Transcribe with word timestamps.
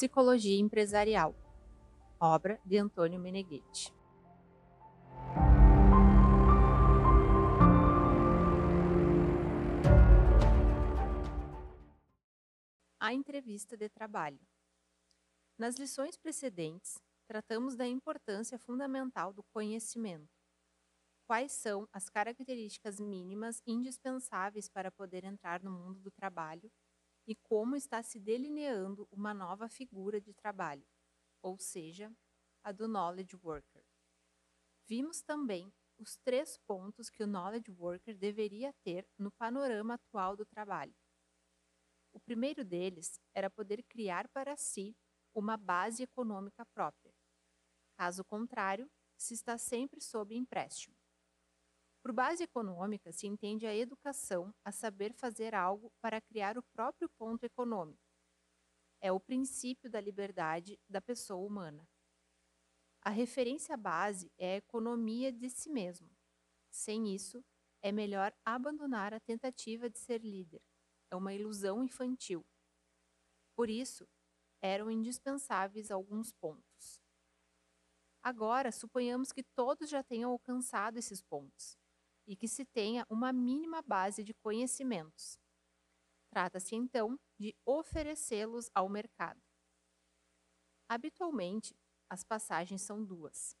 Psicologia 0.00 0.58
Empresarial, 0.58 1.34
obra 2.18 2.58
de 2.64 2.78
Antônio 2.78 3.20
Meneghetti. 3.20 3.92
A 12.98 13.12
entrevista 13.12 13.76
de 13.76 13.90
trabalho. 13.90 14.40
Nas 15.58 15.76
lições 15.76 16.16
precedentes, 16.16 16.98
tratamos 17.28 17.76
da 17.76 17.86
importância 17.86 18.58
fundamental 18.58 19.34
do 19.34 19.42
conhecimento. 19.52 20.32
Quais 21.26 21.52
são 21.52 21.86
as 21.92 22.08
características 22.08 22.98
mínimas 22.98 23.62
indispensáveis 23.66 24.66
para 24.66 24.90
poder 24.90 25.24
entrar 25.24 25.62
no 25.62 25.70
mundo 25.70 26.00
do 26.00 26.10
trabalho 26.10 26.72
e 27.30 27.36
como 27.36 27.76
está 27.76 28.02
se 28.02 28.18
delineando 28.18 29.06
uma 29.08 29.32
nova 29.32 29.68
figura 29.68 30.20
de 30.20 30.34
trabalho, 30.34 30.84
ou 31.40 31.56
seja, 31.56 32.12
a 32.60 32.72
do 32.72 32.88
knowledge 32.88 33.36
worker. 33.36 33.86
Vimos 34.84 35.22
também 35.22 35.72
os 35.96 36.16
três 36.16 36.58
pontos 36.66 37.08
que 37.08 37.22
o 37.22 37.28
knowledge 37.28 37.70
worker 37.70 38.16
deveria 38.16 38.72
ter 38.82 39.06
no 39.16 39.30
panorama 39.30 39.94
atual 39.94 40.36
do 40.36 40.44
trabalho. 40.44 40.92
O 42.12 42.18
primeiro 42.18 42.64
deles 42.64 43.20
era 43.32 43.48
poder 43.48 43.84
criar 43.84 44.26
para 44.30 44.56
si 44.56 44.96
uma 45.32 45.56
base 45.56 46.02
econômica 46.02 46.66
própria. 46.74 47.14
Caso 47.96 48.24
contrário, 48.24 48.90
se 49.16 49.34
está 49.34 49.56
sempre 49.56 50.00
sob 50.00 50.34
empréstimo. 50.34 50.99
Por 52.02 52.12
base 52.12 52.42
econômica 52.42 53.12
se 53.12 53.26
entende 53.26 53.66
a 53.66 53.76
educação 53.76 54.54
a 54.64 54.72
saber 54.72 55.12
fazer 55.12 55.54
algo 55.54 55.92
para 56.00 56.20
criar 56.20 56.56
o 56.56 56.62
próprio 56.62 57.10
ponto 57.10 57.44
econômico. 57.44 58.00
É 59.02 59.12
o 59.12 59.20
princípio 59.20 59.90
da 59.90 60.00
liberdade 60.00 60.78
da 60.88 61.00
pessoa 61.00 61.46
humana. 61.46 61.86
A 63.02 63.10
referência 63.10 63.76
base 63.76 64.32
é 64.38 64.54
a 64.54 64.56
economia 64.56 65.30
de 65.30 65.50
si 65.50 65.70
mesmo. 65.70 66.10
Sem 66.70 67.14
isso, 67.14 67.44
é 67.82 67.92
melhor 67.92 68.32
abandonar 68.44 69.12
a 69.12 69.20
tentativa 69.20 69.88
de 69.88 69.98
ser 69.98 70.22
líder. 70.22 70.62
É 71.10 71.16
uma 71.16 71.34
ilusão 71.34 71.84
infantil. 71.84 72.44
Por 73.54 73.68
isso, 73.68 74.08
eram 74.62 74.90
indispensáveis 74.90 75.90
alguns 75.90 76.32
pontos. 76.32 77.00
Agora, 78.22 78.70
suponhamos 78.70 79.32
que 79.32 79.42
todos 79.42 79.88
já 79.88 80.02
tenham 80.02 80.30
alcançado 80.30 80.98
esses 80.98 81.22
pontos 81.22 81.79
e 82.30 82.36
que 82.36 82.46
se 82.46 82.64
tenha 82.64 83.04
uma 83.10 83.32
mínima 83.32 83.82
base 83.82 84.22
de 84.22 84.32
conhecimentos. 84.32 85.36
Trata-se 86.30 86.76
então 86.76 87.18
de 87.36 87.56
oferecê-los 87.66 88.70
ao 88.72 88.88
mercado. 88.88 89.42
Habitualmente, 90.88 91.76
as 92.08 92.22
passagens 92.22 92.82
são 92.82 93.04
duas: 93.04 93.56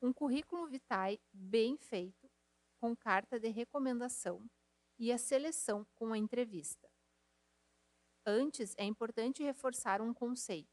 um 0.00 0.14
currículo 0.14 0.66
vitae 0.66 1.20
bem 1.30 1.76
feito, 1.76 2.26
com 2.80 2.96
carta 2.96 3.38
de 3.38 3.48
recomendação 3.48 4.50
e 4.98 5.12
a 5.12 5.18
seleção 5.18 5.86
com 5.94 6.14
a 6.14 6.16
entrevista. 6.16 6.90
Antes, 8.24 8.74
é 8.78 8.84
importante 8.84 9.42
reforçar 9.42 10.00
um 10.00 10.14
conceito. 10.14 10.72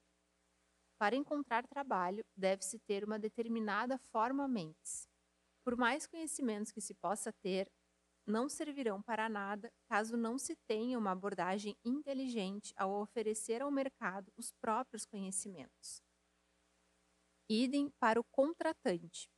Para 0.98 1.18
encontrar 1.18 1.68
trabalho, 1.68 2.23
deve-se 2.38 2.80
ter 2.80 3.03
uma 3.03 3.20
determinada 3.20 3.98
forma 3.98 4.48
mentes. 4.48 5.11
Por 5.64 5.78
mais 5.78 6.08
conhecimentos 6.08 6.72
que 6.72 6.81
se 6.81 6.94
possa 6.95 7.31
ter, 7.31 7.72
não 8.26 8.48
servirão 8.48 9.02
para 9.02 9.28
nada 9.30 9.72
caso 9.88 10.16
não 10.16 10.38
se 10.38 10.56
tenha 10.68 10.98
uma 10.98 11.12
abordagem 11.12 11.76
inteligente 11.84 12.74
ao 12.78 13.02
oferecer 13.02 13.62
ao 13.62 13.72
mercado 13.72 14.31
os 14.38 14.52
próprios 14.52 15.06
conhecimentos. 15.06 16.02
Idem 17.50 17.90
para 18.00 18.19
o 18.19 18.24
contratante. 18.24 19.30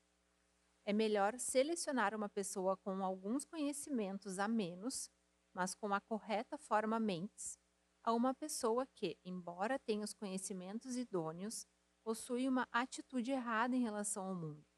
É 0.86 0.94
melhor 0.94 1.40
selecionar 1.40 2.14
uma 2.14 2.30
pessoa 2.30 2.78
com 2.78 3.04
alguns 3.04 3.46
conhecimentos 3.46 4.38
a 4.38 4.48
menos, 4.48 5.10
mas 5.54 5.74
com 5.74 5.94
a 5.94 6.02
correta 6.02 6.58
forma 6.58 7.00
mentes, 7.00 7.58
a 8.04 8.14
uma 8.14 8.34
pessoa 8.34 8.86
que, 8.96 9.18
embora 9.24 9.80
tenha 9.80 10.04
os 10.04 10.14
conhecimentos 10.14 10.98
idôneos, 10.98 11.66
possui 12.04 12.50
uma 12.50 12.68
atitude 12.72 13.32
errada 13.32 13.76
em 13.76 13.82
relação 13.82 14.26
ao 14.26 14.36
mundo. 14.36 14.73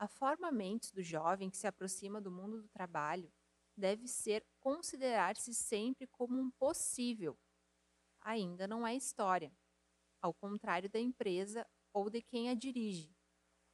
A 0.00 0.08
forma 0.08 0.50
mentes 0.50 0.92
do 0.92 1.02
jovem 1.02 1.50
que 1.50 1.58
se 1.58 1.66
aproxima 1.66 2.22
do 2.22 2.30
mundo 2.30 2.62
do 2.62 2.68
trabalho 2.70 3.30
deve 3.76 4.08
ser 4.08 4.42
considerar-se 4.58 5.52
sempre 5.52 6.06
como 6.06 6.40
um 6.40 6.50
possível. 6.52 7.38
Ainda 8.22 8.66
não 8.66 8.86
é 8.86 8.94
história, 8.96 9.52
ao 10.22 10.32
contrário 10.32 10.88
da 10.88 10.98
empresa 10.98 11.68
ou 11.92 12.08
de 12.08 12.22
quem 12.22 12.48
a 12.48 12.54
dirige, 12.54 13.14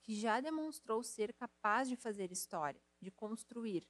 que 0.03 0.17
já 0.17 0.41
demonstrou 0.41 1.01
ser 1.05 1.33
capaz 1.33 1.89
de 1.89 1.95
fazer 1.95 2.33
história, 2.33 2.83
de 3.01 3.13
construir. 3.13 3.89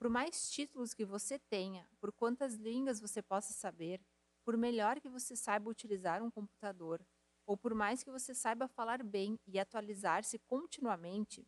Por 0.00 0.10
mais 0.10 0.50
títulos 0.50 0.92
que 0.92 1.04
você 1.04 1.38
tenha, 1.38 1.88
por 2.00 2.12
quantas 2.12 2.54
línguas 2.54 2.98
você 2.98 3.22
possa 3.22 3.52
saber, 3.52 4.04
por 4.44 4.56
melhor 4.56 5.00
que 5.00 5.08
você 5.08 5.36
saiba 5.36 5.70
utilizar 5.70 6.20
um 6.20 6.32
computador, 6.32 7.00
ou 7.46 7.56
por 7.56 7.74
mais 7.74 8.02
que 8.02 8.10
você 8.10 8.34
saiba 8.34 8.68
falar 8.68 9.02
bem 9.02 9.38
e 9.46 9.58
atualizar-se 9.58 10.38
continuamente, 10.40 11.46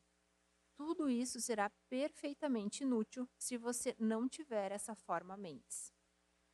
tudo 0.76 1.08
isso 1.08 1.40
será 1.40 1.70
perfeitamente 1.88 2.82
inútil 2.82 3.28
se 3.38 3.56
você 3.56 3.94
não 3.98 4.28
tiver 4.28 4.72
essa 4.72 4.94
forma 4.94 5.36
mentes. 5.36 5.92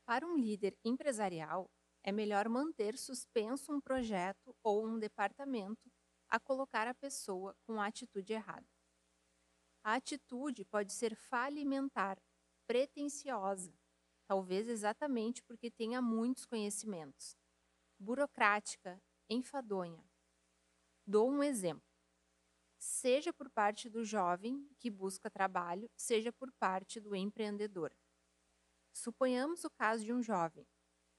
Para 0.07 0.27
um 0.27 0.37
líder 0.37 0.77
empresarial, 0.85 1.71
é 2.03 2.13
melhor 2.13 2.49
manter 2.49 2.97
suspenso 2.99 3.73
um 3.73 3.81
projeto 3.81 4.55
ou 4.63 4.87
um 4.87 4.99
departamento 4.99 5.91
a 6.29 6.39
colocar 6.39 6.87
a 6.87 6.95
pessoa 6.95 7.57
com 7.67 7.81
a 7.81 7.87
atitude 7.87 8.33
errada. 8.33 8.67
A 9.83 9.95
atitude 9.95 10.65
pode 10.65 10.93
ser 10.93 11.15
falimentar, 11.15 12.19
pretensiosa, 12.67 13.73
talvez 14.27 14.69
exatamente 14.69 15.43
porque 15.43 15.71
tenha 15.71 16.01
muitos 16.03 16.45
conhecimentos, 16.45 17.37
burocrática, 17.99 19.01
enfadonha. 19.31 20.05
Dou 21.07 21.31
um 21.31 21.43
exemplo. 21.43 21.89
Seja 22.79 23.33
por 23.33 23.49
parte 23.49 23.89
do 23.89 24.05
jovem 24.05 24.69
que 24.79 24.91
busca 24.91 25.31
trabalho, 25.31 25.89
seja 25.97 26.33
por 26.33 26.53
parte 26.53 27.01
do 27.01 27.15
empreendedor. 27.15 27.95
Suponhamos 28.93 29.65
o 29.65 29.71
caso 29.71 30.05
de 30.05 30.13
um 30.13 30.23
jovem 30.23 30.67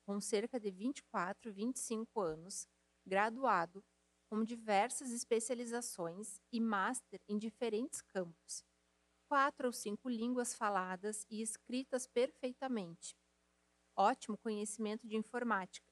com 0.06 0.20
cerca 0.20 0.60
de 0.60 0.72
24, 0.72 1.54
25 1.54 2.20
anos, 2.20 2.68
graduado, 3.06 3.84
com 4.30 4.44
diversas 4.44 5.12
especializações 5.12 6.40
e 6.52 6.60
master 6.60 7.22
em 7.28 7.38
diferentes 7.38 8.02
campos, 8.02 8.64
quatro 9.28 9.68
ou 9.68 9.74
cinco 9.74 10.10
línguas 10.10 10.54
faladas 10.54 11.26
e 11.30 11.42
escritas 11.42 12.08
perfeitamente, 12.08 13.16
ótimo 13.96 14.38
conhecimento 14.38 15.08
de 15.08 15.16
informática, 15.16 15.88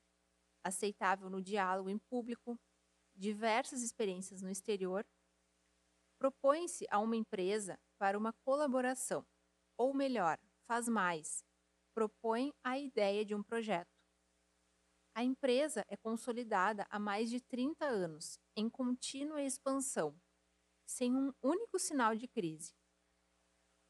aceitável 0.69 1.29
no 1.29 1.41
diálogo 1.41 1.89
em 1.89 1.97
público, 1.97 2.57
diversas 3.15 3.83
experiências 3.83 4.41
no 4.41 4.49
exterior, 4.49 5.05
propõe-se 6.17 6.85
a 6.89 6.99
uma 6.99 7.15
empresa 7.15 7.77
para 7.97 8.17
uma 8.17 8.33
colaboração, 8.45 9.25
ou 9.77 9.93
melhor, 9.93 10.39
faz 10.67 10.87
mais, 10.87 11.43
propõe 11.93 12.53
a 12.63 12.77
ideia 12.77 13.25
de 13.25 13.35
um 13.35 13.43
projeto. 13.43 13.99
A 15.15 15.23
empresa 15.23 15.85
é 15.87 15.97
consolidada 15.97 16.85
há 16.89 16.99
mais 16.99 17.29
de 17.29 17.41
30 17.41 17.85
anos, 17.85 18.39
em 18.55 18.69
contínua 18.69 19.41
expansão, 19.41 20.15
sem 20.85 21.15
um 21.15 21.33
único 21.41 21.79
sinal 21.79 22.15
de 22.15 22.27
crise. 22.27 22.73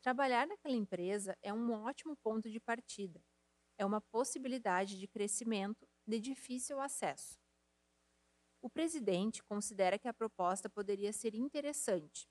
Trabalhar 0.02 0.48
naquela 0.48 0.76
empresa 0.76 1.38
é 1.42 1.54
um 1.54 1.72
ótimo 1.72 2.16
ponto 2.18 2.50
de 2.50 2.60
partida, 2.60 3.22
é 3.78 3.86
uma 3.86 4.02
possibilidade 4.02 4.98
de 4.98 5.08
crescimento 5.08 5.89
de 6.10 6.20
difícil 6.20 6.80
acesso. 6.82 7.40
O 8.62 8.70
presidente 8.70 9.44
considera 9.44 9.98
que 9.98 10.08
a 10.08 10.14
proposta 10.14 10.68
poderia 10.68 11.14
ser 11.14 11.36
interessante, 11.36 12.28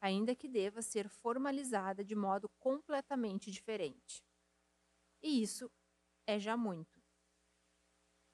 ainda 0.00 0.36
que 0.36 0.46
deva 0.46 0.82
ser 0.82 1.08
formalizada 1.08 2.04
de 2.04 2.14
modo 2.14 2.48
completamente 2.60 3.50
diferente. 3.50 4.22
E 5.22 5.42
isso 5.42 5.70
é 6.26 6.38
já 6.38 6.56
muito. 6.56 7.02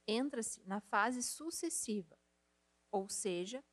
Entra-se 0.06 0.61
na 0.64 0.81
fase 0.81 1.23
sucessiva, 1.23 2.19
ou 2.90 3.08
seja, 3.08 3.64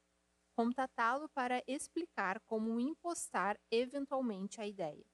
contatá-lo 0.55 1.27
para 1.29 1.63
explicar 1.67 2.39
como 2.41 2.79
impostar 2.79 3.59
eventualmente 3.71 4.61
a 4.61 4.67
ideia. 4.67 5.05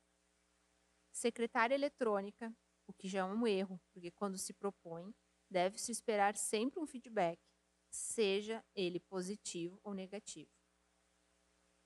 Secretária 1.12 1.74
eletrônica, 1.74 2.54
o 2.86 2.94
que 2.94 3.08
já 3.08 3.20
é 3.20 3.24
um 3.24 3.48
erro, 3.48 3.80
porque 3.94 4.12
quando 4.12 4.38
se 4.38 4.54
propõe, 4.54 5.16
deve-se 5.50 5.92
esperar 5.92 6.36
sempre 6.36 6.80
um 6.80 6.86
feedback, 6.88 7.40
seja 7.92 8.64
ele 8.76 9.00
positivo 9.00 9.80
ou 9.84 9.94
negativo. 9.94 10.52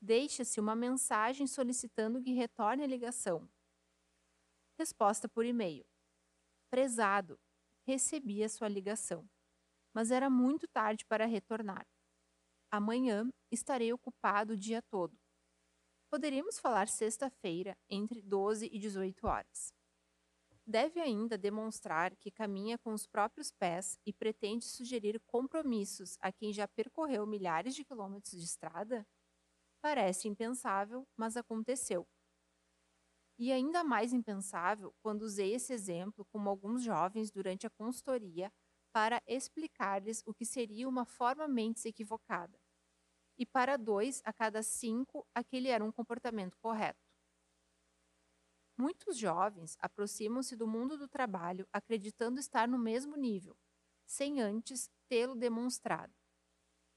Deixa-se 0.01 0.59
uma 0.59 0.75
mensagem 0.75 1.45
solicitando 1.45 2.21
que 2.21 2.31
retorne 2.31 2.83
a 2.83 2.87
ligação. 2.87 3.49
Resposta 4.79 5.27
por 5.27 5.45
e-mail. 5.45 5.85
Prezado, 6.69 7.37
recebi 7.85 8.43
a 8.43 8.49
sua 8.49 8.67
ligação. 8.67 9.27
mas 9.93 10.11
era 10.11 10.29
muito 10.29 10.67
tarde 10.67 11.05
para 11.05 11.25
retornar. 11.25 11.85
Amanhã 12.71 13.29
estarei 13.51 13.91
ocupado 13.91 14.53
o 14.53 14.57
dia 14.57 14.81
todo. 14.83 15.17
Poderíamos 16.11 16.59
falar 16.59 16.87
sexta-feira, 16.87 17.75
entre 17.89 18.21
12 18.21 18.67
e 18.71 18.79
18 18.79 19.27
horas. 19.27 19.73
Deve 20.69 20.99
ainda 21.01 21.35
demonstrar 21.35 22.15
que 22.15 22.29
caminha 22.29 22.77
com 22.77 22.93
os 22.93 23.07
próprios 23.07 23.51
pés 23.51 23.97
e 24.05 24.13
pretende 24.13 24.65
sugerir 24.65 25.19
compromissos 25.25 26.15
a 26.21 26.31
quem 26.31 26.53
já 26.53 26.67
percorreu 26.67 27.25
milhares 27.25 27.73
de 27.73 27.83
quilômetros 27.83 28.33
de 28.33 28.43
estrada? 28.45 29.03
Parece 29.81 30.27
impensável, 30.27 31.07
mas 31.17 31.37
aconteceu. 31.37 32.07
E 33.39 33.51
ainda 33.51 33.83
mais 33.83 34.13
impensável 34.13 34.93
quando 35.01 35.23
usei 35.23 35.55
esse 35.55 35.73
exemplo 35.73 36.23
com 36.25 36.47
alguns 36.47 36.83
jovens 36.83 37.31
durante 37.31 37.65
a 37.65 37.71
consultoria 37.71 38.53
para 38.93 39.23
explicar-lhes 39.25 40.21
o 40.23 40.35
que 40.35 40.45
seria 40.45 40.87
uma 40.87 41.03
forma 41.03 41.47
mentes 41.47 41.83
equivocada. 41.85 42.59
E 43.39 43.45
para 43.45 43.75
dois 43.75 44.21
a 44.23 44.31
cada 44.31 44.61
cinco, 44.61 45.27
aquele 45.33 45.69
era 45.69 45.83
um 45.83 45.91
comportamento 45.91 46.57
correto. 46.59 47.08
Muitos 48.79 49.17
jovens 49.17 49.75
aproximam-se 49.81 50.55
do 50.55 50.65
mundo 50.65 50.97
do 50.97 51.05
trabalho 51.05 51.67
acreditando 51.73 52.39
estar 52.39 52.65
no 52.65 52.79
mesmo 52.79 53.17
nível, 53.17 53.57
sem 54.05 54.39
antes 54.39 54.89
tê-lo 55.09 55.35
demonstrado. 55.35 56.13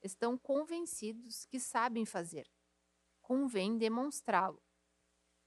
Estão 0.01 0.39
convencidos 0.39 1.45
que 1.45 1.59
sabem 1.59 2.07
fazer. 2.07 2.49
Convém 3.21 3.77
demonstrá-lo. 3.77 4.63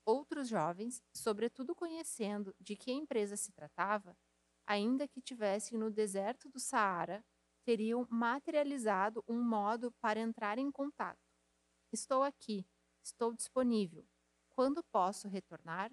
Outros 0.06 0.50
jovens, 0.50 1.02
sobretudo 1.16 1.74
conhecendo 1.74 2.54
de 2.60 2.76
que 2.76 2.92
empresa 2.92 3.38
se 3.38 3.54
tratava, 3.54 4.14
ainda 4.68 5.08
que 5.08 5.22
tivessem 5.22 5.80
no 5.80 5.90
deserto 5.90 6.50
do 6.50 6.60
Saara, 6.60 7.24
teriam 7.64 8.06
materializado 8.10 9.24
um 9.26 9.42
modo 9.42 9.90
para 10.02 10.20
entrar 10.20 10.58
em 10.58 10.70
contato. 10.70 11.32
Estou 11.94 12.24
aqui, 12.24 12.68
estou 13.02 13.32
disponível. 13.34 14.06
Quando 14.50 14.84
posso 14.92 15.30
retornar? 15.30 15.90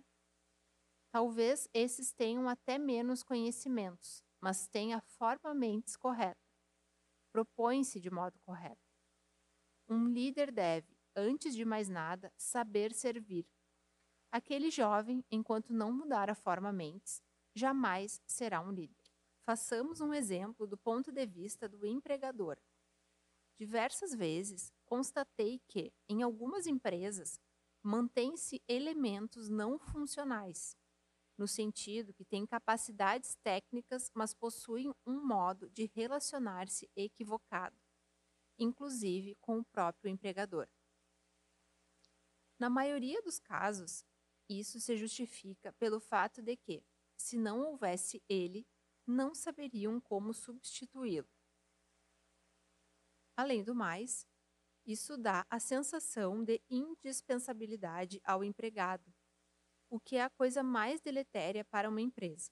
Talvez 1.13 1.69
esses 1.75 2.11
tenham 2.11 2.49
até 2.49 2.79
menos 2.79 3.23
conhecimentos, 3.23 4.25
mas 4.41 4.67
têm 4.67 4.95
a 4.95 5.01
forma 5.03 5.53
mentes 5.53 5.95
correta. 5.95 6.41
Propõem-se 7.31 8.01
de 8.01 8.11
modo 8.11 8.41
correto. 8.41 8.81
Um 9.87 10.09
líder 10.09 10.51
deve, 10.51 10.97
antes 11.15 11.55
de 11.55 11.67
mais 11.67 11.91
nada, 11.91 12.33
saber 12.35 12.95
servir. 12.95 13.47
Aquele 14.31 14.71
jovem, 14.71 15.23
enquanto 15.31 15.75
não 15.75 15.93
mudar 15.93 16.31
a 16.31 16.35
forma 16.35 16.73
mentes, 16.73 17.23
jamais 17.55 18.19
será 18.27 18.63
um 18.63 18.73
líder. 18.73 19.05
Façamos 19.45 20.01
um 20.01 20.15
exemplo 20.15 20.67
do 20.67 20.79
ponto 20.79 21.13
de 21.13 21.27
vista 21.27 21.69
do 21.69 21.85
empregador. 21.85 22.57
Diversas 23.59 24.15
vezes 24.15 24.73
constatei 24.87 25.61
que, 25.69 25.93
em 26.09 26.23
algumas 26.23 26.67
empresas, 26.67 27.39
mantêm-se 27.83 28.63
elementos 28.67 29.51
não 29.51 29.79
funcionais, 29.79 30.75
no 31.43 31.49
sentido 31.49 32.15
que 32.15 32.25
têm 32.25 32.47
capacidades 32.47 33.35
técnicas, 33.43 34.13
mas 34.15 34.33
possuem 34.33 34.95
um 35.05 35.27
modo 35.27 35.69
de 35.71 35.91
relacionar-se 35.93 36.89
equivocado, 36.95 37.77
inclusive 38.57 39.35
com 39.41 39.59
o 39.59 39.65
próprio 39.65 40.09
empregador. 40.09 40.69
Na 42.61 42.71
maioria 42.71 43.21
dos 43.23 43.41
casos, 43.41 44.05
isso 44.49 44.79
se 44.79 44.97
justifica 44.97 45.73
pelo 45.73 45.99
fato 45.99 46.41
de 46.41 46.57
que, 46.57 46.81
se 47.17 47.37
não 47.37 47.59
houvesse 47.63 48.23
ele, 48.29 48.65
não 49.05 49.35
saberiam 49.35 50.01
como 50.01 50.33
substituí-lo. 50.33 51.29
Além 53.37 53.65
do 53.65 53.75
mais, 53.75 54.25
isso 54.87 55.17
dá 55.17 55.45
a 55.51 55.59
sensação 55.59 56.45
de 56.45 56.63
indispensabilidade 56.71 58.21
ao 58.23 58.45
empregado, 58.45 59.13
o 59.93 60.01
que 60.01 60.17
é 60.17 60.23
a 60.23 60.31
coisa 60.31 60.63
mais 60.63 61.03
deletéria 61.03 61.67
para 61.67 61.87
uma 61.87 62.01
empresa. 62.01 62.51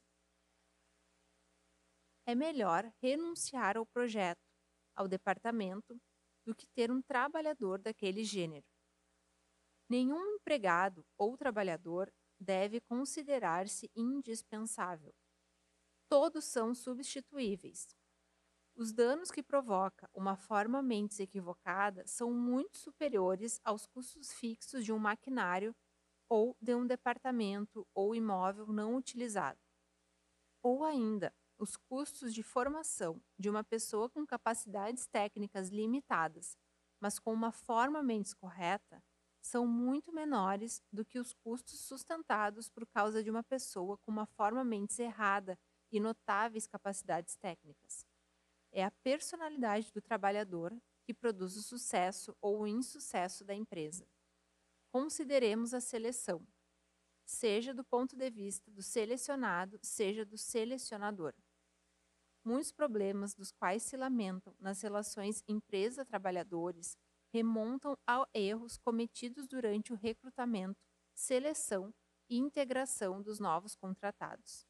É 2.27 2.35
melhor 2.35 2.85
renunciar 3.01 3.79
ao 3.79 3.87
projeto, 3.87 4.47
ao 4.95 5.09
departamento, 5.09 5.99
do 6.45 6.55
que 6.55 6.67
ter 6.67 6.91
um 6.91 7.01
trabalhador 7.01 7.81
daquele 7.81 8.25
gênero. 8.25 8.67
Nenhum 9.89 10.23
empregado 10.35 11.03
ou 11.17 11.35
trabalhador 11.35 12.13
deve 12.39 12.79
considerar-se 12.79 13.91
indispensável. 13.97 15.15
Todos 16.11 16.45
são 16.45 16.75
substituíveis. 16.75 17.89
Os 18.77 18.93
danos 18.93 19.31
que 19.31 19.43
provoca 19.43 20.11
uma 20.13 20.37
forma 20.37 20.83
mentes 20.83 21.19
equivocada 21.19 22.07
são 22.07 22.35
muito 22.35 22.77
superiores 22.77 23.59
aos 23.65 23.87
custos 23.87 24.31
fixos 24.35 24.85
de 24.85 24.93
um 24.93 24.99
maquinário 24.99 25.75
ou 26.31 26.57
de 26.61 26.77
um 26.77 26.87
departamento 26.87 27.85
ou 27.93 28.15
imóvel 28.15 28.69
não 28.69 28.95
utilizado. 28.95 29.59
Ou 30.63 30.85
ainda, 30.85 31.35
os 31.59 31.77
custos 31.77 32.33
de 32.33 32.43
formação 32.43 33.21
de 33.37 33.51
uma 33.51 33.65
pessoa 33.65 34.09
com 34.09 34.25
capacidades 34.25 35.09
técnicas 35.09 35.71
limitadas, 35.71 36.57
mas 37.01 37.19
com 37.19 37.33
uma 37.33 37.51
forma 37.51 38.01
mentes 38.01 38.33
correta, 38.33 39.03
são 39.43 39.67
muito 39.67 40.13
menores 40.13 40.81
do 40.93 41.05
que 41.05 41.19
os 41.19 41.33
custos 41.33 41.81
sustentados 41.81 42.69
por 42.69 42.87
causa 42.87 43.25
de 43.25 43.31
uma 43.31 43.43
pessoa 43.43 43.99
com 43.99 44.13
uma 44.13 44.27
forma 44.27 44.63
mentes 44.63 44.99
errada 45.01 45.59
e 45.91 45.99
notáveis 45.99 46.67
capacidades 46.67 47.35
técnicas. 47.37 48.07
É 48.71 48.85
a 48.85 48.91
personalidade 49.03 49.91
do 49.93 50.01
trabalhador 50.01 50.73
que 51.05 51.13
produz 51.13 51.57
o 51.57 51.63
sucesso 51.63 52.37
ou 52.41 52.61
o 52.61 52.67
insucesso 52.69 53.45
da 53.45 53.55
empresa 53.55 54.07
consideremos 54.91 55.73
a 55.73 55.81
seleção, 55.81 56.47
seja 57.25 57.73
do 57.73 57.85
ponto 57.85 58.17
de 58.17 58.31
vista 58.31 58.71
do 58.71 58.83
selecionado, 58.83 59.79
seja 59.83 60.25
do 60.25 60.37
selecionador. 60.37 61.35
Muitos 62.45 62.73
problemas 62.73 63.35
dos 63.35 63.53
quais 63.53 63.83
se 63.83 63.97
lamentam 63.97 64.55
nas 64.59 64.81
relações 64.83 65.45
empresa-trabalhadores 65.47 66.97
remontam 67.33 67.97
a 68.07 68.27
erros 68.35 68.77
cometidos 68.79 69.47
durante 69.47 69.93
o 69.93 69.97
recrutamento, 69.97 70.81
seleção 71.15 71.95
e 72.29 72.39
integração 72.39 73.23
dos 73.23 73.39
novos 73.39 73.77
contratados. 73.77 74.67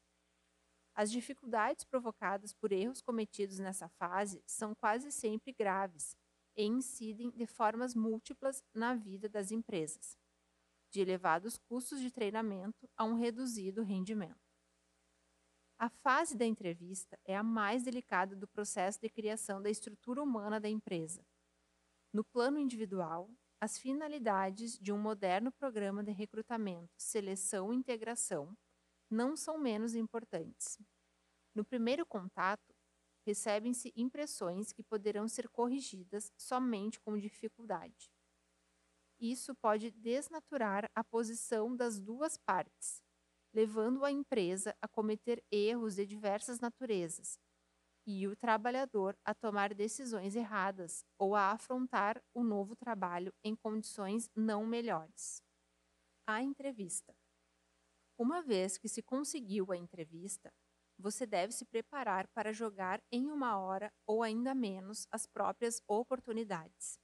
As 0.93 1.09
dificuldades 1.09 1.85
provocadas 1.85 2.53
por 2.53 2.71
erros 2.71 3.01
cometidos 3.01 3.57
nessa 3.57 3.87
fase 3.87 4.43
são 4.45 4.75
quase 4.75 5.11
sempre 5.11 5.53
graves 5.53 6.15
e 6.55 6.63
incidem 6.63 7.31
de 7.31 7.45
formas 7.45 7.95
múltiplas 7.95 8.63
na 8.73 8.93
vida 8.93 9.27
das 9.29 9.51
empresas, 9.51 10.17
de 10.91 11.01
elevados 11.01 11.57
custos 11.57 11.99
de 11.99 12.11
treinamento 12.11 12.89
a 12.95 13.03
um 13.03 13.15
reduzido 13.15 13.83
rendimento. 13.83 14.39
A 15.79 15.89
fase 15.89 16.37
da 16.37 16.45
entrevista 16.45 17.19
é 17.25 17.35
a 17.35 17.41
mais 17.41 17.83
delicada 17.83 18.35
do 18.35 18.47
processo 18.47 18.99
de 19.01 19.09
criação 19.09 19.61
da 19.61 19.69
estrutura 19.69 20.21
humana 20.21 20.59
da 20.59 20.69
empresa. 20.69 21.25
No 22.13 22.23
plano 22.23 22.59
individual, 22.59 23.29
as 23.59 23.79
finalidades 23.79 24.77
de 24.77 24.91
um 24.91 24.97
moderno 24.97 25.51
programa 25.51 26.03
de 26.03 26.11
recrutamento, 26.11 26.91
seleção 26.97 27.73
e 27.73 27.75
integração 27.75 28.55
não 29.09 29.35
são 29.35 29.57
menos 29.57 29.95
importantes. 29.95 30.77
No 31.53 31.65
primeiro 31.65 32.05
contato, 32.05 32.70
recebem-se 33.25 33.91
impressões 33.95 34.71
que 34.71 34.83
poderão 34.83 35.27
ser 35.27 35.49
corrigidas 35.49 36.31
somente 36.37 36.99
com 36.99 37.17
dificuldade. 37.17 38.11
Isso 39.19 39.53
pode 39.55 39.91
desnaturar 39.91 40.89
a 40.95 41.03
posição 41.03 41.75
das 41.75 41.99
duas 41.99 42.37
partes, 42.37 43.01
levando 43.53 44.03
a 44.03 44.11
empresa 44.11 44.75
a 44.81 44.87
cometer 44.87 45.43
erros 45.51 45.95
de 45.95 46.05
diversas 46.05 46.59
naturezas 46.59 47.37
e 48.05 48.27
o 48.27 48.35
trabalhador 48.35 49.15
a 49.23 49.33
tomar 49.33 49.73
decisões 49.73 50.35
erradas 50.35 51.05
ou 51.19 51.35
a 51.35 51.51
afrontar 51.51 52.21
o 52.33 52.43
novo 52.43 52.75
trabalho 52.75 53.33
em 53.43 53.55
condições 53.55 54.29
não 54.35 54.65
melhores. 54.65 55.43
A 56.27 56.41
entrevista. 56.41 57.15
Uma 58.17 58.41
vez 58.41 58.77
que 58.77 58.87
se 58.87 59.01
conseguiu 59.01 59.71
a 59.71 59.77
entrevista, 59.77 60.53
você 61.01 61.25
deve 61.25 61.51
se 61.51 61.65
preparar 61.65 62.27
para 62.27 62.53
jogar 62.53 63.01
em 63.11 63.29
uma 63.31 63.57
hora 63.57 63.91
ou 64.05 64.23
ainda 64.23 64.53
menos 64.55 65.07
as 65.11 65.25
próprias 65.25 65.81
oportunidades. 65.87 66.99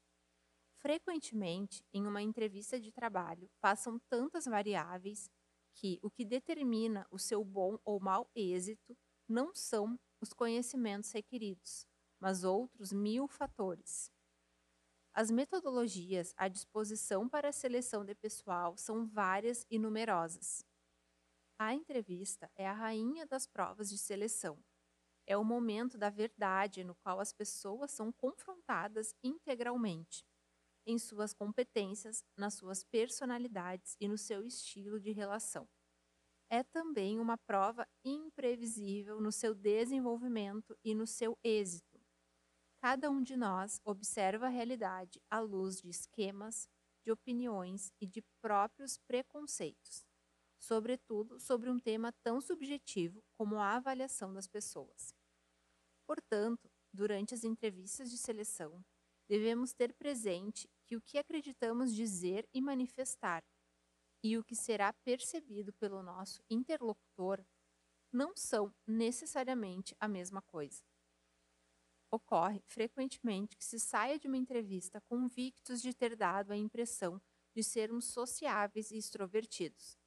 Frequentemente, 0.77 1.83
em 1.91 2.05
uma 2.05 2.21
entrevista 2.21 2.79
de 2.79 2.91
trabalho, 2.91 3.49
passam 3.59 3.99
tantas 4.09 4.45
variáveis 4.45 5.29
que 5.73 5.99
o 6.03 6.09
que 6.09 6.23
determina 6.23 7.05
o 7.11 7.17
seu 7.19 7.43
bom 7.43 7.77
ou 7.83 7.99
mau 7.99 8.29
êxito 8.35 8.95
não 9.27 9.53
são 9.53 9.99
os 10.21 10.31
conhecimentos 10.33 11.11
requeridos, 11.11 11.85
mas 12.19 12.43
outros 12.43 12.93
mil 12.93 13.27
fatores. 13.27 14.11
As 15.13 15.31
metodologias 15.31 16.33
à 16.37 16.47
disposição 16.47 17.27
para 17.27 17.49
a 17.49 17.51
seleção 17.51 18.05
de 18.05 18.13
pessoal 18.13 18.77
são 18.77 19.05
várias 19.07 19.65
e 19.69 19.79
numerosas. 19.79 20.63
A 21.59 21.73
entrevista 21.73 22.51
é 22.55 22.67
a 22.67 22.73
rainha 22.73 23.25
das 23.25 23.47
provas 23.47 23.89
de 23.89 23.97
seleção. 23.97 24.59
É 25.25 25.37
o 25.37 25.43
momento 25.43 25.97
da 25.97 26.09
verdade 26.09 26.83
no 26.83 26.95
qual 26.95 27.19
as 27.19 27.33
pessoas 27.33 27.91
são 27.91 28.11
confrontadas 28.11 29.15
integralmente 29.23 30.25
em 30.85 30.97
suas 30.99 31.33
competências, 31.33 32.23
nas 32.37 32.55
suas 32.55 32.83
personalidades 32.83 33.95
e 33.99 34.07
no 34.07 34.17
seu 34.17 34.45
estilo 34.45 34.99
de 34.99 35.11
relação. 35.11 35.67
É 36.49 36.63
também 36.63 37.19
uma 37.19 37.37
prova 37.37 37.87
imprevisível 38.05 39.21
no 39.21 39.31
seu 39.31 39.55
desenvolvimento 39.55 40.77
e 40.83 40.95
no 40.95 41.07
seu 41.07 41.37
êxito. 41.43 42.01
Cada 42.81 43.09
um 43.09 43.21
de 43.21 43.35
nós 43.37 43.81
observa 43.85 44.47
a 44.47 44.49
realidade 44.49 45.21
à 45.29 45.39
luz 45.39 45.81
de 45.81 45.89
esquemas, 45.89 46.69
de 47.03 47.11
opiniões 47.11 47.91
e 48.01 48.07
de 48.07 48.21
próprios 48.41 48.97
preconceitos, 48.99 50.05
sobretudo 50.59 51.39
sobre 51.39 51.69
um 51.69 51.79
tema 51.79 52.11
tão 52.23 52.41
subjetivo 52.41 53.23
como 53.33 53.59
a 53.59 53.75
avaliação 53.75 54.33
das 54.33 54.47
pessoas. 54.47 55.15
Portanto, 56.05 56.69
durante 56.93 57.33
as 57.33 57.43
entrevistas 57.43 58.09
de 58.09 58.17
seleção, 58.17 58.83
devemos 59.27 59.73
ter 59.73 59.93
presente 59.93 60.69
que 60.85 60.95
o 60.95 61.01
que 61.01 61.17
acreditamos 61.17 61.93
dizer 61.93 62.47
e 62.53 62.61
manifestar 62.61 63.43
e 64.23 64.37
o 64.37 64.43
que 64.43 64.55
será 64.55 64.91
percebido 64.93 65.73
pelo 65.73 66.01
nosso 66.01 66.41
interlocutor 66.49 67.45
não 68.11 68.35
são 68.35 68.73
necessariamente 68.85 69.95
a 69.99 70.07
mesma 70.07 70.41
coisa. 70.41 70.83
Ocorre 72.09 72.61
frequentemente 72.65 73.55
que 73.57 73.65
se 73.65 73.79
saia 73.79 74.17
de 74.17 74.27
uma 74.27 74.37
entrevista 74.37 75.01
convictos 75.01 75.81
de 75.81 75.93
ter 75.93 76.15
dado 76.15 76.51
a 76.51 76.57
impressão 76.57 77.21
de 77.53 77.61
sermos 77.61 78.05
sociáveis 78.05 78.91
e 78.91 78.97
extrovertidos, 78.97 79.97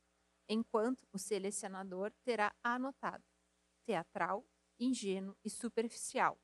enquanto 0.50 1.06
o 1.12 1.18
selecionador 1.18 2.12
terá 2.24 2.52
anotado 2.60 3.24
teatral, 3.86 4.44
ingênuo 4.78 5.36
e 5.44 5.48
superficial, 5.48 6.38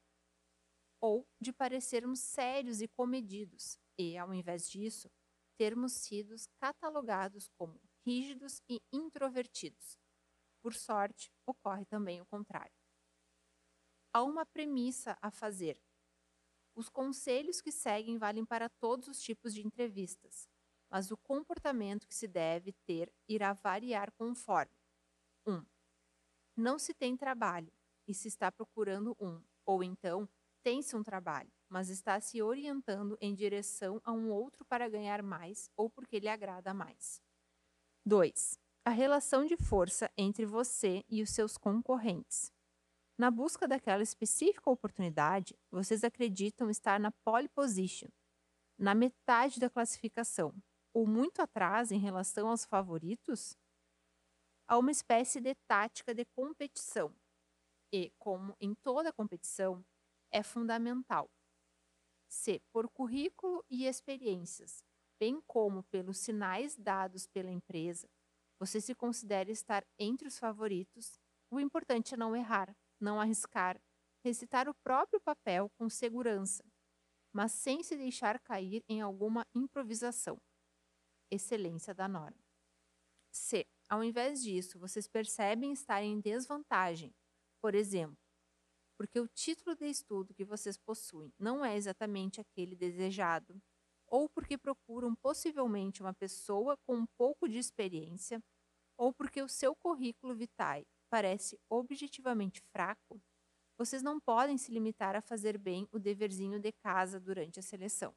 ou 1.01 1.29
de 1.41 1.53
parecermos 1.53 2.21
sérios 2.21 2.81
e 2.81 2.89
comedidos, 2.89 3.79
e, 3.99 4.17
ao 4.17 4.33
invés 4.33 4.71
disso, 4.71 5.11
termos 5.59 5.93
sido 5.93 6.35
catalogados 6.59 7.49
como 7.57 7.81
rígidos 8.05 8.63
e 8.69 8.81
introvertidos. 8.93 9.99
Por 10.63 10.75
sorte, 10.75 11.33
ocorre 11.47 11.85
também 11.87 12.21
o 12.21 12.27
contrário. 12.27 12.75
Há 14.13 14.23
uma 14.23 14.47
premissa 14.47 15.19
a 15.21 15.31
fazer. 15.31 15.81
Os 16.75 16.89
conselhos 16.89 17.61
que 17.61 17.73
seguem 17.73 18.19
valem 18.19 18.45
para 18.45 18.69
todos 18.69 19.09
os 19.09 19.21
tipos 19.21 19.53
de 19.53 19.67
entrevistas, 19.67 20.49
mas 20.97 21.11
o 21.11 21.17
comportamento 21.19 22.09
que 22.09 22.15
se 22.15 22.27
deve 22.27 22.73
ter 22.87 23.13
irá 23.29 23.53
variar 23.53 24.11
conforme 24.13 24.73
1. 25.47 25.53
Um, 25.53 25.67
não 26.57 26.79
se 26.79 26.95
tem 26.95 27.15
trabalho 27.15 27.71
e 28.09 28.15
se 28.15 28.29
está 28.29 28.51
procurando 28.51 29.15
um, 29.21 29.39
ou 29.67 29.85
então 29.85 30.27
tem-se 30.63 30.97
um 30.97 31.03
trabalho, 31.03 31.53
mas 31.69 31.91
está 31.91 32.19
se 32.19 32.41
orientando 32.41 33.15
em 33.21 33.35
direção 33.35 34.01
a 34.03 34.11
um 34.11 34.31
outro 34.31 34.65
para 34.65 34.89
ganhar 34.89 35.23
mais 35.23 35.69
ou 35.77 35.91
porque 35.91 36.19
lhe 36.19 36.29
agrada 36.29 36.73
mais. 36.73 37.21
2. 38.07 38.59
A 38.83 38.91
relação 38.91 39.45
de 39.45 39.55
força 39.59 40.11
entre 40.17 40.47
você 40.47 41.05
e 41.11 41.21
os 41.21 41.29
seus 41.29 41.59
concorrentes. 41.59 42.51
Na 43.19 43.31
busca 43.31 43.69
daquela 43.69 44.03
específica 44.03 44.71
oportunidade, 44.71 45.55
vocês 45.71 46.03
acreditam 46.03 46.71
estar 46.71 46.99
na 46.99 47.13
pole 47.23 47.51
position, 47.51 48.09
na 48.79 48.95
metade 48.95 49.61
da 49.61 49.69
classificação, 49.69 50.55
ou 50.97 51.07
muito 51.07 51.43
atrás 51.43 51.93
em 51.93 51.99
relação 51.99 52.49
aos 52.49 52.65
favoritos? 52.65 53.55
Há 54.67 54.79
uma 54.79 54.91
espécie 54.91 55.43
de 55.43 55.55
tática 55.69 56.15
de 56.15 56.25
competição. 56.25 57.15
E, 57.93 58.11
como 58.19 58.57
em 58.59 58.75
toda 58.75 59.13
competição, 59.13 59.85
é 60.33 60.43
fundamental. 60.43 61.31
Se, 62.29 62.63
por 62.73 62.89
currículo 62.89 63.63
e 63.69 63.85
experiências, 63.85 64.83
bem 65.21 65.39
como 65.47 65.83
pelos 65.85 66.17
sinais 66.17 66.75
dados 66.77 67.27
pela 67.27 67.51
empresa, 67.51 68.09
você 68.59 68.81
se 68.81 68.95
considera 68.95 69.51
estar 69.51 69.85
entre 69.99 70.27
os 70.27 70.39
favoritos, 70.39 71.21
o 71.51 71.61
importante 71.61 72.15
é 72.15 72.17
não 72.17 72.35
errar, 72.35 72.75
não 72.99 73.21
arriscar, 73.21 73.79
recitar 74.25 74.67
o 74.67 74.75
próprio 74.83 75.21
papel 75.21 75.71
com 75.79 75.91
segurança, 75.91 76.65
mas 77.35 77.53
sem 77.53 77.83
se 77.83 77.99
deixar 77.99 78.41
cair 78.41 78.83
em 78.89 79.03
alguma 79.03 79.47
improvisação. 79.55 80.41
Excelência 81.31 81.95
da 81.95 82.07
norma. 82.09 82.39
Se, 83.31 83.67
ao 83.89 84.03
invés 84.03 84.43
disso, 84.43 84.79
vocês 84.79 85.09
percebem 85.09 85.73
estar 85.73 86.03
em 86.03 86.21
desvantagem, 86.21 87.15
por 87.61 87.75
exemplo, 87.75 88.17
porque 88.97 89.21
o 89.21 89.29
título 89.29 89.77
de 89.77 89.87
estudo 89.87 90.35
que 90.35 90.45
vocês 90.45 90.79
possuem 90.79 91.33
não 91.39 91.65
é 91.65 91.77
exatamente 91.77 92.41
aquele 92.41 92.75
desejado, 92.75 93.61
ou 94.07 94.29
porque 94.29 94.57
procuram 94.57 95.15
possivelmente 95.17 96.01
uma 96.01 96.15
pessoa 96.15 96.77
com 96.87 96.97
um 96.97 97.07
pouco 97.19 97.49
de 97.49 97.59
experiência, 97.59 98.43
ou 98.97 99.13
porque 99.13 99.43
o 99.43 99.49
seu 99.49 99.75
currículo 99.77 100.35
vitae 100.35 100.87
parece 101.11 101.59
objetivamente 101.69 102.63
fraco, 102.73 103.21
vocês 103.77 104.03
não 104.03 104.19
podem 104.19 104.57
se 104.57 104.73
limitar 104.73 105.15
a 105.15 105.21
fazer 105.21 105.59
bem 105.59 105.87
o 105.93 105.99
deverzinho 105.99 106.59
de 106.59 106.73
casa 106.73 107.21
durante 107.21 107.61
a 107.61 107.63
seleção. 107.63 108.15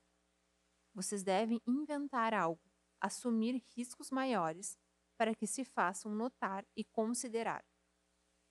Vocês 0.94 1.22
devem 1.24 1.62
inventar 1.68 2.34
algo, 2.34 2.62
assumir 3.02 3.64
riscos 3.76 4.12
maiores 4.12 4.78
para 5.18 5.36
que 5.36 5.46
se 5.46 5.66
façam 5.66 6.14
notar 6.14 6.66
e 6.76 6.84
considerar. 6.84 7.64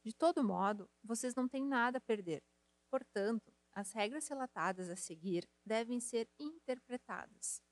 De 0.05 0.13
todo 0.13 0.45
modo, 0.45 0.89
vocês 1.03 1.35
não 1.35 1.49
têm 1.49 1.65
nada 1.65 1.99
a 1.99 2.01
perder. 2.01 2.43
Portanto, 2.91 3.53
as 3.73 3.93
regras 3.93 4.27
relatadas 4.29 4.89
a 4.89 4.97
seguir 4.97 5.49
devem 5.65 6.01
ser 6.01 6.29
interpretadas. 6.39 7.63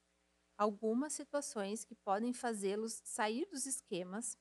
Algumas 0.57 1.13
situações 1.13 1.85
que 1.85 1.95
podem 1.95 2.33
fazê-los 2.33 3.01
sair 3.05 3.47
dos 3.47 3.67
esquemas, 3.67 4.37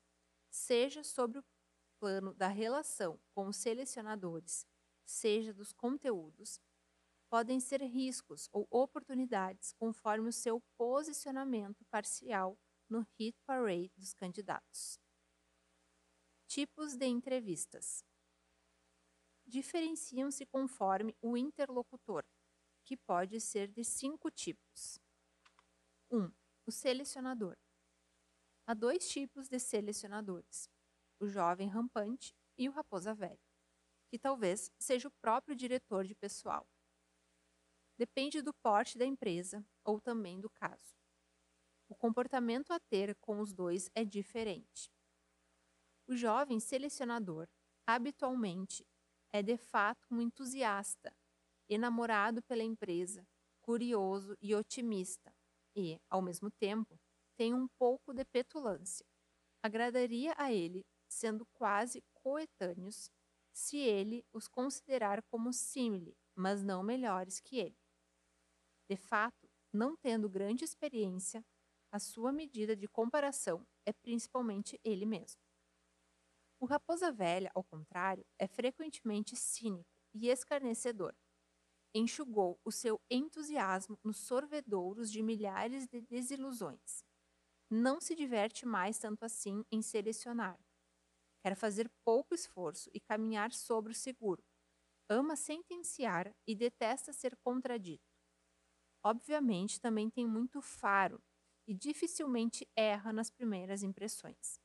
seja 0.49 1.03
sobre 1.03 1.39
o 1.39 1.45
plano 1.99 2.33
da 2.33 2.47
relação 2.47 3.19
com 3.33 3.47
os 3.47 3.57
selecionadores, 3.57 4.65
seja 5.05 5.53
dos 5.53 5.73
conteúdos, 5.73 6.59
podem 7.29 7.59
ser 7.59 7.81
riscos 7.81 8.47
ou 8.51 8.67
oportunidades 8.69 9.73
conforme 9.73 10.29
o 10.29 10.33
seu 10.33 10.61
posicionamento 10.77 11.83
parcial 11.85 12.57
no 12.89 13.05
hit 13.17 13.37
parade 13.45 13.91
dos 13.97 14.13
candidatos. 14.13 14.99
Tipos 16.47 16.95
de 16.95 17.07
entrevistas. 17.07 18.03
Diferenciam-se 19.45 20.45
conforme 20.45 21.15
o 21.21 21.37
interlocutor, 21.37 22.23
que 22.83 22.95
pode 22.95 23.39
ser 23.39 23.67
de 23.67 23.83
cinco 23.83 24.29
tipos. 24.31 24.99
1. 26.09 26.17
Um, 26.17 26.31
o 26.65 26.71
selecionador. 26.71 27.57
Há 28.67 28.73
dois 28.73 29.07
tipos 29.09 29.47
de 29.47 29.59
selecionadores: 29.59 30.69
o 31.19 31.27
jovem 31.27 31.67
rampante 31.67 32.35
e 32.57 32.67
o 32.67 32.71
raposa 32.71 33.13
velha, 33.13 33.39
que 34.09 34.17
talvez 34.17 34.71
seja 34.79 35.07
o 35.07 35.11
próprio 35.21 35.55
diretor 35.55 36.05
de 36.05 36.15
pessoal. 36.15 36.67
Depende 37.97 38.41
do 38.41 38.53
porte 38.53 38.97
da 38.97 39.05
empresa 39.05 39.65
ou 39.83 40.01
também 40.01 40.39
do 40.39 40.49
caso. 40.49 40.95
O 41.89 41.95
comportamento 41.95 42.71
a 42.73 42.79
ter 42.79 43.15
com 43.15 43.39
os 43.39 43.53
dois 43.53 43.89
é 43.95 44.03
diferente. 44.05 44.91
O 46.07 46.15
jovem 46.15 46.59
selecionador, 46.59 47.47
habitualmente, 47.85 48.85
é 49.31 49.41
de 49.41 49.57
fato 49.57 50.07
um 50.11 50.21
entusiasta, 50.21 51.15
enamorado 51.69 52.41
pela 52.43 52.63
empresa, 52.63 53.27
curioso 53.61 54.37
e 54.41 54.53
otimista, 54.55 55.33
e, 55.75 55.99
ao 56.09 56.21
mesmo 56.21 56.51
tempo, 56.51 56.99
tem 57.37 57.53
um 57.53 57.67
pouco 57.79 58.13
de 58.13 58.23
petulância. 58.25 59.05
Agradaria 59.63 60.33
a 60.37 60.51
ele, 60.53 60.85
sendo 61.07 61.45
quase 61.53 62.03
coetâneos, 62.13 63.09
se 63.53 63.77
ele 63.77 64.25
os 64.33 64.47
considerar 64.47 65.23
como 65.23 65.53
símile, 65.53 66.15
mas 66.35 66.63
não 66.63 66.83
melhores 66.83 67.39
que 67.39 67.57
ele. 67.57 67.84
De 68.89 68.95
fato, 68.95 69.49
não 69.73 69.95
tendo 69.95 70.29
grande 70.29 70.63
experiência, 70.63 71.43
a 71.91 71.99
sua 71.99 72.31
medida 72.31 72.75
de 72.75 72.87
comparação 72.87 73.65
é 73.85 73.91
principalmente 73.93 74.79
ele 74.83 75.05
mesmo. 75.05 75.39
O 76.59 76.65
raposa 76.65 77.11
velha, 77.11 77.51
ao 77.53 77.63
contrário, 77.63 78.25
é 78.39 78.47
frequentemente 78.47 79.35
cínico 79.35 79.89
e 80.13 80.29
escarnecedor. 80.29 81.13
Enxugou 81.93 82.59
o 82.63 82.71
seu 82.71 82.99
entusiasmo 83.09 83.97
nos 84.03 84.17
sorvedouros 84.17 85.11
de 85.11 85.23
milhares 85.23 85.87
de 85.87 86.01
desilusões. 86.01 87.03
Não 87.69 87.99
se 87.99 88.15
diverte 88.15 88.65
mais 88.65 88.99
tanto 88.99 89.23
assim 89.23 89.63
em 89.71 89.81
selecionar. 89.81 90.59
Quer 91.43 91.55
fazer 91.55 91.89
pouco 92.03 92.33
esforço 92.33 92.89
e 92.93 92.99
caminhar 92.99 93.51
sobre 93.51 93.91
o 93.91 93.95
seguro. 93.95 94.43
Ama 95.09 95.35
sentenciar 95.35 96.33
e 96.47 96.55
detesta 96.55 97.13
ser 97.13 97.35
contradito. 97.37 98.14
Obviamente, 99.05 99.79
também 99.79 100.09
tem 100.09 100.27
muito 100.27 100.61
faro 100.61 101.21
e 101.67 101.73
dificilmente 101.73 102.67
erra 102.75 103.13
nas 103.13 103.29
primeiras 103.31 103.83
impressões 103.83 104.59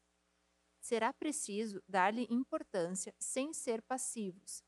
será 0.80 1.12
preciso 1.12 1.82
dar-lhe 1.88 2.26
importância 2.30 3.14
sem 3.18 3.52
ser 3.52 3.82
passivos, 3.82 4.62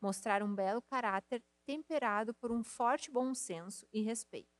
mostrar 0.00 0.42
um 0.42 0.54
belo 0.54 0.82
caráter 0.82 1.42
temperado 1.66 2.34
por 2.34 2.52
um 2.52 2.64
forte 2.64 3.10
bom 3.10 3.34
senso 3.34 3.86
e 3.92 4.02
respeito. 4.02 4.50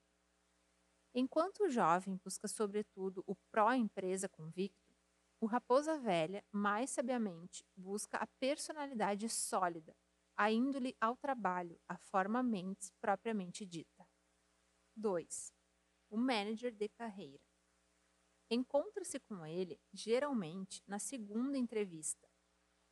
Enquanto 1.15 1.65
o 1.65 1.69
jovem 1.69 2.17
busca, 2.25 2.49
sobretudo, 2.49 3.23
o 3.27 3.35
pró-empresa 3.51 4.29
convicto, 4.29 4.95
o 5.41 5.47
raposa 5.47 5.99
velha, 5.99 6.43
mais 6.53 6.91
sabiamente, 6.91 7.65
busca 7.77 8.19
a 8.19 8.27
personalidade 8.41 9.29
sólida, 9.29 9.95
a 10.37 10.51
índole 10.51 10.97
ao 11.01 11.17
trabalho, 11.17 11.79
a 11.89 11.97
forma 11.99 12.43
mentes 12.43 12.91
propriamente 13.01 13.65
dita. 13.67 13.98
2. 14.99 15.55
O 16.11 16.17
manager 16.17 16.75
de 16.75 16.89
carreira. 16.89 17.41
Encontra-se 18.51 19.21
com 19.21 19.47
ele, 19.47 19.81
geralmente, 19.93 20.83
na 20.89 20.99
segunda 20.99 21.57
entrevista, 21.57 22.29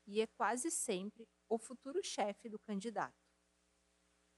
e 0.06 0.20
é 0.20 0.26
quase 0.28 0.70
sempre 0.70 1.28
o 1.48 1.58
futuro 1.58 2.00
chefe 2.04 2.48
do 2.48 2.60
candidato. 2.60 3.26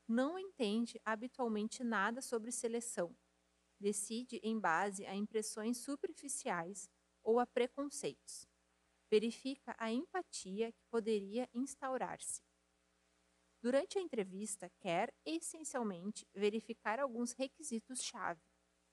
Não 0.09 0.39
entende 0.39 0.99
habitualmente 1.05 1.85
nada 1.85 2.23
sobre 2.23 2.51
seleção. 2.51 3.15
Decide 3.79 4.41
em 4.43 4.59
base 4.59 5.05
a 5.05 5.15
impressões 5.15 5.77
superficiais 5.77 6.89
ou 7.23 7.39
a 7.39 7.47
preconceitos. 7.47 8.49
Verifica 9.11 9.77
a 9.79 9.93
empatia 9.93 10.73
que 10.73 10.85
poderia 10.91 11.47
instaurar-se. 11.53 12.48
Durante 13.61 13.99
a 13.99 14.01
entrevista, 14.01 14.71
quer 14.79 15.13
essencialmente 15.27 16.25
verificar 16.33 17.01
alguns 17.01 17.33
requisitos-chave, 17.33 18.41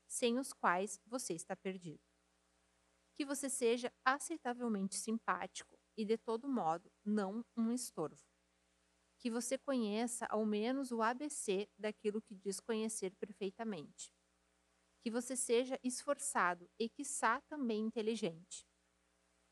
sem 0.07 0.39
os 0.39 0.53
quais 0.53 0.99
você 1.05 1.33
está 1.33 1.55
perdido. 1.55 2.01
Que 3.13 3.25
você 3.25 3.49
seja 3.49 3.93
aceitavelmente 4.03 4.95
simpático 4.95 5.79
e, 5.95 6.03
de 6.03 6.17
todo 6.17 6.49
modo, 6.49 6.91
não 7.05 7.45
um 7.55 7.71
estorvo. 7.71 8.21
Que 9.19 9.29
você 9.29 9.57
conheça 9.57 10.25
ao 10.27 10.45
menos 10.45 10.91
o 10.91 11.01
ABC 11.01 11.69
daquilo 11.77 12.21
que 12.21 12.35
diz 12.35 12.59
conhecer 12.59 13.15
perfeitamente. 13.15 14.11
Que 15.01 15.11
você 15.11 15.35
seja 15.35 15.79
esforçado 15.83 16.69
e, 16.79 16.89
quiçá, 16.89 17.39
também 17.41 17.81
inteligente. 17.81 18.67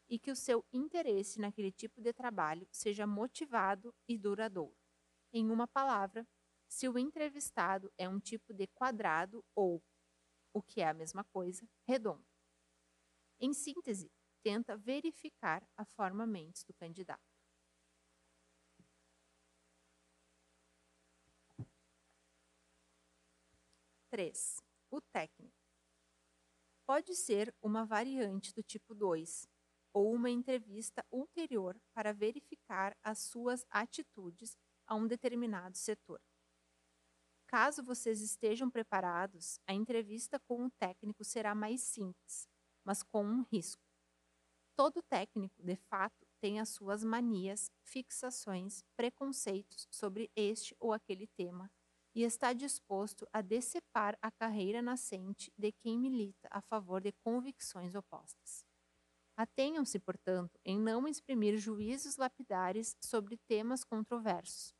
E 0.09 0.19
que 0.19 0.31
o 0.31 0.35
seu 0.35 0.65
interesse 0.73 1.39
naquele 1.39 1.71
tipo 1.71 2.01
de 2.01 2.11
trabalho 2.13 2.67
seja 2.71 3.07
motivado 3.07 3.95
e 4.07 4.17
duradouro. 4.17 4.82
Em 5.33 5.49
uma 5.51 5.67
palavra, 5.67 6.25
se 6.69 6.87
o 6.87 6.97
entrevistado 6.97 7.91
é 7.97 8.07
um 8.07 8.19
tipo 8.21 8.53
de 8.53 8.67
quadrado 8.67 9.43
ou, 9.53 9.83
o 10.53 10.61
que 10.63 10.81
é 10.81 10.89
a 10.89 10.93
mesma 10.93 11.23
coisa, 11.25 11.67
redondo. 11.87 12.25
Em 13.39 13.53
síntese, 13.53 14.11
tenta 14.41 14.75
verificar 14.75 15.63
a 15.77 15.85
forma 15.85 16.25
mentes 16.25 16.63
do 16.63 16.73
candidato. 16.73 17.21
Três, 24.09 24.61
o 24.89 25.01
técnico. 25.01 25.51
Pode 26.87 27.15
ser 27.15 27.53
uma 27.61 27.85
variante 27.85 28.53
do 28.53 28.61
tipo 28.63 28.93
2 28.93 29.47
ou 29.93 30.13
uma 30.13 30.29
entrevista 30.29 31.05
ulterior 31.11 31.79
para 31.93 32.13
verificar 32.13 32.95
as 33.03 33.19
suas 33.19 33.65
atitudes 33.69 34.57
a 34.87 34.95
um 34.95 35.07
determinado 35.07 35.77
setor. 35.77 36.19
Caso 37.47 37.83
vocês 37.83 38.21
estejam 38.21 38.69
preparados, 38.69 39.59
a 39.67 39.73
entrevista 39.73 40.39
com 40.39 40.65
o 40.65 40.71
técnico 40.71 41.23
será 41.23 41.53
mais 41.53 41.81
simples, 41.81 42.47
mas 42.83 43.03
com 43.03 43.23
um 43.23 43.43
risco. 43.43 43.83
Todo 44.75 45.03
técnico, 45.03 45.61
de 45.61 45.75
fato, 45.75 46.25
tem 46.41 46.59
as 46.59 46.69
suas 46.69 47.03
manias, 47.03 47.71
fixações, 47.83 48.83
preconceitos 48.95 49.87
sobre 49.91 50.31
este 50.35 50.75
ou 50.79 50.91
aquele 50.91 51.27
tema 51.27 51.71
e 52.15 52.23
está 52.23 52.53
disposto 52.53 53.27
a 53.31 53.41
decepar 53.41 54.17
a 54.21 54.31
carreira 54.31 54.81
nascente 54.81 55.51
de 55.57 55.71
quem 55.71 55.97
milita 55.97 56.47
a 56.51 56.61
favor 56.61 57.01
de 57.01 57.11
convicções 57.11 57.95
opostas. 57.95 58.62
Atenham-se, 59.35 59.97
portanto, 59.99 60.59
em 60.63 60.79
não 60.79 61.07
exprimir 61.07 61.57
juízos 61.57 62.17
lapidares 62.17 62.95
sobre 63.01 63.37
temas 63.47 63.83
controversos, 63.83 64.73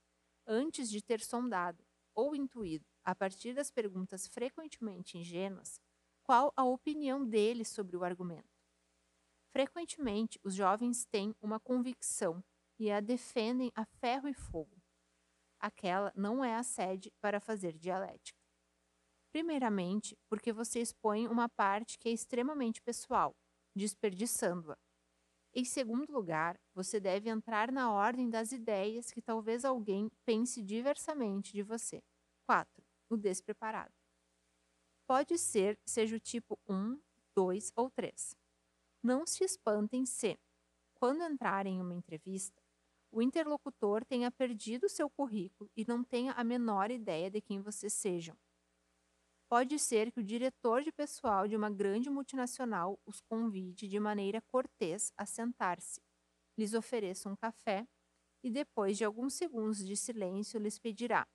antes 0.46 0.90
de 0.90 1.02
ter 1.02 1.22
sondado 1.22 1.84
ou 2.14 2.36
intuído, 2.36 2.86
a 3.04 3.16
partir 3.16 3.54
das 3.56 3.72
perguntas 3.72 4.28
frequentemente 4.28 5.18
ingênuas, 5.18 5.82
qual 6.22 6.54
a 6.56 6.64
opinião 6.64 7.26
dele 7.26 7.66
sobre 7.66 7.98
o 7.98 8.04
argumento. 8.04 8.54
Frequentemente, 9.52 10.40
os 10.44 10.54
jovens 10.54 11.06
têm 11.06 11.36
uma 11.42 11.60
convicção 11.60 12.44
e 12.80 12.92
a 12.92 13.00
defendem 13.00 13.72
a 13.76 13.86
ferro 13.86 14.28
e 14.28 14.34
fogo. 14.34 14.82
Aquela 15.60 16.12
não 16.16 16.44
é 16.44 16.56
a 16.56 16.64
sede 16.64 17.12
para 17.22 17.40
fazer 17.40 17.78
dialética. 17.78 18.40
Primeiramente, 19.32 20.16
porque 20.30 20.54
você 20.54 20.80
expõe 20.80 21.28
uma 21.28 21.50
parte 21.50 21.98
que 21.98 22.10
é 22.10 22.12
extremamente 22.12 22.82
pessoal, 22.82 23.36
desperdiçando-a. 23.76 24.78
Em 25.54 25.64
segundo 25.64 26.12
lugar, 26.12 26.60
você 26.74 27.00
deve 27.00 27.30
entrar 27.30 27.72
na 27.72 27.92
ordem 27.92 28.30
das 28.30 28.52
ideias 28.52 29.12
que 29.12 29.22
talvez 29.22 29.64
alguém 29.64 30.10
pense 30.26 30.64
diversamente 30.64 31.54
de 31.54 31.62
você. 31.62 32.02
4. 32.48 32.84
O 33.10 33.16
despreparado. 33.16 33.94
Pode 35.06 35.38
ser 35.38 35.80
seja 35.86 36.16
o 36.16 36.20
tipo 36.20 36.58
1, 36.68 37.00
2 37.36 37.72
ou 37.76 37.92
3. 37.92 38.36
Não 39.04 39.28
se 39.28 39.44
espantem 39.44 40.06
se, 40.06 40.40
quando 40.96 41.24
entrarem 41.24 41.78
em 41.78 41.82
uma 41.82 41.94
entrevista, 41.94 42.64
o 43.12 43.22
interlocutor 43.22 44.04
tenha 44.04 44.32
perdido 44.32 44.90
seu 44.90 45.08
currículo 45.08 45.70
e 45.78 45.86
não 45.86 46.04
tenha 46.04 46.32
a 46.32 46.44
menor 46.44 46.90
ideia 46.90 47.30
de 47.30 47.42
quem 47.42 47.62
vocês 47.62 47.94
sejam. 47.94 48.36
Pode 49.54 49.78
ser 49.78 50.12
que 50.12 50.20
o 50.20 50.24
diretor 50.24 50.82
de 50.82 50.92
pessoal 50.92 51.48
de 51.48 51.56
uma 51.56 51.70
grande 51.70 52.10
multinacional 52.10 53.00
os 53.06 53.22
convide 53.22 53.88
de 53.88 54.00
maneira 54.00 54.42
cortês 54.52 55.14
a 55.16 55.28
sentar-se, 55.28 56.02
lhes 56.58 56.74
ofereça 56.74 57.30
um 57.30 57.36
café 57.36 57.88
e, 58.44 58.50
depois 58.50 58.98
de 58.98 59.06
alguns 59.06 59.36
segundos 59.36 59.86
de 59.86 59.96
silêncio, 59.96 60.60
lhes 60.60 60.80
pedirá: 60.80 61.28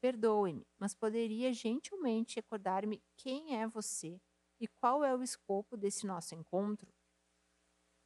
Perdoe-me, 0.00 0.66
mas 0.80 0.96
poderia 0.96 1.52
gentilmente 1.52 2.40
recordar-me 2.40 3.00
quem 3.16 3.56
é 3.56 3.68
você 3.68 4.20
e 4.60 4.66
qual 4.66 5.04
é 5.04 5.14
o 5.14 5.22
escopo 5.22 5.76
desse 5.76 6.08
nosso 6.08 6.34
encontro? 6.34 6.92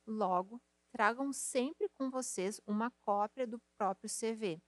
Logo, 0.06 0.60
tragam 0.92 1.32
sempre 1.32 1.88
com 1.94 2.10
vocês 2.10 2.60
uma 2.66 2.90
cópia 3.00 3.46
do 3.46 3.58
próprio 3.78 4.10
CV 4.10 4.60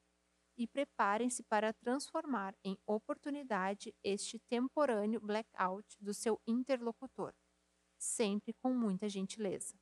e 0.56 0.66
preparem-se 0.66 1.42
para 1.42 1.72
transformar 1.72 2.54
em 2.64 2.78
oportunidade 2.86 3.94
este 4.02 4.38
temporâneo 4.48 5.20
blackout 5.20 5.96
do 6.00 6.14
seu 6.14 6.40
interlocutor, 6.46 7.34
sempre 7.98 8.54
com 8.54 8.72
muita 8.72 9.08
gentileza. 9.08 9.74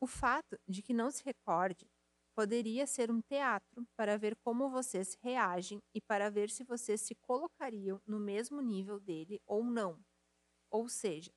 O 0.00 0.06
fato 0.06 0.58
de 0.66 0.82
que 0.82 0.94
não 0.94 1.10
se 1.10 1.24
recorde 1.24 1.90
poderia 2.34 2.86
ser 2.86 3.10
um 3.10 3.20
teatro 3.20 3.84
para 3.96 4.16
ver 4.16 4.36
como 4.36 4.70
vocês 4.70 5.18
reagem 5.20 5.82
e 5.92 6.00
para 6.00 6.30
ver 6.30 6.48
se 6.48 6.62
vocês 6.62 7.00
se 7.00 7.16
colocariam 7.16 8.00
no 8.06 8.20
mesmo 8.20 8.60
nível 8.60 9.00
dele 9.00 9.40
ou 9.44 9.64
não. 9.64 10.00
Ou 10.70 10.88
seja, 10.88 11.32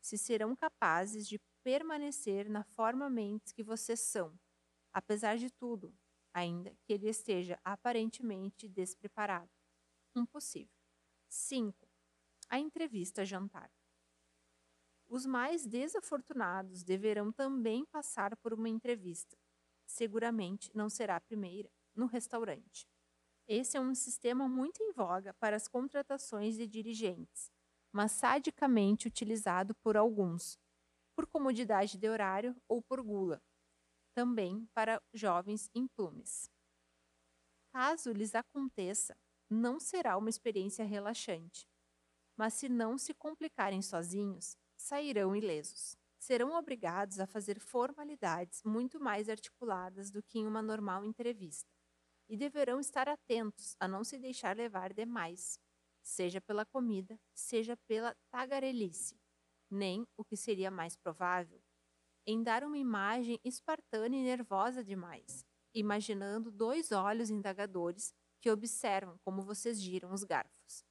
se 0.00 0.16
serão 0.16 0.56
capazes 0.56 1.28
de 1.28 1.38
permanecer 1.62 2.48
na 2.48 2.64
forma 2.64 3.10
mentes 3.10 3.52
que 3.52 3.62
vocês 3.62 4.00
são, 4.00 4.38
apesar 4.94 5.36
de 5.36 5.50
tudo, 5.50 5.94
ainda 6.36 6.76
que 6.84 6.92
ele 6.92 7.08
esteja 7.08 7.58
aparentemente 7.64 8.68
despreparado. 8.68 9.50
Impossível. 10.14 10.76
5. 11.26 11.88
A 12.50 12.58
entrevista 12.58 13.24
jantar. 13.24 13.72
Os 15.08 15.24
mais 15.24 15.66
desafortunados 15.66 16.84
deverão 16.84 17.32
também 17.32 17.86
passar 17.86 18.36
por 18.36 18.52
uma 18.52 18.68
entrevista. 18.68 19.34
Seguramente 19.86 20.70
não 20.74 20.90
será 20.90 21.16
a 21.16 21.20
primeira, 21.20 21.72
no 21.94 22.04
restaurante. 22.04 22.86
Esse 23.48 23.78
é 23.78 23.80
um 23.80 23.94
sistema 23.94 24.46
muito 24.46 24.82
em 24.82 24.92
voga 24.92 25.32
para 25.34 25.56
as 25.56 25.66
contratações 25.66 26.54
de 26.56 26.66
dirigentes, 26.66 27.50
mas 27.90 28.12
sadicamente 28.12 29.08
utilizado 29.08 29.74
por 29.76 29.96
alguns, 29.96 30.58
por 31.14 31.26
comodidade 31.26 31.96
de 31.96 32.08
horário 32.10 32.54
ou 32.68 32.82
por 32.82 33.00
gula, 33.00 33.40
também 34.16 34.66
para 34.72 35.02
jovens 35.12 35.70
implumes. 35.74 36.50
Caso 37.70 38.12
lhes 38.12 38.34
aconteça, 38.34 39.14
não 39.50 39.78
será 39.78 40.16
uma 40.16 40.30
experiência 40.30 40.86
relaxante, 40.86 41.68
mas 42.34 42.54
se 42.54 42.66
não 42.66 42.96
se 42.96 43.12
complicarem 43.12 43.82
sozinhos, 43.82 44.56
sairão 44.74 45.36
ilesos. 45.36 45.98
Serão 46.18 46.52
obrigados 46.52 47.20
a 47.20 47.26
fazer 47.26 47.60
formalidades 47.60 48.62
muito 48.64 48.98
mais 48.98 49.28
articuladas 49.28 50.10
do 50.10 50.22
que 50.22 50.38
em 50.38 50.46
uma 50.46 50.62
normal 50.62 51.04
entrevista, 51.04 51.70
e 52.26 52.38
deverão 52.38 52.80
estar 52.80 53.06
atentos 53.06 53.76
a 53.78 53.86
não 53.86 54.02
se 54.02 54.18
deixar 54.18 54.56
levar 54.56 54.94
demais, 54.94 55.60
seja 56.02 56.40
pela 56.40 56.64
comida, 56.64 57.20
seja 57.34 57.76
pela 57.86 58.16
tagarelice 58.30 59.20
nem, 59.70 60.06
o 60.16 60.24
que 60.24 60.36
seria 60.36 60.70
mais 60.70 60.96
provável, 60.96 61.60
em 62.26 62.42
dar 62.42 62.64
uma 62.64 62.76
imagem 62.76 63.38
espartana 63.44 64.16
e 64.16 64.22
nervosa 64.22 64.82
demais, 64.82 65.46
imaginando 65.72 66.50
dois 66.50 66.90
olhos 66.90 67.30
indagadores 67.30 68.12
que 68.40 68.50
observam 68.50 69.16
como 69.24 69.42
vocês 69.42 69.80
giram 69.80 70.12
os 70.12 70.24
garfos. 70.24 70.84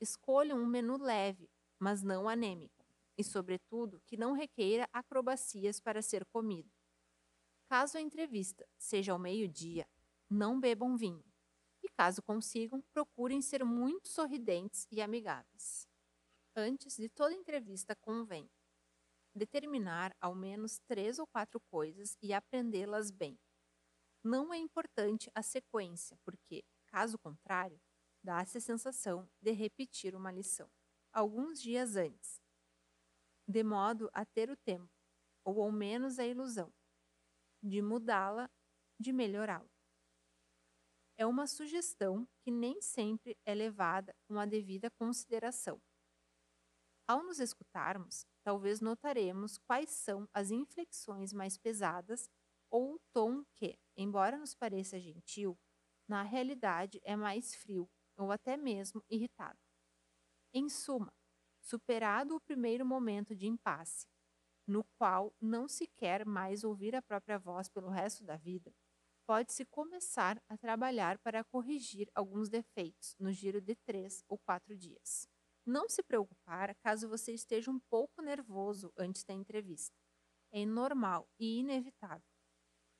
Escolham 0.00 0.58
um 0.58 0.66
menu 0.66 0.96
leve, 0.96 1.50
mas 1.78 2.02
não 2.02 2.28
anêmico, 2.28 2.86
e, 3.18 3.24
sobretudo, 3.24 4.00
que 4.06 4.16
não 4.16 4.32
requeira 4.32 4.88
acrobacias 4.92 5.80
para 5.80 6.00
ser 6.00 6.24
comido. 6.26 6.70
Caso 7.68 7.98
a 7.98 8.00
entrevista 8.00 8.64
seja 8.78 9.12
ao 9.12 9.18
meio-dia, 9.18 9.88
não 10.30 10.60
bebam 10.60 10.96
vinho. 10.96 11.24
E 11.82 11.88
caso 11.88 12.22
consigam, 12.22 12.82
procurem 12.92 13.42
ser 13.42 13.64
muito 13.64 14.08
sorridentes 14.08 14.86
e 14.90 15.02
amigáveis. 15.02 15.88
Antes 16.56 16.96
de 16.96 17.08
toda 17.08 17.34
entrevista, 17.34 17.96
convém 17.96 18.48
determinar 19.34 20.14
ao 20.20 20.34
menos 20.34 20.78
três 20.86 21.18
ou 21.18 21.26
quatro 21.26 21.60
coisas 21.70 22.16
e 22.22 22.32
aprendê-las 22.32 23.10
bem. 23.10 23.38
Não 24.22 24.54
é 24.54 24.58
importante 24.58 25.30
a 25.34 25.42
sequência, 25.42 26.16
porque, 26.24 26.64
caso 26.86 27.18
contrário, 27.18 27.80
dá-se 28.22 28.58
a 28.58 28.60
sensação 28.60 29.28
de 29.40 29.52
repetir 29.52 30.14
uma 30.14 30.32
lição 30.32 30.70
alguns 31.14 31.62
dias 31.62 31.94
antes, 31.94 32.42
de 33.46 33.62
modo 33.62 34.10
a 34.12 34.24
ter 34.24 34.50
o 34.50 34.56
tempo, 34.56 34.90
ou 35.44 35.62
ao 35.62 35.70
menos 35.70 36.18
a 36.18 36.26
ilusão, 36.26 36.74
de 37.62 37.80
mudá-la, 37.80 38.50
de 38.98 39.12
melhorá-la. 39.12 39.70
É 41.16 41.24
uma 41.24 41.46
sugestão 41.46 42.26
que 42.42 42.50
nem 42.50 42.80
sempre 42.80 43.38
é 43.44 43.54
levada 43.54 44.12
com 44.26 44.40
a 44.40 44.44
devida 44.44 44.90
consideração. 44.90 45.80
Ao 47.06 47.22
nos 47.22 47.38
escutarmos, 47.38 48.26
talvez 48.44 48.80
notaremos 48.80 49.58
quais 49.58 49.90
são 49.90 50.28
as 50.34 50.50
inflexões 50.50 51.32
mais 51.32 51.58
pesadas 51.58 52.28
ou 52.70 52.94
o 52.94 53.00
tom 53.12 53.44
que, 53.54 53.78
embora 53.96 54.38
nos 54.38 54.54
pareça 54.54 55.00
gentil, 55.00 55.58
na 56.08 56.22
realidade 56.22 57.00
é 57.04 57.16
mais 57.16 57.54
frio 57.54 57.88
ou 58.16 58.30
até 58.30 58.56
mesmo 58.56 59.02
irritado. 59.10 59.58
Em 60.54 60.68
suma, 60.70 61.12
superado 61.60 62.34
o 62.36 62.40
primeiro 62.40 62.86
momento 62.86 63.34
de 63.36 63.46
impasse, 63.46 64.06
no 64.66 64.84
qual 64.98 65.34
não 65.40 65.68
se 65.68 65.86
quer 65.88 66.26
mais 66.26 66.64
ouvir 66.64 66.94
a 66.96 67.02
própria 67.02 67.38
voz 67.38 67.68
pelo 67.68 67.90
resto 67.90 68.24
da 68.24 68.36
vida, 68.36 68.72
pode-se 69.26 69.64
começar 69.66 70.42
a 70.48 70.56
trabalhar 70.58 71.18
para 71.20 71.44
corrigir 71.44 72.10
alguns 72.14 72.48
defeitos 72.50 73.16
no 73.18 73.32
giro 73.32 73.60
de 73.60 73.76
três 73.76 74.24
ou 74.28 74.38
quatro 74.38 74.76
dias. 74.76 75.28
Não 75.66 75.88
se 75.88 76.02
preocupar 76.02 76.74
caso 76.76 77.08
você 77.08 77.32
esteja 77.32 77.70
um 77.70 77.78
pouco 77.78 78.20
nervoso 78.20 78.92
antes 78.98 79.24
da 79.24 79.32
entrevista. 79.32 79.96
É 80.52 80.64
normal 80.66 81.28
e 81.38 81.60
inevitável. 81.60 82.28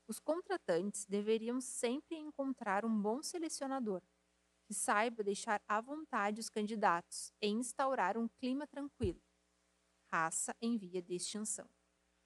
Os 0.08 0.18
contratantes 0.18 1.04
deveriam 1.06 1.60
sempre 1.60 2.16
encontrar 2.16 2.84
um 2.84 3.00
bom 3.00 3.22
selecionador 3.22 4.02
que 4.66 4.74
saiba 4.74 5.22
deixar 5.22 5.62
à 5.68 5.80
vontade 5.80 6.40
os 6.40 6.48
candidatos 6.48 7.32
e 7.40 7.48
instaurar 7.48 8.16
um 8.16 8.28
clima 8.28 8.66
tranquilo. 8.66 9.20
Raça 10.10 10.56
em 10.60 10.76
via 10.76 11.02
de 11.02 11.14
extinção. 11.14 11.68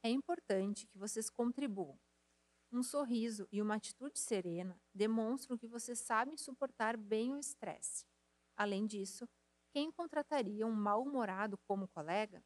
É 0.03 0.09
importante 0.09 0.87
que 0.87 0.97
vocês 0.97 1.29
contribuam. 1.29 1.99
Um 2.71 2.83
sorriso 2.83 3.49
e 3.51 3.61
uma 3.61 3.77
atitude 3.77 4.19
serena 4.19 4.81
demonstram 4.95 5.57
que 5.57 5.67
vocês 5.67 5.99
sabem 5.99 6.37
suportar 6.37 6.97
bem 6.97 7.33
o 7.33 7.39
estresse. 7.39 8.05
Além 8.57 8.87
disso, 8.87 9.29
quem 9.73 9.91
contrataria 9.91 10.67
um 10.67 10.73
mal-humorado 10.73 11.59
como 11.67 11.89
colega? 11.89 12.43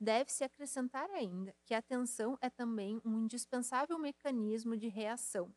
Deve-se 0.00 0.42
acrescentar 0.42 1.08
ainda 1.10 1.54
que 1.64 1.74
a 1.74 1.78
atenção 1.78 2.36
é 2.40 2.50
também 2.50 3.00
um 3.04 3.20
indispensável 3.20 3.98
mecanismo 3.98 4.76
de 4.76 4.88
reação, 4.88 5.54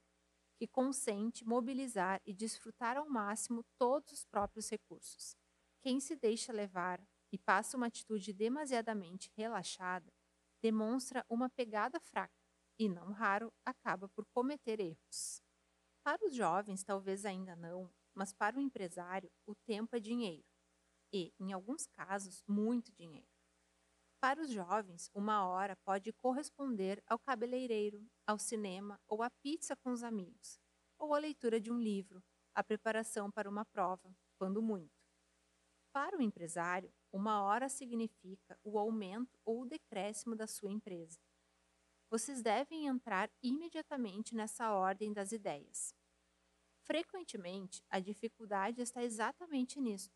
que 0.57 0.67
consente 0.67 1.43
mobilizar 1.43 2.21
e 2.25 2.33
desfrutar 2.33 2.97
ao 2.97 3.09
máximo 3.09 3.63
todos 3.77 4.11
os 4.11 4.25
próprios 4.25 4.69
recursos. 4.69 5.35
Quem 5.81 5.99
se 5.99 6.15
deixa 6.15 6.53
levar 6.53 7.01
e 7.31 7.37
passa 7.37 7.75
uma 7.75 7.87
atitude 7.87 8.31
demasiadamente 8.31 9.31
relaxada 9.35 10.13
demonstra 10.61 11.23
uma 11.29 11.47
pegada 11.47 11.99
fraca 11.99 12.33
e, 12.79 12.89
não 12.89 13.11
raro, 13.11 13.53
acaba 13.63 14.09
por 14.09 14.25
cometer 14.33 14.79
erros. 14.79 15.41
Para 16.03 16.25
os 16.25 16.35
jovens, 16.35 16.83
talvez 16.83 17.25
ainda 17.25 17.55
não, 17.55 17.91
mas 18.15 18.33
para 18.33 18.57
o 18.57 18.61
empresário, 18.61 19.29
o 19.45 19.53
tempo 19.53 19.95
é 19.95 19.99
dinheiro 19.99 20.45
e, 21.13 21.33
em 21.39 21.53
alguns 21.53 21.85
casos, 21.85 22.43
muito 22.47 22.91
dinheiro. 22.93 23.27
Para 24.19 24.41
os 24.41 24.49
jovens, 24.49 25.09
uma 25.13 25.47
hora 25.47 25.75
pode 25.85 26.11
corresponder 26.13 27.03
ao 27.05 27.19
cabeleireiro, 27.19 28.05
ao 28.25 28.39
cinema 28.39 28.99
ou 29.07 29.21
à 29.21 29.29
pizza 29.29 29.75
com 29.75 29.91
os 29.91 30.03
amigos, 30.03 30.59
ou 30.97 31.13
à 31.13 31.19
leitura 31.19 31.59
de 31.59 31.71
um 31.71 31.79
livro, 31.79 32.23
à 32.53 32.63
preparação 32.63 33.29
para 33.29 33.49
uma 33.49 33.65
prova, 33.65 34.15
quando 34.37 34.61
muito. 34.61 34.91
Para 35.93 36.17
o 36.17 36.21
empresário, 36.21 36.91
uma 37.11 37.43
hora 37.43 37.69
significa 37.69 38.59
o 38.63 38.77
aumento 38.77 39.39
ou 39.45 39.61
o 39.61 39.65
decréscimo 39.65 40.35
da 40.35 40.47
sua 40.47 40.71
empresa. 40.71 41.19
Vocês 42.09 42.41
devem 42.41 42.87
entrar 42.87 43.31
imediatamente 43.41 44.35
nessa 44.35 44.73
ordem 44.73 45.13
das 45.13 45.31
ideias. 45.31 45.95
Frequentemente, 46.85 47.83
a 47.89 47.99
dificuldade 47.99 48.79
está 48.81 49.03
exatamente 49.03 49.81
nisso 49.81 50.11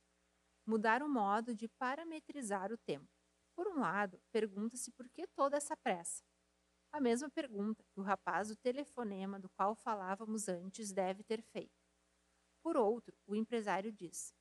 mudar 0.66 1.02
o 1.02 1.10
modo 1.10 1.56
de 1.56 1.68
parametrizar 1.68 2.72
o 2.72 2.78
tempo. 2.78 3.10
Por 3.56 3.68
um 3.68 3.80
lado, 3.80 4.22
pergunta-se 4.32 4.92
por 4.92 5.10
que 5.10 5.26
toda 5.26 5.58
essa 5.58 5.76
pressa. 5.76 6.24
A 6.92 7.02
mesma 7.02 7.28
pergunta 7.28 7.84
que 7.92 8.00
o 8.00 8.04
rapaz 8.04 8.50
do 8.50 8.56
telefonema 8.56 9.40
do 9.40 9.50
qual 9.50 9.76
falávamos 9.76 10.48
antes 10.48 10.94
deve 10.94 11.24
ter 11.24 11.42
feito. 11.42 11.74
Por 12.62 12.78
outro, 12.78 13.18
o 13.26 13.36
empresário 13.36 13.92
diz: 13.92 14.32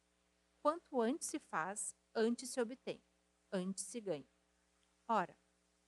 quanto 0.63 1.01
antes 1.01 1.29
se 1.29 1.39
faz, 1.39 1.95
antes 2.15 2.51
se 2.51 2.61
obtém, 2.61 3.03
antes 3.51 3.85
se 3.85 4.03
ganha. 4.03 4.29
Ora, 5.09 5.35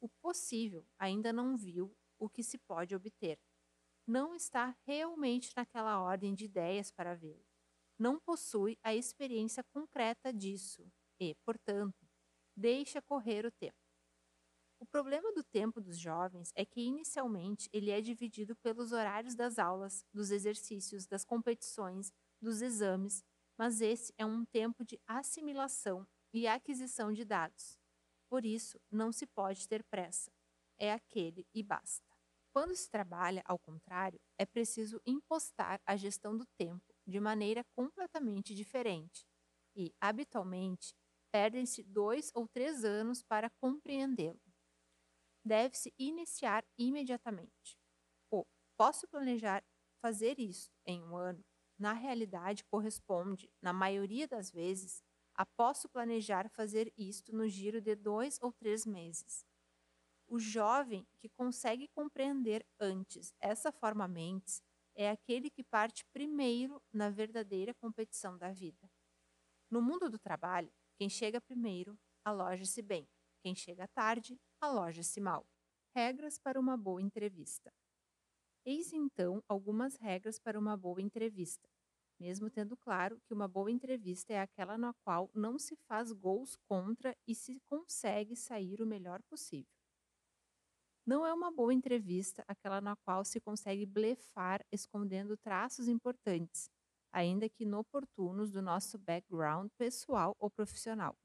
o 0.00 0.08
possível 0.08 0.86
ainda 0.98 1.34
não 1.34 1.54
viu 1.54 1.94
o 2.18 2.30
que 2.30 2.42
se 2.42 2.56
pode 2.56 2.94
obter. 2.94 3.38
Não 4.06 4.34
está 4.34 4.76
realmente 4.86 5.52
naquela 5.56 6.00
ordem 6.00 6.34
de 6.34 6.44
ideias 6.44 6.90
para 6.90 7.14
vê-lo. 7.14 7.44
Não 7.98 8.18
possui 8.18 8.78
a 8.82 8.94
experiência 8.94 9.62
concreta 9.72 10.32
disso 10.32 10.90
e, 11.20 11.34
portanto, 11.44 12.08
deixa 12.56 13.02
correr 13.02 13.44
o 13.46 13.50
tempo. 13.52 13.76
O 14.80 14.86
problema 14.86 15.30
do 15.34 15.44
tempo 15.44 15.78
dos 15.78 15.98
jovens 15.98 16.50
é 16.56 16.64
que, 16.64 16.80
inicialmente, 16.80 17.68
ele 17.70 17.90
é 17.90 18.00
dividido 18.00 18.56
pelos 18.56 18.92
horários 18.92 19.34
das 19.34 19.58
aulas, 19.58 20.06
dos 20.12 20.30
exercícios, 20.30 21.06
das 21.06 21.22
competições, 21.22 22.10
dos 22.40 22.62
exames, 22.62 23.22
mas 23.58 23.82
esse 23.82 24.14
é 24.16 24.24
um 24.24 24.46
tempo 24.46 24.82
de 24.82 24.98
assimilação 25.06 26.08
e 26.32 26.46
aquisição 26.46 27.12
de 27.12 27.26
dados. 27.26 27.78
Por 28.30 28.46
isso, 28.46 28.80
não 28.90 29.12
se 29.12 29.26
pode 29.26 29.68
ter 29.68 29.84
pressa. 29.84 30.32
É 30.78 30.90
aquele 30.90 31.46
e 31.54 31.62
basta. 31.62 32.09
Quando 32.52 32.74
se 32.74 32.88
trabalha 32.90 33.42
ao 33.44 33.58
contrário, 33.58 34.20
é 34.38 34.44
preciso 34.46 35.00
impostar 35.06 35.80
a 35.86 35.96
gestão 35.96 36.36
do 36.36 36.44
tempo 36.58 36.94
de 37.06 37.20
maneira 37.20 37.64
completamente 37.76 38.54
diferente 38.54 39.24
e, 39.76 39.92
habitualmente, 40.00 40.94
perdem-se 41.32 41.82
dois 41.82 42.30
ou 42.34 42.48
três 42.48 42.84
anos 42.84 43.22
para 43.22 43.50
compreendê-lo. 43.60 44.40
Deve-se 45.44 45.92
iniciar 45.98 46.64
imediatamente. 46.78 47.76
O 48.30 48.44
posso 48.78 49.08
planejar 49.08 49.64
fazer 50.02 50.38
isso 50.40 50.70
em 50.86 51.02
um 51.02 51.16
ano, 51.16 51.44
na 51.78 51.92
realidade 51.94 52.64
corresponde, 52.64 53.50
na 53.62 53.72
maioria 53.72 54.28
das 54.28 54.50
vezes, 54.50 55.02
a 55.34 55.46
posso 55.46 55.88
planejar 55.88 56.48
fazer 56.50 56.92
isto 56.98 57.34
no 57.34 57.48
giro 57.48 57.80
de 57.80 57.96
dois 57.96 58.38
ou 58.42 58.52
três 58.52 58.86
meses. 58.86 59.44
O 60.30 60.38
jovem 60.38 61.04
que 61.18 61.28
consegue 61.28 61.88
compreender 61.88 62.64
antes 62.78 63.34
essa 63.40 63.72
forma 63.72 64.06
mentes 64.06 64.62
é 64.94 65.10
aquele 65.10 65.50
que 65.50 65.64
parte 65.64 66.04
primeiro 66.12 66.80
na 66.92 67.10
verdadeira 67.10 67.74
competição 67.74 68.38
da 68.38 68.52
vida. 68.52 68.88
No 69.68 69.82
mundo 69.82 70.08
do 70.08 70.20
trabalho, 70.20 70.72
quem 70.96 71.10
chega 71.10 71.40
primeiro, 71.40 71.98
aloja-se 72.24 72.80
bem. 72.80 73.08
Quem 73.42 73.56
chega 73.56 73.88
tarde, 73.88 74.38
aloja-se 74.60 75.20
mal. 75.20 75.44
Regras 75.96 76.38
para 76.38 76.60
uma 76.60 76.76
boa 76.76 77.02
entrevista. 77.02 77.74
Eis 78.64 78.92
então 78.92 79.42
algumas 79.48 79.96
regras 79.96 80.38
para 80.38 80.56
uma 80.56 80.76
boa 80.76 81.02
entrevista, 81.02 81.68
mesmo 82.20 82.48
tendo 82.48 82.76
claro 82.76 83.20
que 83.26 83.34
uma 83.34 83.48
boa 83.48 83.68
entrevista 83.68 84.32
é 84.32 84.38
aquela 84.38 84.78
na 84.78 84.94
qual 85.02 85.28
não 85.34 85.58
se 85.58 85.74
faz 85.88 86.12
gols 86.12 86.56
contra 86.68 87.16
e 87.26 87.34
se 87.34 87.58
consegue 87.66 88.36
sair 88.36 88.80
o 88.80 88.86
melhor 88.86 89.20
possível. 89.24 89.79
Não 91.10 91.26
é 91.26 91.34
uma 91.34 91.50
boa 91.50 91.74
entrevista 91.74 92.44
aquela 92.46 92.80
na 92.80 92.94
qual 92.94 93.24
se 93.24 93.40
consegue 93.40 93.84
blefar 93.84 94.64
escondendo 94.70 95.36
traços 95.36 95.88
importantes, 95.88 96.70
ainda 97.10 97.48
que 97.48 97.64
inoportunos 97.64 98.52
do 98.52 98.62
nosso 98.62 98.96
background 98.96 99.68
pessoal 99.76 100.36
ou 100.38 100.48
profissional. 100.48 101.18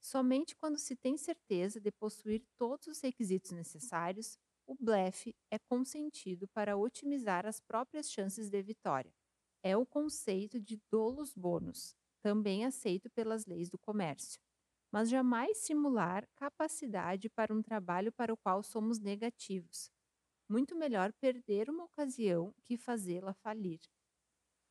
Somente 0.00 0.56
quando 0.56 0.76
se 0.76 0.96
tem 0.96 1.16
certeza 1.16 1.80
de 1.80 1.92
possuir 1.92 2.42
todos 2.58 2.88
os 2.88 3.00
requisitos 3.00 3.52
necessários, 3.52 4.36
o 4.66 4.74
blefe 4.74 5.36
é 5.52 5.58
consentido 5.68 6.48
para 6.48 6.76
otimizar 6.76 7.46
as 7.46 7.60
próprias 7.60 8.10
chances 8.10 8.50
de 8.50 8.60
vitória. 8.60 9.14
É 9.62 9.76
o 9.76 9.86
conceito 9.86 10.58
de 10.58 10.82
dolus 10.90 11.32
bonus, 11.32 11.94
também 12.20 12.64
aceito 12.64 13.08
pelas 13.08 13.46
leis 13.46 13.70
do 13.70 13.78
comércio, 13.78 14.40
mas 14.90 15.08
jamais 15.08 15.58
simular 15.58 16.28
capacidade 16.34 17.28
para 17.30 17.54
um 17.54 17.62
trabalho 17.62 18.12
para 18.12 18.32
o 18.32 18.36
qual 18.36 18.62
somos 18.62 18.98
negativos. 18.98 19.90
Muito 20.48 20.74
melhor 20.76 21.12
perder 21.12 21.70
uma 21.70 21.84
ocasião 21.84 22.54
que 22.64 22.76
fazê-la 22.76 23.32
falir. 23.34 23.80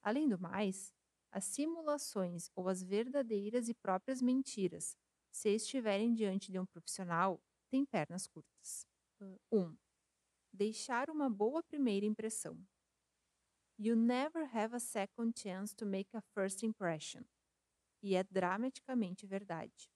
Além 0.01 0.27
do 0.27 0.39
mais, 0.39 0.93
as 1.31 1.45
simulações 1.45 2.49
ou 2.55 2.67
as 2.67 2.83
verdadeiras 2.83 3.69
e 3.69 3.73
próprias 3.73 4.21
mentiras, 4.21 4.97
se 5.31 5.49
estiverem 5.49 6.13
diante 6.13 6.51
de 6.51 6.59
um 6.59 6.65
profissional, 6.65 7.41
têm 7.69 7.85
pernas 7.85 8.27
curtas. 8.27 8.85
1. 9.21 9.37
Um, 9.51 9.77
deixar 10.51 11.09
uma 11.09 11.29
boa 11.29 11.61
primeira 11.63 12.05
impressão. 12.05 12.59
You 13.77 13.95
never 13.95 14.43
have 14.53 14.75
a 14.75 14.79
second 14.79 15.39
chance 15.39 15.73
to 15.75 15.85
make 15.85 16.09
a 16.13 16.21
first 16.33 16.63
impression. 16.63 17.23
E 18.01 18.15
é 18.15 18.23
dramaticamente 18.23 19.25
verdade. 19.25 19.89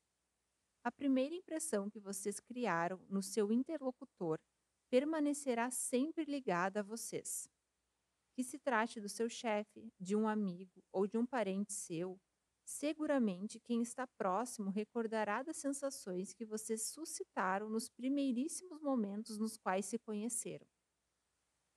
A 0.84 0.91
primeira 0.91 1.34
impressão 1.34 1.89
que 1.89 1.98
vocês 1.98 2.41
criaram 2.41 3.00
no 3.10 3.24
seu 3.24 3.54
interlocutor 3.54 4.38
permanecerá 4.89 5.72
sempre 5.72 6.26
ligada 6.26 6.82
a 6.82 6.84
vocês. 6.84 7.50
Que 8.36 8.43
se 8.43 8.60
trate 8.60 9.00
do 9.00 9.08
seu 9.08 9.30
chefe, 9.30 9.89
de 9.98 10.13
um 10.13 10.28
amigo 10.28 10.84
ou 10.91 11.08
de 11.08 11.17
um 11.17 11.26
parente 11.26 11.72
seu, 11.72 12.19
seguramente 12.65 13.62
quem 13.62 13.82
está 13.82 14.06
próximo 14.17 14.69
recordará 14.69 15.41
das 15.41 15.56
sensações 15.56 16.34
que 16.34 16.46
vocês 16.46 16.89
suscitaram 16.89 17.69
nos 17.69 17.89
primeiríssimos 17.89 18.82
momentos 18.82 19.38
nos 19.38 19.56
quais 19.56 19.86
se 19.86 19.98
conheceram. 19.98 20.67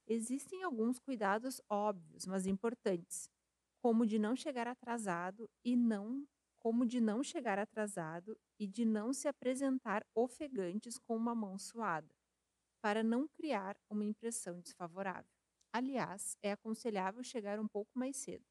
Existem 0.09 0.65
alguns 0.65 0.99
cuidados 0.99 1.61
óbvios, 1.71 2.27
mas 2.27 2.45
importantes, 2.45 3.31
como 3.81 4.05
de 4.05 4.19
não 4.19 4.35
chegar 4.35 4.67
atrasado 4.67 5.49
e 5.65 5.77
não 5.77 6.27
como 6.67 6.85
de 6.85 7.01
não 7.01 7.23
chegar 7.23 7.61
atrasado 7.61 8.37
e 8.59 8.67
de 8.67 8.85
não 8.85 9.13
se 9.13 9.29
apresentar 9.29 10.05
ofegantes 10.13 10.99
com 10.99 11.17
uma 11.17 11.33
mão 11.33 11.57
suada, 11.57 12.13
para 12.83 13.05
não 13.05 13.29
criar 13.29 13.77
uma 13.89 14.05
impressão 14.05 14.61
desfavorável. 14.61 15.31
Aliás, 15.73 16.37
é 16.43 16.51
aconselhável 16.51 17.23
chegar 17.23 17.61
um 17.61 17.69
pouco 17.69 17.97
mais 17.97 18.17
cedo, 18.17 18.45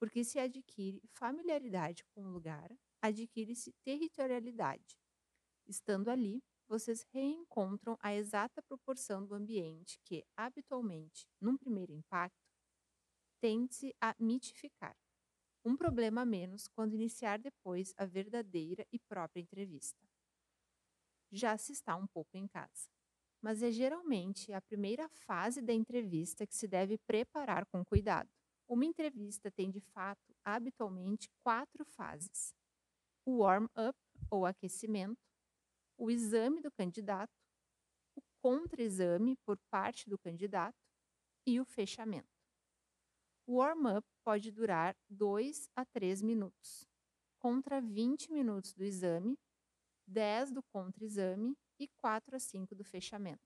porque 0.00 0.24
se 0.24 0.38
adquire 0.38 1.02
familiaridade 1.12 2.02
com 2.14 2.24
o 2.24 2.30
lugar, 2.30 2.70
adquire-se 3.02 3.74
territorialidade. 3.84 4.96
Estando 5.68 6.08
ali, 6.08 6.42
vocês 6.66 7.04
reencontram 7.12 7.98
a 8.00 8.14
exata 8.14 8.62
proporção 8.62 9.26
do 9.26 9.34
ambiente 9.34 10.00
que, 10.06 10.24
habitualmente, 10.34 11.28
num 11.38 11.58
primeiro 11.58 11.92
impacto, 11.92 12.48
tende-se 13.42 13.94
a 14.00 14.14
mitificar. 14.18 14.96
Um 15.64 15.76
problema 15.76 16.22
a 16.22 16.26
menos 16.26 16.66
quando 16.68 16.94
iniciar 16.94 17.38
depois 17.38 17.94
a 17.96 18.04
verdadeira 18.04 18.86
e 18.92 18.98
própria 18.98 19.40
entrevista. 19.40 20.00
Já 21.30 21.56
se 21.56 21.72
está 21.72 21.96
um 21.96 22.06
pouco 22.06 22.36
em 22.36 22.46
casa 22.46 22.90
mas 23.42 23.60
é 23.60 23.72
geralmente 23.72 24.52
a 24.52 24.62
primeira 24.62 25.08
fase 25.08 25.60
da 25.60 25.72
entrevista 25.72 26.46
que 26.46 26.54
se 26.54 26.68
deve 26.68 26.96
preparar 26.96 27.66
com 27.66 27.84
cuidado. 27.84 28.30
Uma 28.68 28.86
entrevista 28.86 29.50
tem, 29.50 29.68
de 29.68 29.80
fato, 29.80 30.32
habitualmente 30.44 31.28
quatro 31.42 31.84
fases: 31.84 32.54
o 33.26 33.38
warm-up, 33.38 33.98
ou 34.30 34.46
aquecimento, 34.46 35.20
o 35.98 36.08
exame 36.08 36.60
do 36.60 36.70
candidato, 36.70 37.34
o 38.14 38.22
contra-exame 38.40 39.36
por 39.44 39.58
parte 39.68 40.08
do 40.08 40.16
candidato 40.16 40.78
e 41.44 41.60
o 41.60 41.64
fechamento. 41.64 42.31
O 43.52 43.56
warm-up 43.56 44.08
pode 44.24 44.50
durar 44.50 44.96
2 45.10 45.68
a 45.76 45.84
3 45.84 46.22
minutos, 46.22 46.88
contra 47.38 47.82
20 47.82 48.32
minutos 48.32 48.72
do 48.72 48.82
exame, 48.82 49.38
10 50.06 50.52
do 50.52 50.62
contra-exame 50.62 51.54
e 51.78 51.86
4 51.86 52.34
a 52.34 52.38
5 52.38 52.74
do 52.74 52.82
fechamento. 52.82 53.44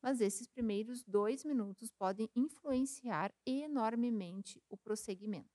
Mas 0.00 0.20
esses 0.20 0.46
primeiros 0.46 1.02
dois 1.02 1.44
minutos 1.44 1.90
podem 1.90 2.30
influenciar 2.36 3.34
enormemente 3.44 4.62
o 4.68 4.76
prosseguimento. 4.76 5.50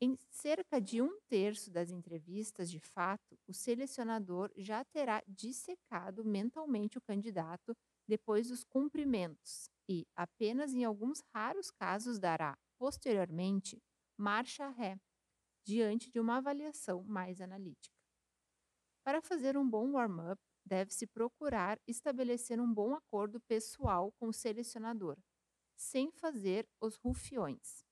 Em 0.00 0.18
cerca 0.32 0.80
de 0.80 1.00
um 1.00 1.20
terço 1.28 1.70
das 1.70 1.92
entrevistas, 1.92 2.72
de 2.72 2.80
fato, 2.80 3.38
o 3.46 3.54
selecionador 3.54 4.50
já 4.56 4.84
terá 4.84 5.22
dissecado 5.28 6.24
mentalmente 6.24 6.98
o 6.98 7.00
candidato 7.00 7.72
depois 8.04 8.48
dos 8.48 8.64
cumprimentos 8.64 9.72
e, 9.88 10.06
apenas 10.16 10.72
em 10.72 10.84
alguns 10.84 11.20
raros 11.34 11.70
casos, 11.70 12.18
dará, 12.18 12.58
posteriormente, 12.78 13.82
marcha 14.16 14.68
ré, 14.68 14.98
diante 15.64 16.10
de 16.10 16.20
uma 16.20 16.36
avaliação 16.36 17.02
mais 17.04 17.40
analítica. 17.40 17.94
Para 19.02 19.20
fazer 19.20 19.56
um 19.56 19.68
bom 19.68 19.92
warm-up, 19.92 20.40
deve-se 20.64 21.06
procurar 21.06 21.78
estabelecer 21.86 22.60
um 22.60 22.72
bom 22.72 22.94
acordo 22.94 23.40
pessoal 23.40 24.12
com 24.12 24.28
o 24.28 24.32
selecionador, 24.32 25.18
sem 25.76 26.10
fazer 26.12 26.66
os 26.80 26.96
rufiões. 26.96 27.84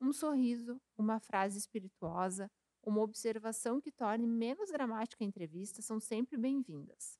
Um 0.00 0.12
sorriso, 0.12 0.80
uma 0.96 1.18
frase 1.18 1.58
espirituosa, 1.58 2.50
uma 2.82 3.00
observação 3.00 3.80
que 3.80 3.90
torne 3.90 4.26
menos 4.26 4.70
dramática 4.70 5.24
a 5.24 5.26
entrevista 5.26 5.82
são 5.82 5.98
sempre 5.98 6.36
bem-vindas. 6.36 7.18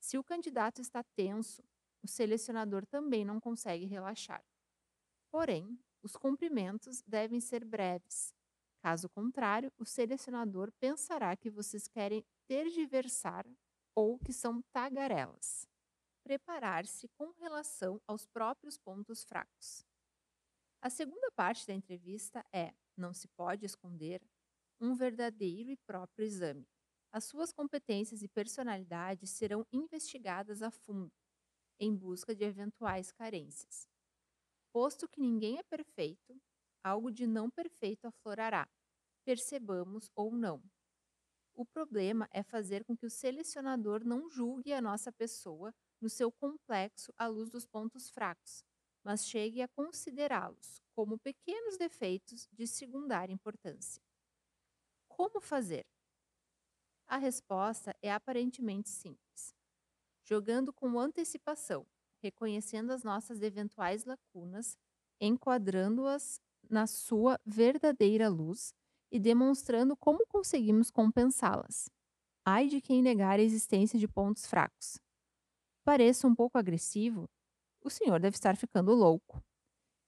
Se 0.00 0.16
o 0.16 0.24
candidato 0.24 0.80
está 0.80 1.02
tenso, 1.14 1.62
o 2.02 2.08
selecionador 2.08 2.86
também 2.86 3.24
não 3.24 3.40
consegue 3.40 3.86
relaxar. 3.86 4.44
Porém, 5.30 5.78
os 6.02 6.16
cumprimentos 6.16 7.02
devem 7.06 7.40
ser 7.40 7.64
breves, 7.64 8.32
Caso 8.80 9.08
contrário, 9.08 9.72
o 9.76 9.84
selecionador 9.84 10.70
pensará 10.78 11.36
que 11.36 11.50
vocês 11.50 11.88
querem 11.88 12.24
tergiversar 12.46 13.44
ou 13.94 14.18
que 14.18 14.32
são 14.32 14.62
tagarelas. 14.72 15.68
Preparar-se 16.22 17.08
com 17.08 17.32
relação 17.32 18.00
aos 18.06 18.26
próprios 18.26 18.78
pontos 18.78 19.24
fracos. 19.24 19.84
A 20.80 20.88
segunda 20.88 21.30
parte 21.32 21.66
da 21.66 21.74
entrevista 21.74 22.44
é, 22.52 22.72
não 22.96 23.12
se 23.12 23.26
pode 23.28 23.66
esconder, 23.66 24.22
um 24.80 24.94
verdadeiro 24.94 25.70
e 25.70 25.76
próprio 25.76 26.24
exame. 26.24 26.68
As 27.10 27.24
suas 27.24 27.52
competências 27.52 28.22
e 28.22 28.28
personalidade 28.28 29.26
serão 29.26 29.66
investigadas 29.72 30.62
a 30.62 30.70
fundo, 30.70 31.12
em 31.78 31.94
busca 31.94 32.34
de 32.34 32.44
eventuais 32.44 33.12
carências. 33.12 33.88
Posto 34.72 35.08
que 35.08 35.20
ninguém 35.20 35.58
é 35.58 35.62
perfeito, 35.62 36.40
algo 36.82 37.10
de 37.10 37.26
não 37.26 37.50
perfeito 37.50 38.06
aflorará, 38.06 38.68
percebamos 39.24 40.10
ou 40.14 40.32
não. 40.32 40.62
O 41.54 41.64
problema 41.64 42.28
é 42.32 42.42
fazer 42.42 42.84
com 42.84 42.96
que 42.96 43.06
o 43.06 43.10
selecionador 43.10 44.04
não 44.04 44.30
julgue 44.30 44.72
a 44.72 44.80
nossa 44.80 45.10
pessoa 45.10 45.74
no 46.00 46.08
seu 46.08 46.30
complexo 46.30 47.12
à 47.18 47.26
luz 47.26 47.50
dos 47.50 47.66
pontos 47.66 48.08
fracos, 48.10 48.62
mas 49.02 49.26
chegue 49.26 49.60
a 49.60 49.68
considerá-los 49.68 50.80
como 50.94 51.18
pequenos 51.18 51.76
defeitos 51.76 52.46
de 52.52 52.66
secundária 52.66 53.32
importância. 53.32 54.02
Como 55.08 55.40
fazer? 55.40 55.84
A 57.08 57.16
resposta 57.16 57.96
é 58.02 58.12
aparentemente 58.12 58.88
simples. 58.88 59.57
Jogando 60.28 60.74
com 60.74 61.00
antecipação, 61.00 61.86
reconhecendo 62.22 62.90
as 62.90 63.02
nossas 63.02 63.40
eventuais 63.40 64.04
lacunas, 64.04 64.76
enquadrando-as 65.18 66.38
na 66.68 66.86
sua 66.86 67.40
verdadeira 67.46 68.28
luz 68.28 68.74
e 69.10 69.18
demonstrando 69.18 69.96
como 69.96 70.26
conseguimos 70.26 70.90
compensá-las. 70.90 71.88
Ai 72.44 72.68
de 72.68 72.78
quem 72.78 73.00
negar 73.00 73.38
a 73.38 73.42
existência 73.42 73.98
de 73.98 74.06
pontos 74.06 74.44
fracos. 74.44 75.00
Pareça 75.82 76.26
um 76.26 76.34
pouco 76.34 76.58
agressivo, 76.58 77.26
o 77.82 77.88
senhor 77.88 78.20
deve 78.20 78.36
estar 78.36 78.54
ficando 78.54 78.92
louco. 78.92 79.42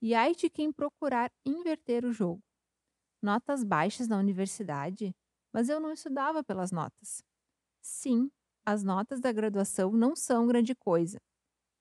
E 0.03 0.15
ai 0.15 0.35
de 0.35 0.51
quem 0.51 0.71
procurar 0.71 1.33
inverter 1.47 2.05
o 2.05 2.13
jogo. 2.13 2.43
Notas 3.23 3.65
baixas 3.65 4.07
na 4.07 4.19
universidade, 4.19 5.17
mas 5.51 5.71
eu 5.71 5.81
não 5.81 5.91
estudava 5.91 6.45
pelas 6.45 6.71
notas. 6.71 7.25
Sim, 7.81 8.31
as 8.71 8.85
notas 8.85 9.21
da 9.21 9.33
graduação 9.33 9.91
não 9.91 10.15
são 10.15 10.47
grande 10.47 10.77
coisa. 10.77 11.19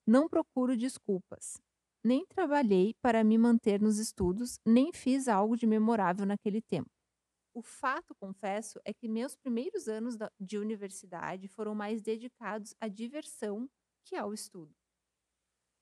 Não 0.04 0.28
procuro 0.28 0.76
desculpas. 0.76 1.60
Nem 2.04 2.26
trabalhei 2.26 2.94
para 3.00 3.22
me 3.22 3.38
manter 3.38 3.80
nos 3.80 3.98
estudos, 3.98 4.58
nem 4.66 4.92
fiz 4.92 5.28
algo 5.28 5.56
de 5.56 5.66
memorável 5.66 6.26
naquele 6.26 6.60
tempo. 6.60 6.90
O 7.54 7.62
fato, 7.62 8.12
confesso, 8.14 8.80
é 8.84 8.92
que 8.92 9.08
meus 9.08 9.36
primeiros 9.36 9.86
anos 9.86 10.16
de 10.40 10.58
universidade 10.58 11.46
foram 11.46 11.74
mais 11.74 12.02
dedicados 12.02 12.74
à 12.80 12.88
diversão 12.88 13.68
que 14.04 14.16
ao 14.16 14.34
estudo. 14.34 14.74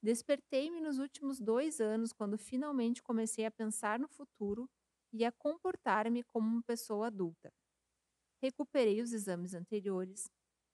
Despertei-me 0.03 0.81
nos 0.81 0.99
últimos 0.99 1.41
dois 1.41 1.81
anos 1.81 2.13
quando 2.13 2.37
finalmente 2.37 3.03
comecei 3.03 3.47
a 3.47 3.51
pensar 3.51 3.99
no 3.99 4.09
futuro 4.09 4.69
e 5.13 5.25
a 5.25 5.33
comportar-me 5.33 6.23
como 6.23 6.49
uma 6.49 6.63
pessoa 6.63 7.07
adulta. 7.07 7.51
Recuperei 8.43 9.01
os 9.01 9.13
exames 9.13 9.55
anteriores, 9.55 10.31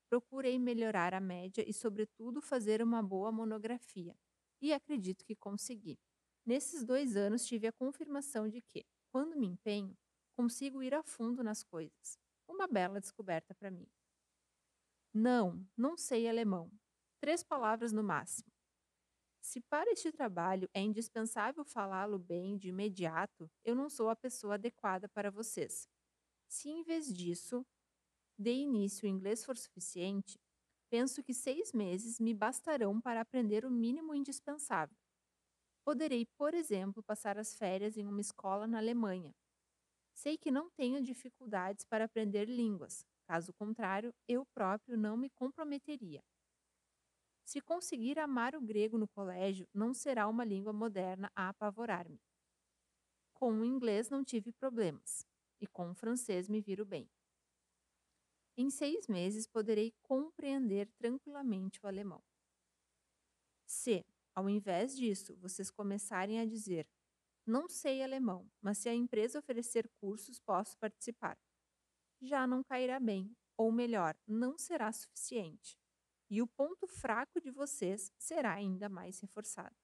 procurei 0.08 0.58
melhorar 0.58 1.14
a 1.14 1.20
média 1.20 1.64
e, 1.66 1.72
sobretudo, 1.72 2.40
fazer 2.40 2.82
uma 2.82 3.02
boa 3.02 3.32
monografia. 3.32 4.16
E 4.60 4.72
acredito 4.72 5.24
que 5.24 5.34
consegui. 5.34 5.98
Nesses 6.46 6.84
dois 6.84 7.16
anos, 7.16 7.44
tive 7.44 7.66
a 7.66 7.72
confirmação 7.72 8.48
de 8.48 8.60
que, 8.60 8.84
quando 9.10 9.36
me 9.36 9.46
empenho, 9.46 9.96
consigo 10.36 10.82
ir 10.82 10.94
a 10.94 11.02
fundo 11.02 11.42
nas 11.42 11.62
coisas. 11.62 12.18
Uma 12.46 12.66
bela 12.66 13.00
descoberta 13.00 13.54
para 13.54 13.70
mim. 13.70 13.88
Não, 15.12 15.64
não 15.76 15.96
sei 15.96 16.28
alemão. 16.28 16.70
Três 17.20 17.42
palavras 17.42 17.92
no 17.92 18.02
máximo. 18.02 18.52
Se 19.40 19.60
para 19.60 19.90
este 19.92 20.10
trabalho 20.10 20.68
é 20.72 20.80
indispensável 20.80 21.64
falá-lo 21.64 22.18
bem 22.18 22.56
de 22.56 22.68
imediato, 22.70 23.50
eu 23.62 23.74
não 23.74 23.90
sou 23.90 24.08
a 24.08 24.16
pessoa 24.16 24.54
adequada 24.54 25.08
para 25.08 25.30
vocês. 25.30 25.86
Se 26.48 26.68
em 26.70 26.82
vez 26.82 27.12
disso, 27.12 27.64
de 28.38 28.50
início 28.52 29.06
o 29.06 29.10
inglês 29.10 29.44
for 29.44 29.56
suficiente, 29.56 30.38
penso 30.90 31.22
que 31.22 31.34
seis 31.34 31.72
meses 31.72 32.18
me 32.20 32.34
bastarão 32.34 33.00
para 33.00 33.20
aprender 33.20 33.64
o 33.64 33.70
mínimo 33.70 34.14
indispensável. 34.14 34.96
Poderei, 35.84 36.26
por 36.38 36.54
exemplo, 36.54 37.02
passar 37.02 37.38
as 37.38 37.54
férias 37.54 37.96
em 37.96 38.06
uma 38.06 38.20
escola 38.20 38.66
na 38.66 38.78
Alemanha. 38.78 39.34
Sei 40.14 40.38
que 40.38 40.50
não 40.50 40.70
tenho 40.70 41.02
dificuldades 41.02 41.84
para 41.84 42.04
aprender 42.04 42.48
línguas, 42.48 43.04
caso 43.26 43.52
contrário, 43.52 44.14
eu 44.28 44.46
próprio 44.54 44.96
não 44.96 45.16
me 45.16 45.28
comprometeria. 45.30 46.22
Se 47.44 47.60
conseguir 47.60 48.18
amar 48.18 48.54
o 48.54 48.60
grego 48.60 48.96
no 48.96 49.06
colégio, 49.06 49.68
não 49.74 49.92
será 49.92 50.26
uma 50.28 50.44
língua 50.44 50.72
moderna 50.72 51.30
a 51.36 51.50
apavorar-me. 51.50 52.18
Com 53.34 53.60
o 53.60 53.64
inglês 53.64 54.08
não 54.08 54.24
tive 54.24 54.52
problemas, 54.52 55.26
e 55.60 55.66
com 55.66 55.90
o 55.90 55.94
francês 55.94 56.48
me 56.48 56.62
viro 56.62 56.86
bem. 56.86 57.06
Em 58.56 58.70
seis 58.70 59.08
meses 59.08 59.48
poderei 59.48 59.92
compreender 60.02 60.88
tranquilamente 60.96 61.80
o 61.82 61.88
alemão. 61.88 62.22
Se, 63.66 64.06
ao 64.32 64.48
invés 64.48 64.96
disso, 64.96 65.36
vocês 65.38 65.72
começarem 65.72 66.38
a 66.38 66.46
dizer: 66.46 66.88
Não 67.44 67.68
sei 67.68 68.00
alemão, 68.00 68.48
mas 68.62 68.78
se 68.78 68.88
a 68.88 68.94
empresa 68.94 69.40
oferecer 69.40 69.90
cursos, 70.00 70.38
posso 70.38 70.78
participar. 70.78 71.36
Já 72.20 72.46
não 72.46 72.62
cairá 72.62 73.00
bem, 73.00 73.36
ou 73.56 73.72
melhor, 73.72 74.16
não 74.24 74.56
será 74.56 74.92
suficiente. 74.92 75.76
E 76.30 76.40
o 76.40 76.46
ponto 76.46 76.86
fraco 76.86 77.40
de 77.40 77.50
vocês 77.50 78.12
será 78.16 78.54
ainda 78.54 78.88
mais 78.88 79.18
reforçado. 79.18 79.76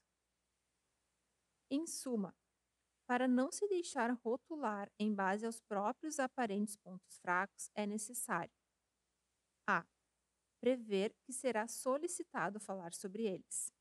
Em 1.68 1.88
suma, 1.88 2.36
para 3.04 3.26
não 3.26 3.50
se 3.50 3.66
deixar 3.66 4.12
rotular 4.12 4.90
em 4.96 5.12
base 5.12 5.44
aos 5.44 5.60
próprios 5.60 6.20
aparentes 6.20 6.76
pontos 6.76 7.18
fracos, 7.18 7.68
é 7.74 7.84
necessário 7.84 8.59
a. 9.78 9.86
Prever 10.60 11.14
que 11.22 11.32
será 11.32 11.66
solicitado 11.66 12.60
falar 12.60 12.92
sobre 12.92 13.24
eles. 13.24 13.72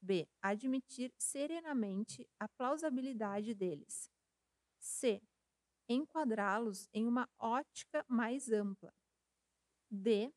B. 0.00 0.28
Admitir 0.42 1.12
serenamente 1.18 2.28
a 2.38 2.48
plausibilidade 2.48 3.54
deles. 3.54 4.10
C. 4.78 5.22
Enquadrá-los 5.88 6.88
em 6.92 7.06
uma 7.06 7.28
ótica 7.38 8.04
mais 8.08 8.50
ampla. 8.50 8.92
D. 9.90 10.32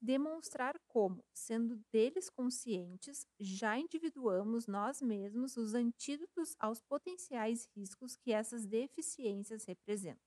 Demonstrar 0.00 0.78
como, 0.86 1.24
sendo 1.32 1.76
deles 1.90 2.28
conscientes, 2.28 3.26
já 3.40 3.78
individuamos 3.78 4.66
nós 4.66 5.00
mesmos 5.00 5.56
os 5.56 5.74
antídotos 5.74 6.54
aos 6.58 6.80
potenciais 6.82 7.66
riscos 7.74 8.14
que 8.16 8.30
essas 8.32 8.66
deficiências 8.66 9.64
representam. 9.64 10.22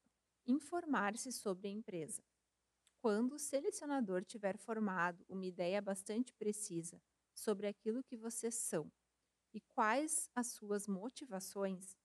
Informar-se 0.47 1.31
sobre 1.31 1.67
a 1.67 1.71
empresa. 1.71 2.23
Quando 2.99 3.33
o 3.33 3.39
selecionador 3.39 4.25
tiver 4.25 4.57
formado 4.57 5.23
uma 5.29 5.45
ideia 5.45 5.81
bastante 5.81 6.33
precisa 6.33 7.01
sobre 7.33 7.67
aquilo 7.67 8.03
que 8.03 8.17
vocês 8.17 8.55
são 8.55 8.91
e 9.53 9.61
quais 9.61 10.29
as 10.35 10.47
suas 10.47 10.87
motivações, 10.87 11.95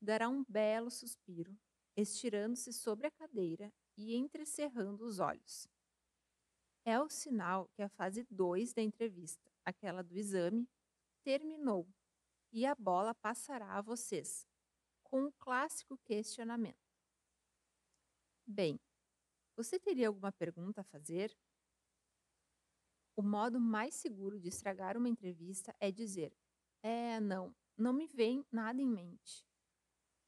dará 0.00 0.28
um 0.28 0.44
belo 0.48 0.90
suspiro, 0.90 1.56
estirando-se 1.96 2.72
sobre 2.72 3.06
a 3.06 3.10
cadeira 3.10 3.72
e 3.96 4.14
entrecerrando 4.14 5.04
os 5.04 5.18
olhos. 5.18 5.66
É 6.84 7.00
o 7.00 7.08
sinal 7.08 7.68
que 7.74 7.82
a 7.82 7.88
fase 7.88 8.26
2 8.30 8.74
da 8.74 8.82
entrevista, 8.82 9.50
aquela 9.64 10.02
do 10.02 10.16
exame, 10.16 10.68
terminou 11.22 11.88
e 12.52 12.66
a 12.66 12.74
bola 12.74 13.14
passará 13.14 13.78
a 13.78 13.80
vocês, 13.80 14.46
com 15.02 15.24
o 15.24 15.32
clássico 15.32 15.96
questionamento. 16.04 16.84
Bem, 18.46 18.78
você 19.56 19.78
teria 19.78 20.08
alguma 20.08 20.32
pergunta 20.32 20.80
a 20.80 20.84
fazer? 20.84 21.34
O 23.16 23.22
modo 23.22 23.60
mais 23.60 23.94
seguro 23.94 24.40
de 24.40 24.48
estragar 24.48 24.96
uma 24.96 25.08
entrevista 25.08 25.74
é 25.78 25.90
dizer: 25.92 26.36
É, 26.82 27.20
não, 27.20 27.54
não 27.76 27.92
me 27.92 28.06
vem 28.06 28.44
nada 28.50 28.80
em 28.80 28.88
mente. 28.88 29.46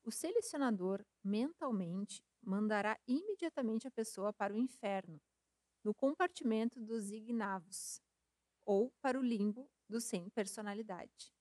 O 0.05 0.11
selecionador, 0.11 1.05
mentalmente, 1.25 2.23
mandará 2.41 2.97
imediatamente 3.09 3.89
a 3.89 3.91
pessoa 3.91 4.33
para 4.33 4.55
o 4.55 4.59
inferno, 4.59 5.21
no 5.83 5.93
compartimento 5.93 6.81
dos 6.81 7.11
ignavos, 7.11 8.01
ou 8.65 8.93
para 9.01 9.19
o 9.19 9.23
limbo 9.23 9.69
do 9.89 10.01
sem 10.01 10.31
personalidade. 10.31 11.33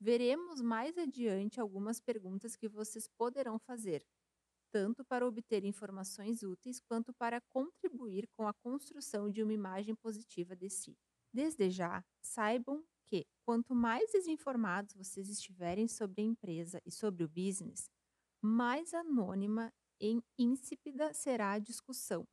Veremos 0.00 0.60
mais 0.60 0.98
adiante 0.98 1.60
algumas 1.60 2.00
perguntas 2.00 2.56
que 2.56 2.68
vocês 2.68 3.06
poderão 3.06 3.58
fazer, 3.60 4.04
tanto 4.72 5.04
para 5.04 5.26
obter 5.26 5.64
informações 5.64 6.42
úteis 6.42 6.80
quanto 6.80 7.12
para 7.12 7.40
contribuir 7.50 8.26
com 8.36 8.48
a 8.48 8.54
construção 8.54 9.30
de 9.30 9.42
uma 9.42 9.52
imagem 9.52 9.94
positiva 9.94 10.56
de 10.56 10.70
si. 10.70 10.96
Desde 11.32 11.70
já, 11.70 12.02
saibam 12.22 12.82
que, 13.06 13.26
quanto 13.44 13.74
mais 13.74 14.10
desinformados 14.10 14.94
vocês 14.94 15.28
estiverem 15.28 15.86
sobre 15.86 16.22
a 16.22 16.24
empresa 16.24 16.80
e 16.86 16.90
sobre 16.90 17.22
o 17.22 17.28
business, 17.28 17.90
mais 18.40 18.94
anônima 18.94 19.70
e 20.00 20.18
insípida 20.38 21.12
será 21.12 21.52
a 21.52 21.58
discussão, 21.58 22.26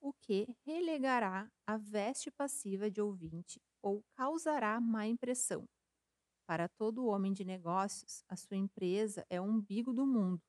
o 0.00 0.12
que 0.14 0.46
relegará 0.64 1.48
a 1.66 1.76
veste 1.76 2.30
passiva 2.30 2.90
de 2.90 3.00
ouvinte 3.00 3.60
ou 3.82 4.02
causará 4.16 4.80
má 4.80 5.06
impressão. 5.06 5.64
Para 6.46 6.68
todo 6.68 7.06
homem 7.06 7.32
de 7.32 7.44
negócios, 7.44 8.24
a 8.28 8.36
sua 8.36 8.56
empresa 8.56 9.24
é 9.30 9.40
o 9.40 9.44
umbigo 9.44 9.92
do 9.92 10.04
mundo 10.04 10.42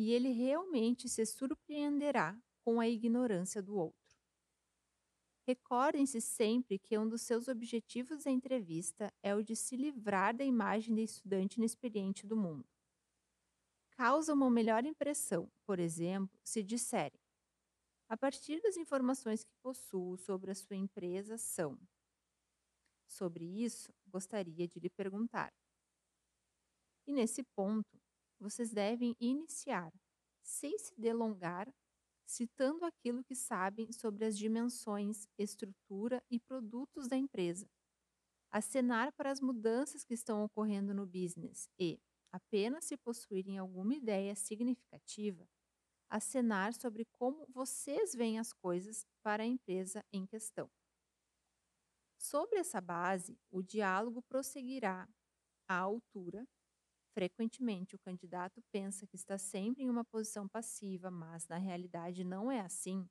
e 0.00 0.12
ele 0.12 0.30
realmente 0.30 1.10
se 1.10 1.26
surpreenderá 1.26 2.34
com 2.64 2.80
a 2.80 2.88
ignorância 2.88 3.62
do 3.62 3.76
outro. 3.76 4.16
Recordem-se 5.46 6.22
sempre 6.22 6.78
que 6.78 6.96
um 6.96 7.06
dos 7.06 7.20
seus 7.20 7.48
objetivos 7.48 8.24
da 8.24 8.30
entrevista 8.30 9.12
é 9.22 9.34
o 9.34 9.42
de 9.42 9.54
se 9.54 9.76
livrar 9.76 10.34
da 10.34 10.42
imagem 10.42 10.94
de 10.94 11.02
estudante 11.02 11.58
inexperiente 11.58 12.26
do 12.26 12.34
mundo. 12.34 12.66
Causa 13.90 14.32
uma 14.32 14.50
melhor 14.50 14.86
impressão, 14.86 15.52
por 15.66 15.78
exemplo, 15.78 16.40
se 16.42 16.62
disserem: 16.62 17.20
a 18.08 18.16
partir 18.16 18.58
das 18.62 18.78
informações 18.78 19.44
que 19.44 19.52
possuo 19.62 20.16
sobre 20.16 20.50
a 20.50 20.54
sua 20.54 20.76
empresa 20.76 21.36
são. 21.36 21.78
Sobre 23.06 23.44
isso, 23.44 23.92
gostaria 24.06 24.66
de 24.66 24.80
lhe 24.80 24.88
perguntar. 24.88 25.52
E 27.06 27.12
nesse 27.12 27.42
ponto, 27.42 27.99
vocês 28.40 28.70
devem 28.70 29.14
iniciar, 29.20 29.92
sem 30.42 30.78
se 30.78 30.92
delongar, 30.98 31.72
citando 32.26 32.84
aquilo 32.84 33.24
que 33.24 33.34
sabem 33.34 33.92
sobre 33.92 34.24
as 34.24 34.38
dimensões, 34.38 35.28
estrutura 35.36 36.22
e 36.30 36.38
produtos 36.38 37.08
da 37.08 37.16
empresa. 37.16 37.68
Acenar 38.50 39.12
para 39.12 39.30
as 39.30 39.40
mudanças 39.40 40.04
que 40.04 40.14
estão 40.14 40.44
ocorrendo 40.44 40.94
no 40.94 41.06
business 41.06 41.68
e, 41.78 42.00
apenas 42.32 42.84
se 42.84 42.96
possuírem 42.96 43.58
alguma 43.58 43.94
ideia 43.94 44.34
significativa, 44.34 45.48
acenar 46.08 46.74
sobre 46.74 47.04
como 47.12 47.46
vocês 47.48 48.14
veem 48.14 48.38
as 48.38 48.52
coisas 48.52 49.06
para 49.22 49.42
a 49.42 49.46
empresa 49.46 50.04
em 50.12 50.26
questão. 50.26 50.70
Sobre 52.18 52.58
essa 52.58 52.80
base, 52.80 53.38
o 53.50 53.62
diálogo 53.62 54.22
prosseguirá 54.22 55.08
à 55.68 55.78
altura 55.78 56.46
Frequentemente, 57.14 57.96
o 57.96 57.98
candidato 57.98 58.62
pensa 58.72 59.06
que 59.06 59.16
está 59.16 59.36
sempre 59.36 59.82
em 59.84 59.90
uma 59.90 60.04
posição 60.04 60.48
passiva, 60.48 61.10
mas 61.10 61.46
na 61.48 61.56
realidade 61.58 62.24
não 62.24 62.50
é 62.50 62.60
assim. 62.60 63.08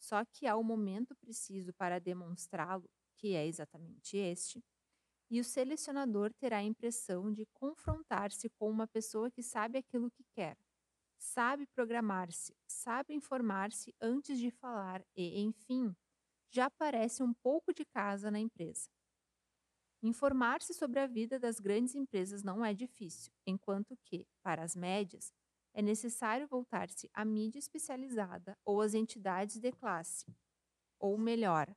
Só 0.00 0.24
que 0.24 0.46
há 0.46 0.56
o 0.56 0.64
momento 0.64 1.14
preciso 1.16 1.72
para 1.74 1.98
demonstrá-lo, 2.00 2.88
que 3.18 3.34
é 3.34 3.46
exatamente 3.46 4.16
este, 4.16 4.62
e 5.30 5.40
o 5.40 5.44
selecionador 5.44 6.32
terá 6.34 6.58
a 6.58 6.64
impressão 6.64 7.32
de 7.32 7.46
confrontar-se 7.54 8.50
com 8.50 8.70
uma 8.70 8.86
pessoa 8.88 9.30
que 9.30 9.42
sabe 9.42 9.78
aquilo 9.78 10.10
que 10.10 10.24
quer, 10.34 10.56
sabe 11.18 11.66
programar-se, 11.68 12.54
sabe 12.68 13.14
informar-se 13.14 13.94
antes 14.00 14.38
de 14.38 14.50
falar 14.50 15.02
e, 15.16 15.40
enfim, 15.40 15.94
já 16.52 16.70
parece 16.70 17.22
um 17.22 17.34
pouco 17.34 17.74
de 17.74 17.84
casa 17.86 18.30
na 18.30 18.40
empresa. 18.40 18.88
Informar-se 20.02 20.74
sobre 20.74 21.00
a 21.00 21.06
vida 21.06 21.38
das 21.38 21.58
grandes 21.58 21.94
empresas 21.94 22.42
não 22.42 22.64
é 22.64 22.72
difícil, 22.74 23.32
enquanto 23.46 23.96
que, 24.04 24.26
para 24.42 24.62
as 24.62 24.76
médias, 24.76 25.32
é 25.74 25.82
necessário 25.82 26.46
voltar-se 26.46 27.08
à 27.12 27.24
mídia 27.24 27.58
especializada 27.58 28.56
ou 28.64 28.80
às 28.80 28.94
entidades 28.94 29.58
de 29.60 29.72
classe, 29.72 30.24
ou 31.00 31.18
melhor, 31.18 31.74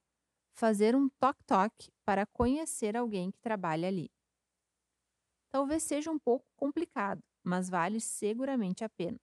fazer 0.56 0.96
um 0.96 1.10
toque-toque 1.20 1.92
para 2.06 2.26
conhecer 2.28 2.98
alguém 2.98 3.32
que 3.32 3.40
trabalha 3.40 3.88
ali. 3.90 4.10
Talvez 5.52 5.84
seja 5.84 6.10
um 6.12 6.18
pouco 6.20 6.46
complicado, 6.56 7.22
mas 7.44 7.70
vale 7.70 8.00
seguramente 8.00 8.84
a 8.84 8.90
pena. 8.90 9.18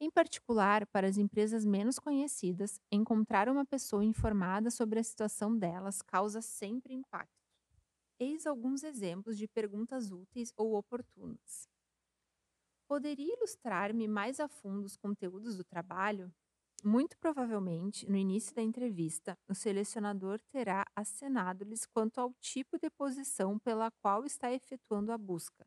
Em 0.00 0.10
particular, 0.10 0.86
para 0.88 1.06
as 1.08 1.16
empresas 1.18 1.64
menos 1.64 1.98
conhecidas, 1.98 2.80
encontrar 2.90 3.48
uma 3.48 3.64
pessoa 3.66 4.04
informada 4.04 4.70
sobre 4.70 4.98
a 5.00 5.04
situação 5.04 5.56
delas 5.56 6.02
causa 6.02 6.40
sempre 6.40 6.94
impacto. 6.94 7.37
Eis 8.20 8.46
alguns 8.46 8.82
exemplos 8.82 9.38
de 9.38 9.46
perguntas 9.46 10.10
úteis 10.10 10.52
ou 10.56 10.74
oportunas. 10.74 11.68
Poderia 12.88 13.32
ilustrar-me 13.36 14.08
mais 14.08 14.40
a 14.40 14.48
fundo 14.48 14.84
os 14.86 14.96
conteúdos 14.96 15.56
do 15.56 15.62
trabalho? 15.62 16.32
Muito 16.84 17.16
provavelmente, 17.18 18.08
no 18.10 18.16
início 18.16 18.52
da 18.54 18.62
entrevista, 18.62 19.38
o 19.48 19.54
selecionador 19.54 20.40
terá 20.50 20.84
acenado-lhes 20.96 21.86
quanto 21.86 22.18
ao 22.18 22.32
tipo 22.40 22.76
de 22.76 22.90
posição 22.90 23.56
pela 23.58 23.90
qual 24.02 24.24
está 24.24 24.52
efetuando 24.52 25.12
a 25.12 25.18
busca, 25.18 25.64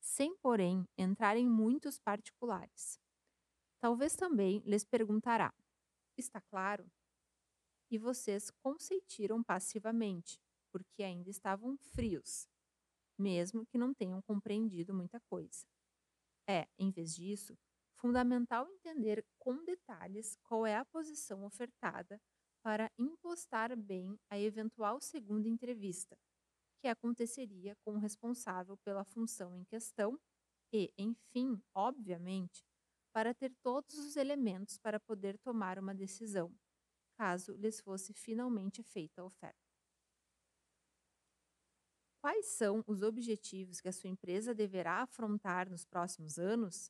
sem, 0.00 0.36
porém, 0.36 0.84
entrar 0.98 1.36
em 1.36 1.48
muitos 1.48 2.00
particulares. 2.00 2.98
Talvez 3.80 4.16
também 4.16 4.60
lhes 4.64 4.84
perguntará: 4.84 5.54
Está 6.16 6.40
claro? 6.40 6.90
E 7.90 7.98
vocês 7.98 8.50
consentiram 8.50 9.42
passivamente, 9.42 10.40
porque 10.72 11.02
ainda 11.02 11.30
estavam 11.30 11.76
frios, 11.76 12.48
mesmo 13.18 13.66
que 13.66 13.78
não 13.78 13.94
tenham 13.94 14.22
compreendido 14.22 14.94
muita 14.94 15.20
coisa. 15.30 15.66
É, 16.48 16.66
em 16.78 16.90
vez 16.90 17.14
disso, 17.14 17.56
fundamental 17.96 18.68
entender 18.68 19.24
com 19.38 19.64
detalhes 19.64 20.36
qual 20.42 20.66
é 20.66 20.76
a 20.76 20.84
posição 20.84 21.44
ofertada 21.44 22.20
para 22.62 22.90
impostar 22.98 23.76
bem 23.76 24.18
a 24.30 24.38
eventual 24.38 25.00
segunda 25.00 25.48
entrevista, 25.48 26.16
que 26.80 26.88
aconteceria 26.88 27.76
com 27.84 27.92
o 27.94 27.98
responsável 27.98 28.76
pela 28.78 29.04
função 29.04 29.54
em 29.54 29.64
questão 29.64 30.18
e, 30.72 30.92
enfim, 30.98 31.62
obviamente, 31.74 32.64
para 33.12 33.34
ter 33.34 33.52
todos 33.62 33.98
os 33.98 34.16
elementos 34.16 34.78
para 34.78 34.98
poder 34.98 35.38
tomar 35.38 35.78
uma 35.78 35.94
decisão, 35.94 36.52
caso 37.18 37.54
lhes 37.54 37.80
fosse 37.80 38.12
finalmente 38.14 38.82
feita 38.82 39.22
a 39.22 39.24
oferta. 39.24 39.61
Quais 42.22 42.46
são 42.46 42.84
os 42.86 43.02
objetivos 43.02 43.80
que 43.80 43.88
a 43.88 43.92
sua 43.92 44.08
empresa 44.08 44.54
deverá 44.54 45.02
afrontar 45.02 45.68
nos 45.68 45.84
próximos 45.84 46.38
anos? 46.38 46.88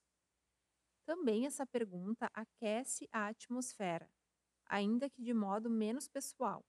Também 1.06 1.46
essa 1.46 1.66
pergunta 1.66 2.28
aquece 2.34 3.08
a 3.10 3.28
atmosfera, 3.28 4.06
ainda 4.66 5.08
que 5.08 5.22
de 5.22 5.32
modo 5.32 5.70
menos 5.70 6.06
pessoal. 6.06 6.62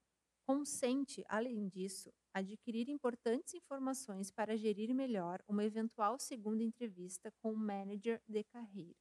Consente, 0.48 1.26
além 1.28 1.68
disso, 1.68 2.10
adquirir 2.34 2.88
importantes 2.88 3.54
informações 3.54 4.32
para 4.32 4.56
gerir 4.56 4.94
melhor 4.96 5.44
uma 5.46 5.66
eventual 5.66 6.18
segunda 6.18 6.64
entrevista 6.64 7.34
com 7.42 7.52
o 7.52 7.58
manager 7.58 8.22
de 8.26 8.46
carreira. 8.46 8.98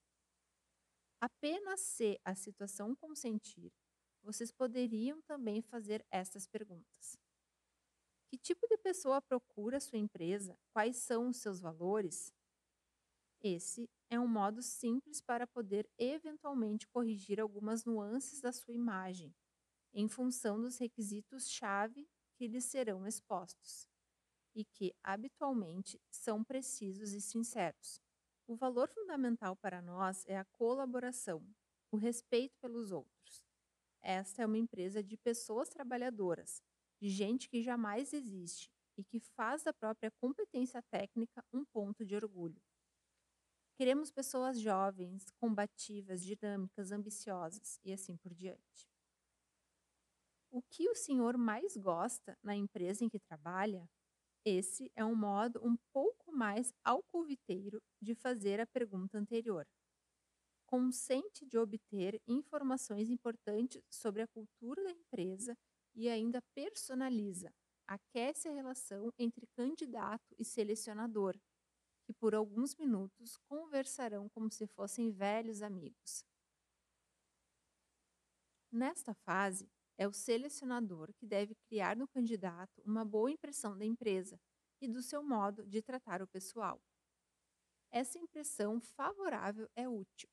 Apenas 1.21 1.81
se 1.83 2.19
a 2.25 2.35
situação 2.35 2.97
consentir, 2.97 3.73
vocês 4.25 4.51
poderiam 4.51 5.23
também 5.23 5.63
fazer 5.63 6.05
estas 6.11 6.49
perguntas. 6.49 7.17
Que 8.33 8.39
tipo 8.39 8.67
de 8.67 8.79
pessoa 8.79 9.21
procura 9.21 9.79
sua 9.79 9.99
empresa? 9.99 10.59
Quais 10.73 10.97
são 10.97 11.29
os 11.29 11.37
seus 11.37 11.61
valores? 11.61 12.33
Esse 13.43 13.91
é 14.09 14.19
um 14.19 14.27
modo 14.27 14.63
simples 14.63 15.21
para 15.21 15.47
poder 15.47 15.87
eventualmente 15.99 16.89
corrigir 16.89 17.39
algumas 17.39 17.85
nuances 17.85 18.41
da 18.41 18.51
sua 18.51 18.73
imagem, 18.73 19.35
em 19.93 20.09
função 20.09 20.59
dos 20.59 20.79
requisitos-chave 20.79 22.09
que 22.35 22.49
lhes 22.49 22.65
serão 22.65 23.07
expostos, 23.07 23.87
e 24.55 24.65
que 24.65 24.95
habitualmente 25.05 26.01
são 26.11 26.43
precisos 26.43 27.13
e 27.13 27.21
sinceros. 27.21 28.01
O 28.47 28.57
valor 28.57 28.89
fundamental 28.89 29.55
para 29.57 29.83
nós 29.83 30.25
é 30.27 30.39
a 30.39 30.47
colaboração, 30.47 31.47
o 31.91 31.99
respeito 31.99 32.57
pelos 32.63 32.93
outros. 32.93 33.45
Esta 34.01 34.41
é 34.41 34.47
uma 34.47 34.57
empresa 34.57 35.03
de 35.03 35.19
pessoas 35.19 35.69
trabalhadoras, 35.69 36.63
gente 37.11 37.49
que 37.49 37.63
jamais 37.63 38.13
existe 38.13 38.71
e 38.97 39.05
que 39.05 39.21
faz 39.21 39.63
da 39.63 39.73
própria 39.73 40.11
competência 40.21 40.83
técnica 40.91 41.45
um 41.53 41.65
ponto 41.65 42.05
de 42.05 42.15
orgulho. 42.15 42.61
Queremos 43.77 44.11
pessoas 44.11 44.59
jovens, 44.59 45.27
combativas, 45.39 46.23
dinâmicas, 46.25 46.91
ambiciosas 46.91 47.79
e 47.85 47.93
assim 47.93 48.17
por 48.17 48.33
diante. 48.33 48.89
O 50.53 50.63
que 50.63 50.89
o 50.89 50.95
senhor 50.95 51.37
mais 51.37 51.77
gosta 51.77 52.39
na 52.43 52.55
empresa 52.55 53.05
em 53.05 53.09
que 53.09 53.19
trabalha? 53.19 53.89
Esse 54.45 54.91
é 54.97 55.05
um 55.05 55.15
modo 55.17 55.61
um 55.65 55.77
pouco 55.93 56.33
mais 56.33 56.73
alcoviteiro 56.85 57.83
de 58.01 58.15
fazer 58.15 58.61
a 58.61 58.67
pergunta 58.67 59.19
anterior. 59.19 59.67
Consente 60.67 61.47
de 61.47 61.57
obter 61.59 62.21
informações 62.27 63.09
importantes 63.11 63.81
sobre 63.91 64.23
a 64.23 64.27
cultura 64.27 64.83
da 64.83 64.91
empresa 64.91 65.57
e 65.95 66.09
ainda 66.09 66.43
personaliza, 66.55 67.53
aquece 67.87 68.49
a 68.49 68.53
relação 68.53 69.13
entre 69.19 69.47
candidato 69.57 70.35
e 70.39 70.45
selecionador, 70.45 71.39
que 72.05 72.13
por 72.13 72.35
alguns 72.35 72.75
minutos 72.77 73.37
conversarão 73.49 74.29
como 74.31 74.51
se 74.51 74.67
fossem 74.67 75.11
velhos 75.11 75.63
amigos. 75.63 76.25
Nesta 78.73 79.15
fase, 79.15 79.71
é 79.97 80.09
o 80.09 80.13
selecionador 80.13 81.13
que 81.15 81.27
deve 81.27 81.55
criar 81.69 81.97
no 81.97 82.09
candidato 82.09 82.83
uma 82.85 83.05
boa 83.05 83.31
impressão 83.31 83.77
da 83.77 83.85
empresa 83.85 84.41
e 84.81 84.89
do 84.89 85.03
seu 85.03 85.23
modo 85.23 85.65
de 85.67 85.81
tratar 85.83 86.23
o 86.23 86.27
pessoal. 86.27 86.81
Essa 87.91 88.19
impressão 88.19 88.81
favorável 88.81 89.69
é 89.77 89.89
útil, 89.89 90.29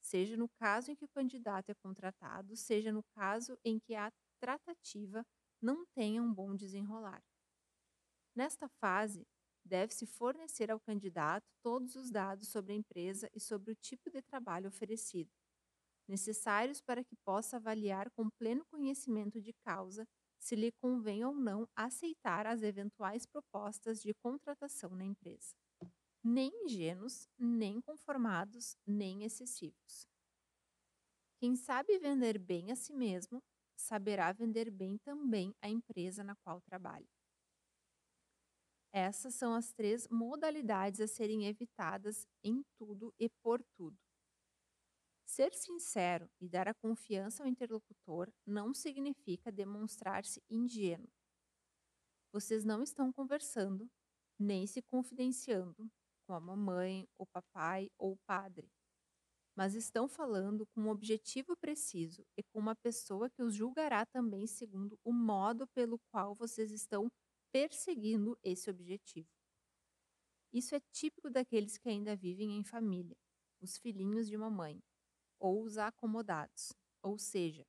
seja 0.00 0.36
no 0.36 0.48
caso 0.48 0.90
em 0.90 0.96
que 0.96 1.04
o 1.04 1.08
candidato 1.08 1.70
é 1.70 1.74
contratado, 1.74 2.54
seja 2.56 2.92
no 2.92 3.02
caso 3.14 3.58
em 3.64 3.78
que 3.80 3.94
a 3.94 4.12
tratativa 4.40 5.24
não 5.60 5.84
tenha 5.94 6.22
um 6.22 6.32
bom 6.32 6.54
desenrolar. 6.54 7.22
Nesta 8.34 8.68
fase, 8.68 9.26
deve-se 9.64 10.06
fornecer 10.06 10.70
ao 10.70 10.80
candidato 10.80 11.46
todos 11.62 11.94
os 11.96 12.10
dados 12.10 12.48
sobre 12.48 12.72
a 12.72 12.76
empresa 12.76 13.28
e 13.34 13.40
sobre 13.40 13.72
o 13.72 13.76
tipo 13.76 14.10
de 14.10 14.22
trabalho 14.22 14.68
oferecido 14.68 15.30
necessários 16.08 16.80
para 16.80 17.04
que 17.04 17.14
possa 17.16 17.58
avaliar 17.58 18.10
com 18.10 18.30
pleno 18.30 18.64
conhecimento 18.64 19.40
de 19.40 19.52
causa 19.52 20.08
se 20.38 20.56
lhe 20.56 20.72
convém 20.72 21.24
ou 21.24 21.34
não 21.34 21.68
aceitar 21.76 22.46
as 22.46 22.62
eventuais 22.62 23.26
propostas 23.26 24.00
de 24.00 24.14
contratação 24.14 24.90
na 24.90 25.04
empresa. 25.04 25.54
Nem 26.24 26.50
ingênuos, 26.64 27.28
nem 27.38 27.80
conformados, 27.80 28.76
nem 28.86 29.24
excessivos. 29.24 30.06
Quem 31.40 31.54
sabe 31.54 31.98
vender 31.98 32.38
bem 32.38 32.72
a 32.72 32.76
si 32.76 32.92
mesmo, 32.92 33.42
saberá 33.78 34.32
vender 34.32 34.70
bem 34.70 34.98
também 34.98 35.54
a 35.62 35.68
empresa 35.68 36.24
na 36.24 36.34
qual 36.36 36.60
trabalha. 36.60 37.08
Essas 38.92 39.34
são 39.34 39.54
as 39.54 39.72
três 39.72 40.08
modalidades 40.08 41.00
a 41.00 41.06
serem 41.06 41.46
evitadas 41.46 42.26
em 42.42 42.64
tudo 42.76 43.14
e 43.18 43.28
por 43.28 43.62
tudo. 43.76 43.96
Ser 45.24 45.54
sincero 45.54 46.28
e 46.40 46.48
dar 46.48 46.66
a 46.66 46.74
confiança 46.74 47.42
ao 47.42 47.48
interlocutor 47.48 48.32
não 48.46 48.72
significa 48.72 49.52
demonstrar-se 49.52 50.42
ingênuo. 50.50 51.12
Vocês 52.32 52.64
não 52.64 52.82
estão 52.82 53.12
conversando, 53.12 53.90
nem 54.38 54.66
se 54.66 54.82
confidenciando 54.82 55.90
com 56.26 56.32
a 56.32 56.40
mamãe, 56.40 57.06
o 57.18 57.26
papai 57.26 57.90
ou 57.98 58.12
o 58.12 58.18
padre, 58.26 58.70
mas 59.58 59.74
estão 59.74 60.06
falando 60.06 60.64
com 60.66 60.82
um 60.82 60.88
objetivo 60.88 61.56
preciso 61.56 62.24
e 62.36 62.44
com 62.44 62.60
uma 62.60 62.76
pessoa 62.76 63.28
que 63.28 63.42
os 63.42 63.56
julgará 63.56 64.06
também 64.06 64.46
segundo 64.46 64.96
o 65.02 65.12
modo 65.12 65.66
pelo 65.74 65.98
qual 66.12 66.32
vocês 66.32 66.70
estão 66.70 67.10
perseguindo 67.50 68.38
esse 68.40 68.70
objetivo. 68.70 69.28
Isso 70.52 70.76
é 70.76 70.80
típico 70.92 71.28
daqueles 71.28 71.76
que 71.76 71.88
ainda 71.88 72.14
vivem 72.14 72.56
em 72.56 72.62
família, 72.62 73.16
os 73.60 73.76
filhinhos 73.76 74.28
de 74.28 74.36
mamãe 74.36 74.80
ou 75.40 75.64
os 75.64 75.76
acomodados, 75.76 76.72
ou 77.02 77.18
seja, 77.18 77.66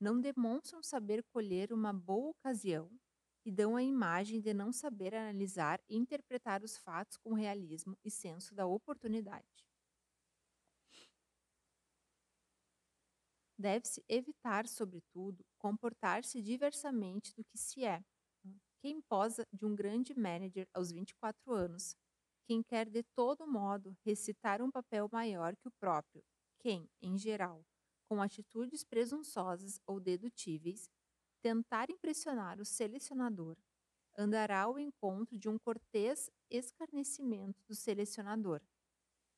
não 0.00 0.20
demonstram 0.20 0.82
saber 0.82 1.22
colher 1.32 1.72
uma 1.72 1.92
boa 1.92 2.30
ocasião 2.30 2.90
e 3.46 3.52
dão 3.52 3.76
a 3.76 3.82
imagem 3.82 4.40
de 4.40 4.52
não 4.52 4.72
saber 4.72 5.14
analisar 5.14 5.80
e 5.88 5.96
interpretar 5.96 6.64
os 6.64 6.76
fatos 6.76 7.16
com 7.16 7.32
realismo 7.32 7.96
e 8.04 8.10
senso 8.10 8.56
da 8.56 8.66
oportunidade. 8.66 9.71
Deve-se 13.62 14.04
evitar, 14.08 14.66
sobretudo, 14.66 15.44
comportar-se 15.58 16.42
diversamente 16.42 17.32
do 17.36 17.44
que 17.44 17.56
se 17.58 17.84
é. 17.84 18.02
Quem 18.80 19.00
posa 19.00 19.46
de 19.52 19.64
um 19.64 19.74
grande 19.74 20.14
manager 20.18 20.68
aos 20.74 20.90
24 20.90 21.52
anos, 21.52 21.96
quem 22.44 22.62
quer 22.62 22.90
de 22.90 23.04
todo 23.14 23.46
modo 23.46 23.96
recitar 24.04 24.60
um 24.60 24.70
papel 24.70 25.08
maior 25.12 25.56
que 25.56 25.68
o 25.68 25.72
próprio 25.80 26.24
quem, 26.58 26.88
em 27.00 27.16
geral, 27.18 27.64
com 28.08 28.20
atitudes 28.22 28.84
presunçosas 28.84 29.80
ou 29.86 30.00
dedutíveis, 30.00 30.90
tentar 31.42 31.90
impressionar 31.90 32.60
o 32.60 32.64
selecionador, 32.64 33.56
andará 34.18 34.62
ao 34.62 34.78
encontro 34.78 35.38
de 35.38 35.48
um 35.48 35.58
cortês 35.58 36.30
escarnecimento 36.50 37.62
do 37.68 37.74
selecionador, 37.74 38.60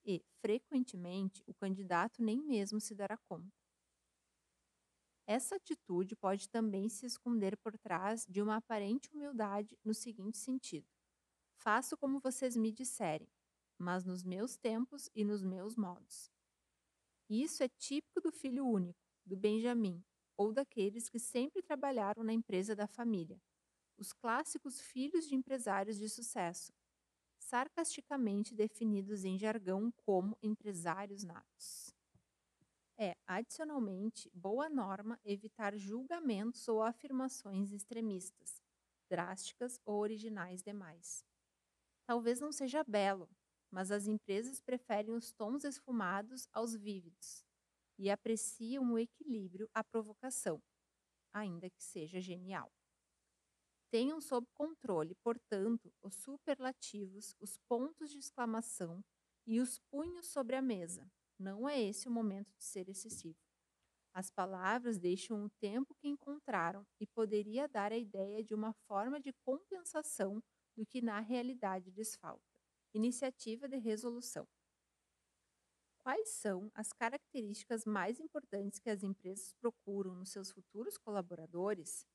e, 0.05 0.23
frequentemente, 0.41 1.43
o 1.47 1.55
candidato 1.55 2.23
nem 2.23 2.43
mesmo 2.43 2.81
se 2.81 2.95
dará 2.95 3.19
conta. 3.29 3.64
Essa 5.27 5.57
atitude 5.57 6.17
pode 6.17 6.49
também 6.49 6.89
se 6.89 7.07
esconder 7.07 7.57
por 7.59 7.77
trás 7.79 8.27
de 8.27 8.43
uma 8.43 8.57
aparente 8.57 9.11
humildade 9.13 9.79
no 9.85 9.95
seguinte 9.95 10.39
sentido: 10.39 10.87
faço 11.57 11.97
como 11.97 12.21
vocês 12.21 12.57
me 12.57 12.73
disserem, 12.73 13.29
mas 13.79 14.05
nos 14.05 14.25
meus 14.25 14.57
tempos 14.57 15.11
e 15.15 15.25
nos 15.25 15.43
meus 15.43 15.77
modos. 15.77 16.31
Isso 17.29 17.63
é 17.63 17.69
típico 17.69 18.21
do 18.21 18.33
filho 18.33 18.67
único, 18.67 18.99
do 19.27 19.37
Benjamim, 19.37 20.03
ou 20.37 20.53
daqueles 20.53 21.09
que 21.09 21.19
sempre 21.19 21.63
trabalharam 21.63 22.23
na 22.25 22.33
empresa 22.33 22.75
da 22.75 22.87
família, 22.87 23.41
os 23.99 24.13
clássicos 24.13 24.81
filhos 24.81 25.27
de 25.29 25.35
empresários 25.35 25.99
de 25.99 26.09
sucesso, 26.09 26.73
sarcasticamente 27.39 28.55
definidos 28.55 29.25
em 29.25 29.39
jargão 29.39 29.93
como 29.93 30.39
empresários 30.43 31.25
natos. 31.25 31.84
É, 32.97 33.17
adicionalmente, 33.27 34.31
boa 34.33 34.69
norma 34.69 35.19
evitar 35.25 35.77
julgamentos 35.77 36.69
ou 36.69 36.81
afirmações 36.83 37.73
extremistas, 37.73 38.63
drásticas 39.11 39.81
ou 39.85 39.99
originais 40.01 40.63
demais. 40.63 41.25
Talvez 42.07 42.41
não 42.41 42.53
seja 42.53 42.85
belo, 42.85 43.29
mas 43.71 43.91
as 43.91 44.07
empresas 44.07 44.61
preferem 44.61 45.15
os 45.15 45.33
tons 45.33 45.65
esfumados 45.65 46.49
aos 46.53 46.75
vívidos 46.75 47.45
e 47.99 48.11
apreciam 48.11 48.93
o 48.93 48.99
equilíbrio 48.99 49.69
à 49.75 49.85
provocação, 49.85 50.63
ainda 51.33 51.71
que 51.71 51.83
seja 51.83 52.21
genial. 52.21 52.73
Tenham 53.91 54.21
sob 54.21 54.47
controle, 54.53 55.15
portanto, 55.23 55.91
os 56.03 56.15
superlativos, 56.17 57.35
os 57.41 57.57
pontos 57.69 58.11
de 58.11 58.19
exclamação 58.19 59.03
e 59.47 59.61
os 59.61 59.79
punhos 59.91 60.27
sobre 60.27 60.57
a 60.57 60.63
mesa, 60.63 61.11
não 61.39 61.69
é 61.69 61.81
esse 61.81 62.09
o 62.09 62.11
momento 62.11 62.53
de 62.57 62.65
ser 62.65 62.89
excessivo. 62.89 63.39
As 64.13 64.31
palavras 64.31 64.99
deixam 64.99 65.45
o 65.45 65.51
tempo 65.51 65.95
que 65.97 66.07
encontraram 66.07 66.87
e 67.01 67.07
poderia 67.07 67.67
dar 67.67 67.93
a 67.93 67.99
ideia 67.99 68.45
de 68.45 68.55
uma 68.55 68.73
forma 68.87 69.21
de 69.21 69.33
compensação 69.45 70.41
do 70.77 70.87
que 70.87 71.03
na 71.03 71.19
realidade 71.21 71.91
lhes 71.91 72.15
falta. 72.15 72.61
Iniciativa 72.93 73.69
de 73.69 73.77
resolução. 73.77 74.47
Quais 75.99 76.29
são 76.29 76.71
as 76.75 76.93
características 76.93 77.85
mais 77.85 78.21
importantes 78.21 78.79
que 78.79 78.91
as 78.91 79.03
empresas 79.03 79.53
procuram 79.55 80.15
nos 80.15 80.31
seus 80.31 80.53
futuros 80.53 80.97
colaboradores? 80.97 82.07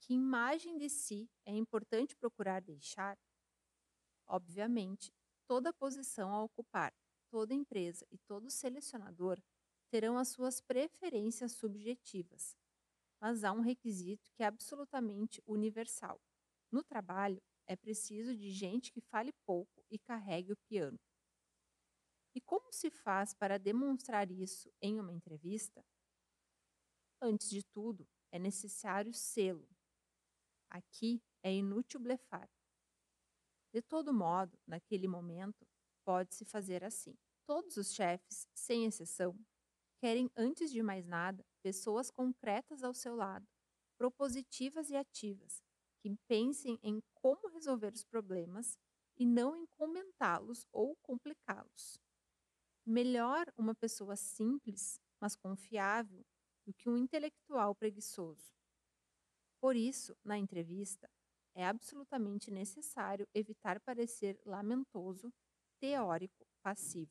Que 0.00 0.14
imagem 0.14 0.76
de 0.76 0.88
si 0.88 1.28
é 1.44 1.52
importante 1.52 2.14
procurar 2.14 2.60
deixar? 2.60 3.18
Obviamente, 4.26 5.12
toda 5.48 5.72
posição 5.72 6.32
a 6.32 6.44
ocupar 6.44 6.92
toda 7.32 7.54
empresa 7.54 8.06
e 8.10 8.18
todo 8.18 8.50
selecionador 8.50 9.42
terão 9.90 10.18
as 10.18 10.28
suas 10.28 10.60
preferências 10.60 11.52
subjetivas, 11.52 12.54
mas 13.18 13.42
há 13.42 13.52
um 13.52 13.60
requisito 13.60 14.30
que 14.34 14.42
é 14.42 14.46
absolutamente 14.46 15.42
universal. 15.46 16.20
No 16.70 16.84
trabalho, 16.84 17.42
é 17.66 17.74
preciso 17.74 18.36
de 18.36 18.50
gente 18.50 18.92
que 18.92 19.00
fale 19.00 19.32
pouco 19.46 19.82
e 19.90 19.98
carregue 19.98 20.52
o 20.52 20.56
piano. 20.68 21.00
E 22.34 22.40
como 22.40 22.70
se 22.70 22.90
faz 22.90 23.32
para 23.32 23.58
demonstrar 23.58 24.30
isso 24.30 24.70
em 24.82 25.00
uma 25.00 25.12
entrevista? 25.12 25.82
Antes 27.18 27.48
de 27.48 27.62
tudo, 27.62 28.06
é 28.30 28.38
necessário 28.38 29.12
selo. 29.14 29.66
Aqui 30.68 31.22
é 31.42 31.50
inútil 31.54 31.98
blefar. 31.98 32.50
De 33.72 33.80
todo 33.80 34.12
modo, 34.12 34.58
naquele 34.66 35.08
momento, 35.08 35.66
pode-se 36.04 36.44
fazer 36.44 36.84
assim. 36.84 37.16
Todos 37.46 37.76
os 37.76 37.92
chefes, 37.92 38.46
sem 38.54 38.84
exceção, 38.86 39.36
querem, 40.00 40.30
antes 40.36 40.70
de 40.72 40.82
mais 40.82 41.06
nada, 41.06 41.44
pessoas 41.62 42.10
concretas 42.10 42.82
ao 42.82 42.94
seu 42.94 43.14
lado, 43.16 43.46
propositivas 43.98 44.90
e 44.90 44.96
ativas, 44.96 45.62
que 46.02 46.16
pensem 46.28 46.78
em 46.82 47.00
como 47.14 47.48
resolver 47.48 47.92
os 47.94 48.04
problemas 48.04 48.78
e 49.16 49.26
não 49.26 49.56
em 49.56 49.66
comentá-los 49.66 50.66
ou 50.72 50.96
complicá-los. 51.02 51.98
Melhor 52.86 53.52
uma 53.56 53.74
pessoa 53.74 54.16
simples, 54.16 55.00
mas 55.20 55.36
confiável, 55.36 56.24
do 56.66 56.72
que 56.74 56.88
um 56.88 56.96
intelectual 56.96 57.74
preguiçoso. 57.74 58.52
Por 59.60 59.76
isso, 59.76 60.14
na 60.24 60.36
entrevista, 60.36 61.08
é 61.54 61.64
absolutamente 61.66 62.50
necessário 62.50 63.26
evitar 63.34 63.80
parecer 63.80 64.38
lamentoso 64.44 65.32
teórico 65.82 66.46
passivo. 66.62 67.10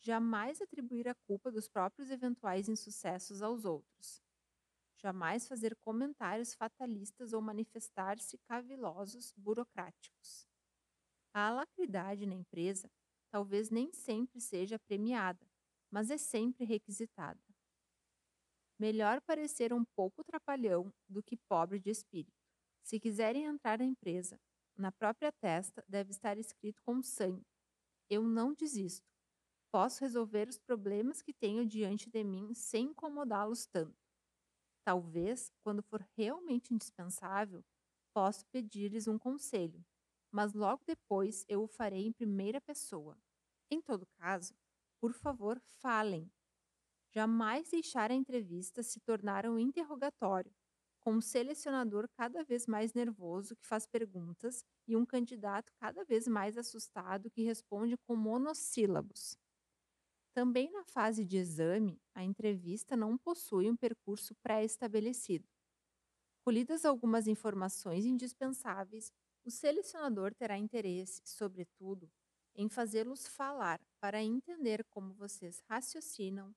Jamais 0.00 0.62
atribuir 0.62 1.06
a 1.06 1.14
culpa 1.26 1.52
dos 1.52 1.68
próprios 1.68 2.10
eventuais 2.10 2.66
insucessos 2.66 3.42
aos 3.42 3.66
outros. 3.66 4.22
Jamais 4.96 5.46
fazer 5.46 5.76
comentários 5.76 6.54
fatalistas 6.54 7.34
ou 7.34 7.42
manifestar-se 7.42 8.38
cavilosos 8.48 9.34
burocráticos. 9.36 10.48
A 11.34 11.48
alacridade 11.48 12.24
na 12.24 12.34
empresa 12.34 12.90
talvez 13.30 13.68
nem 13.68 13.92
sempre 13.92 14.40
seja 14.40 14.78
premiada, 14.78 15.46
mas 15.90 16.10
é 16.10 16.16
sempre 16.16 16.64
requisitada. 16.64 17.40
Melhor 18.78 19.20
parecer 19.20 19.74
um 19.74 19.84
pouco 19.94 20.24
trapalhão 20.24 20.90
do 21.06 21.22
que 21.22 21.36
pobre 21.36 21.78
de 21.78 21.90
espírito. 21.90 22.32
Se 22.82 22.98
quiserem 22.98 23.44
entrar 23.44 23.78
na 23.78 23.84
empresa, 23.84 24.40
na 24.76 24.90
própria 24.90 25.32
testa 25.32 25.84
deve 25.88 26.10
estar 26.10 26.38
escrito 26.38 26.82
com 26.82 27.02
sangue: 27.02 27.46
Eu 28.08 28.22
não 28.22 28.54
desisto. 28.54 29.06
Posso 29.70 30.00
resolver 30.00 30.48
os 30.48 30.58
problemas 30.58 31.22
que 31.22 31.32
tenho 31.32 31.64
diante 31.64 32.10
de 32.10 32.22
mim 32.22 32.52
sem 32.54 32.86
incomodá-los 32.86 33.66
tanto. 33.66 33.96
Talvez, 34.84 35.50
quando 35.62 35.82
for 35.82 36.06
realmente 36.16 36.74
indispensável, 36.74 37.64
posso 38.12 38.44
pedir-lhes 38.46 39.08
um 39.08 39.18
conselho, 39.18 39.84
mas 40.30 40.52
logo 40.52 40.82
depois 40.84 41.44
eu 41.48 41.62
o 41.62 41.68
farei 41.68 42.06
em 42.06 42.12
primeira 42.12 42.60
pessoa. 42.60 43.16
Em 43.70 43.80
todo 43.80 44.06
caso, 44.18 44.54
por 45.00 45.12
favor, 45.12 45.60
falem. 45.80 46.30
Jamais 47.14 47.70
deixar 47.70 48.10
a 48.10 48.14
entrevista 48.14 48.82
se 48.82 49.00
tornar 49.00 49.46
um 49.46 49.58
interrogatório, 49.58 50.52
com 51.04 51.14
um 51.14 51.20
selecionador 51.20 52.08
cada 52.16 52.44
vez 52.44 52.66
mais 52.66 52.94
nervoso 52.94 53.56
que 53.56 53.66
faz 53.66 53.86
perguntas 53.86 54.64
e 54.86 54.96
um 54.96 55.04
candidato 55.04 55.72
cada 55.80 56.04
vez 56.04 56.28
mais 56.28 56.56
assustado 56.56 57.30
que 57.30 57.42
responde 57.42 57.96
com 58.06 58.16
monossílabos. 58.16 59.36
Também 60.34 60.70
na 60.70 60.84
fase 60.84 61.24
de 61.24 61.36
exame, 61.36 62.00
a 62.14 62.22
entrevista 62.24 62.96
não 62.96 63.18
possui 63.18 63.70
um 63.70 63.76
percurso 63.76 64.34
pré-estabelecido. 64.42 65.46
Colhidas 66.44 66.84
algumas 66.84 67.26
informações 67.26 68.04
indispensáveis, 68.04 69.12
o 69.44 69.50
selecionador 69.50 70.34
terá 70.34 70.56
interesse, 70.58 71.20
sobretudo, 71.24 72.10
em 72.54 72.68
fazê-los 72.68 73.26
falar 73.26 73.80
para 74.00 74.22
entender 74.22 74.84
como 74.90 75.14
vocês 75.14 75.60
raciocinam, 75.68 76.52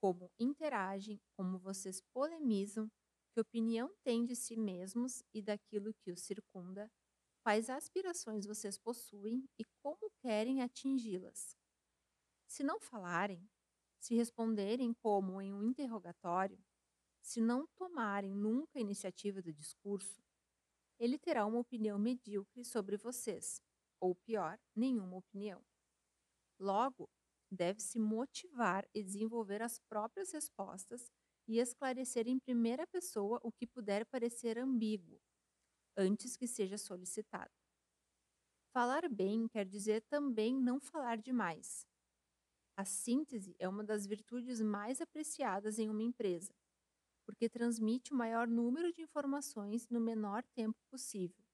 como 0.00 0.30
interagem, 0.38 1.20
como 1.36 1.58
vocês 1.58 2.00
polemizam 2.12 2.90
que 3.32 3.40
opinião 3.40 3.94
têm 4.02 4.24
de 4.24 4.34
si 4.34 4.56
mesmos 4.56 5.22
e 5.32 5.40
daquilo 5.40 5.94
que 5.94 6.10
os 6.10 6.20
circunda, 6.20 6.90
quais 7.42 7.70
aspirações 7.70 8.46
vocês 8.46 8.78
possuem 8.78 9.48
e 9.58 9.64
como 9.82 10.10
querem 10.18 10.62
atingi-las. 10.62 11.56
Se 12.46 12.62
não 12.62 12.80
falarem, 12.80 13.48
se 14.00 14.14
responderem 14.14 14.92
como 14.94 15.40
em 15.40 15.54
um 15.54 15.62
interrogatório, 15.62 16.58
se 17.22 17.40
não 17.40 17.66
tomarem 17.76 18.34
nunca 18.34 18.78
a 18.78 18.80
iniciativa 18.80 19.40
do 19.40 19.52
discurso, 19.52 20.22
ele 20.98 21.18
terá 21.18 21.46
uma 21.46 21.58
opinião 21.58 21.98
medíocre 21.98 22.64
sobre 22.64 22.96
vocês, 22.96 23.62
ou 24.00 24.14
pior, 24.14 24.58
nenhuma 24.74 25.16
opinião. 25.16 25.64
Logo, 26.58 27.08
deve-se 27.50 27.98
motivar 27.98 28.86
e 28.94 29.02
desenvolver 29.02 29.62
as 29.62 29.78
próprias 29.78 30.32
respostas 30.32 31.10
e 31.50 31.58
esclarecer 31.58 32.28
em 32.28 32.38
primeira 32.38 32.86
pessoa 32.86 33.40
o 33.42 33.50
que 33.50 33.66
puder 33.66 34.06
parecer 34.06 34.56
ambíguo, 34.56 35.20
antes 35.96 36.36
que 36.36 36.46
seja 36.46 36.78
solicitado. 36.78 37.50
Falar 38.72 39.08
bem 39.08 39.48
quer 39.48 39.66
dizer 39.66 40.00
também 40.08 40.54
não 40.54 40.78
falar 40.78 41.18
demais. 41.18 41.84
A 42.76 42.84
síntese 42.84 43.56
é 43.58 43.68
uma 43.68 43.82
das 43.82 44.06
virtudes 44.06 44.60
mais 44.60 45.00
apreciadas 45.00 45.80
em 45.80 45.90
uma 45.90 46.04
empresa, 46.04 46.54
porque 47.26 47.48
transmite 47.48 48.12
o 48.12 48.16
maior 48.16 48.46
número 48.46 48.92
de 48.92 49.02
informações 49.02 49.88
no 49.88 50.00
menor 50.00 50.44
tempo 50.54 50.78
possível. 50.88 51.44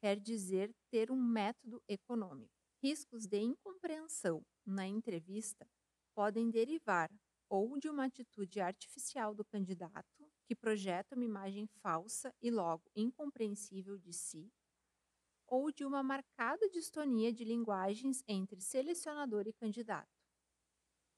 Quer 0.00 0.20
dizer 0.20 0.72
ter 0.88 1.10
um 1.10 1.20
método 1.20 1.82
econômico. 1.88 2.54
Riscos 2.80 3.26
de 3.26 3.40
incompreensão 3.40 4.40
na 4.64 4.86
entrevista 4.86 5.68
podem 6.14 6.48
derivar 6.48 7.10
ou 7.48 7.78
de 7.78 7.88
uma 7.88 8.04
atitude 8.06 8.60
artificial 8.60 9.34
do 9.34 9.44
candidato, 9.44 10.28
que 10.46 10.54
projeta 10.54 11.14
uma 11.14 11.24
imagem 11.24 11.66
falsa 11.82 12.34
e 12.40 12.50
logo 12.50 12.84
incompreensível 12.94 13.98
de 13.98 14.12
si, 14.12 14.52
ou 15.46 15.70
de 15.70 15.84
uma 15.84 16.02
marcada 16.02 16.68
distonia 16.68 17.32
de 17.32 17.44
linguagens 17.44 18.22
entre 18.26 18.60
selecionador 18.60 19.46
e 19.46 19.52
candidato. 19.52 20.08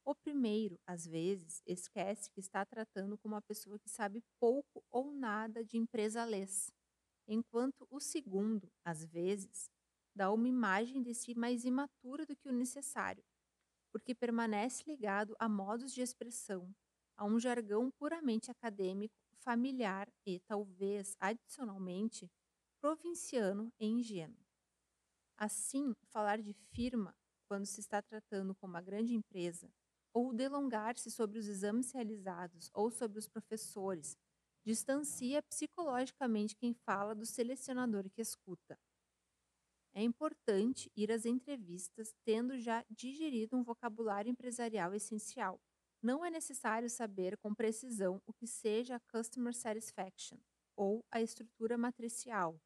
O 0.04 0.14
primeiro, 0.14 0.78
às 0.86 1.06
vezes, 1.06 1.62
esquece 1.66 2.30
que 2.30 2.40
está 2.40 2.64
tratando 2.64 3.18
com 3.18 3.28
uma 3.28 3.42
pessoa 3.42 3.78
que 3.78 3.90
sabe 3.90 4.22
pouco 4.40 4.82
ou 4.90 5.12
nada 5.12 5.62
de 5.62 5.76
empresa-lês, 5.76 6.72
enquanto 7.26 7.86
o 7.90 8.00
segundo, 8.00 8.72
às 8.84 9.04
vezes, 9.04 9.70
dá 10.14 10.32
uma 10.32 10.48
imagem 10.48 11.02
de 11.02 11.14
si 11.14 11.34
mais 11.34 11.64
imatura 11.64 12.24
do 12.24 12.34
que 12.34 12.48
o 12.48 12.52
necessário, 12.52 13.22
porque 13.92 14.14
permanece 14.14 14.84
ligado 14.86 15.34
a 15.38 15.48
modos 15.48 15.92
de 15.92 16.02
expressão, 16.02 16.70
a 17.16 17.24
um 17.24 17.38
jargão 17.38 17.90
puramente 17.90 18.50
acadêmico, 18.50 19.14
familiar 19.40 20.08
e, 20.26 20.40
talvez, 20.40 21.16
adicionalmente, 21.20 22.30
provinciano 22.80 23.72
e 23.80 23.86
ingênuo. 23.86 24.38
Assim, 25.36 25.94
falar 26.10 26.40
de 26.40 26.52
firma, 26.52 27.14
quando 27.48 27.64
se 27.64 27.80
está 27.80 28.02
tratando 28.02 28.54
com 28.56 28.66
uma 28.66 28.80
grande 28.82 29.14
empresa, 29.14 29.70
ou 30.12 30.32
delongar-se 30.34 31.10
sobre 31.10 31.38
os 31.38 31.46
exames 31.46 31.92
realizados 31.92 32.70
ou 32.74 32.90
sobre 32.90 33.18
os 33.18 33.28
professores, 33.28 34.16
distancia 34.66 35.42
psicologicamente 35.42 36.56
quem 36.56 36.74
fala 36.74 37.14
do 37.14 37.24
selecionador 37.24 38.10
que 38.10 38.20
escuta. 38.20 38.76
É 39.98 40.00
importante 40.00 40.88
ir 40.94 41.10
às 41.10 41.26
entrevistas 41.26 42.14
tendo 42.24 42.56
já 42.56 42.84
digerido 42.88 43.56
um 43.56 43.64
vocabulário 43.64 44.30
empresarial 44.30 44.94
essencial. 44.94 45.60
Não 46.00 46.24
é 46.24 46.30
necessário 46.30 46.88
saber 46.88 47.36
com 47.38 47.52
precisão 47.52 48.22
o 48.24 48.32
que 48.32 48.46
seja 48.46 48.94
a 48.94 49.00
Customer 49.00 49.52
Satisfaction, 49.52 50.38
ou 50.76 51.04
a 51.10 51.20
estrutura 51.20 51.76
matricial, 51.76 52.60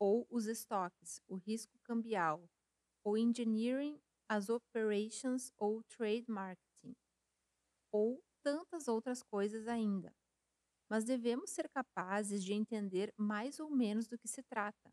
ou 0.00 0.26
os 0.28 0.46
estoques, 0.46 1.22
o 1.28 1.36
risco 1.36 1.78
cambial, 1.84 2.44
o 3.04 3.16
engineering, 3.16 3.96
as 4.28 4.48
operations 4.48 5.52
ou 5.56 5.80
trade 5.84 6.24
marketing, 6.26 6.96
ou 7.92 8.20
tantas 8.42 8.88
outras 8.88 9.22
coisas 9.22 9.68
ainda. 9.68 10.12
Mas 10.90 11.04
devemos 11.04 11.50
ser 11.50 11.68
capazes 11.68 12.42
de 12.42 12.52
entender 12.52 13.14
mais 13.16 13.60
ou 13.60 13.70
menos 13.70 14.08
do 14.08 14.18
que 14.18 14.26
se 14.26 14.42
trata 14.42 14.92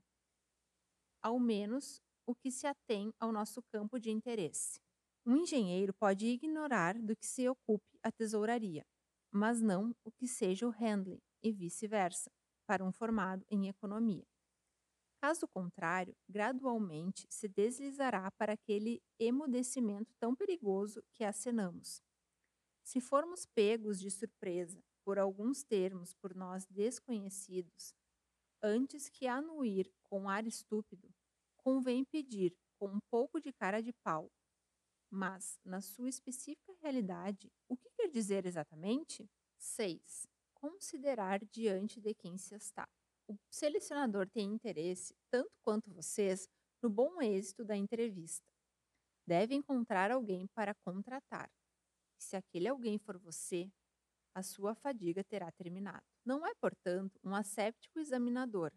ao 1.21 1.39
menos 1.39 2.01
o 2.25 2.35
que 2.35 2.51
se 2.51 2.67
atém 2.67 3.13
ao 3.19 3.31
nosso 3.31 3.61
campo 3.63 3.99
de 3.99 4.11
interesse. 4.11 4.79
Um 5.25 5.37
engenheiro 5.37 5.93
pode 5.93 6.25
ignorar 6.25 6.97
do 6.97 7.15
que 7.15 7.25
se 7.25 7.47
ocupe 7.47 7.99
a 8.01 8.11
tesouraria, 8.11 8.83
mas 9.31 9.61
não 9.61 9.95
o 10.03 10.11
que 10.11 10.27
seja 10.27 10.67
o 10.67 10.71
handling, 10.71 11.21
e 11.43 11.51
vice-versa, 11.51 12.31
para 12.65 12.83
um 12.83 12.91
formado 12.91 13.45
em 13.49 13.67
economia. 13.67 14.25
Caso 15.21 15.47
contrário, 15.47 16.15
gradualmente 16.27 17.27
se 17.29 17.47
deslizará 17.47 18.31
para 18.31 18.53
aquele 18.53 19.01
emudecimento 19.19 20.11
tão 20.19 20.35
perigoso 20.35 21.03
que 21.13 21.23
acenamos. 21.23 22.01
Se 22.83 22.99
formos 22.99 23.45
pegos 23.45 23.99
de 23.99 24.09
surpresa 24.09 24.83
por 25.05 25.19
alguns 25.19 25.63
termos 25.63 26.13
por 26.15 26.35
nós 26.35 26.65
desconhecidos, 26.65 27.93
antes 28.63 29.09
que 29.09 29.27
anuir 29.27 29.91
com 30.11 30.27
ar 30.27 30.45
estúpido, 30.45 31.09
convém 31.55 32.03
pedir 32.03 32.53
com 32.77 32.87
um 32.87 32.99
pouco 33.09 33.39
de 33.39 33.53
cara 33.53 33.81
de 33.81 33.93
pau. 34.03 34.29
Mas, 35.09 35.57
na 35.63 35.79
sua 35.79 36.09
específica 36.09 36.73
realidade, 36.81 37.49
o 37.69 37.77
que 37.77 37.89
quer 37.91 38.09
dizer 38.09 38.45
exatamente? 38.45 39.25
6. 39.57 40.27
Considerar 40.53 41.39
diante 41.45 42.01
de 42.01 42.13
quem 42.13 42.37
se 42.37 42.53
está. 42.55 42.85
O 43.25 43.37
selecionador 43.49 44.29
tem 44.29 44.51
interesse, 44.51 45.15
tanto 45.29 45.51
quanto 45.61 45.89
vocês, 45.89 46.49
no 46.83 46.89
bom 46.89 47.21
êxito 47.21 47.63
da 47.63 47.77
entrevista. 47.77 48.45
Deve 49.25 49.55
encontrar 49.55 50.11
alguém 50.11 50.45
para 50.47 50.75
contratar. 50.83 51.49
Se 52.17 52.35
aquele 52.35 52.67
alguém 52.67 52.97
for 52.99 53.17
você, 53.17 53.71
a 54.35 54.43
sua 54.43 54.75
fadiga 54.75 55.23
terá 55.23 55.49
terminado. 55.53 56.03
Não 56.25 56.45
é, 56.45 56.53
portanto, 56.55 57.17
um 57.23 57.33
asséptico 57.33 57.99
examinador, 57.99 58.73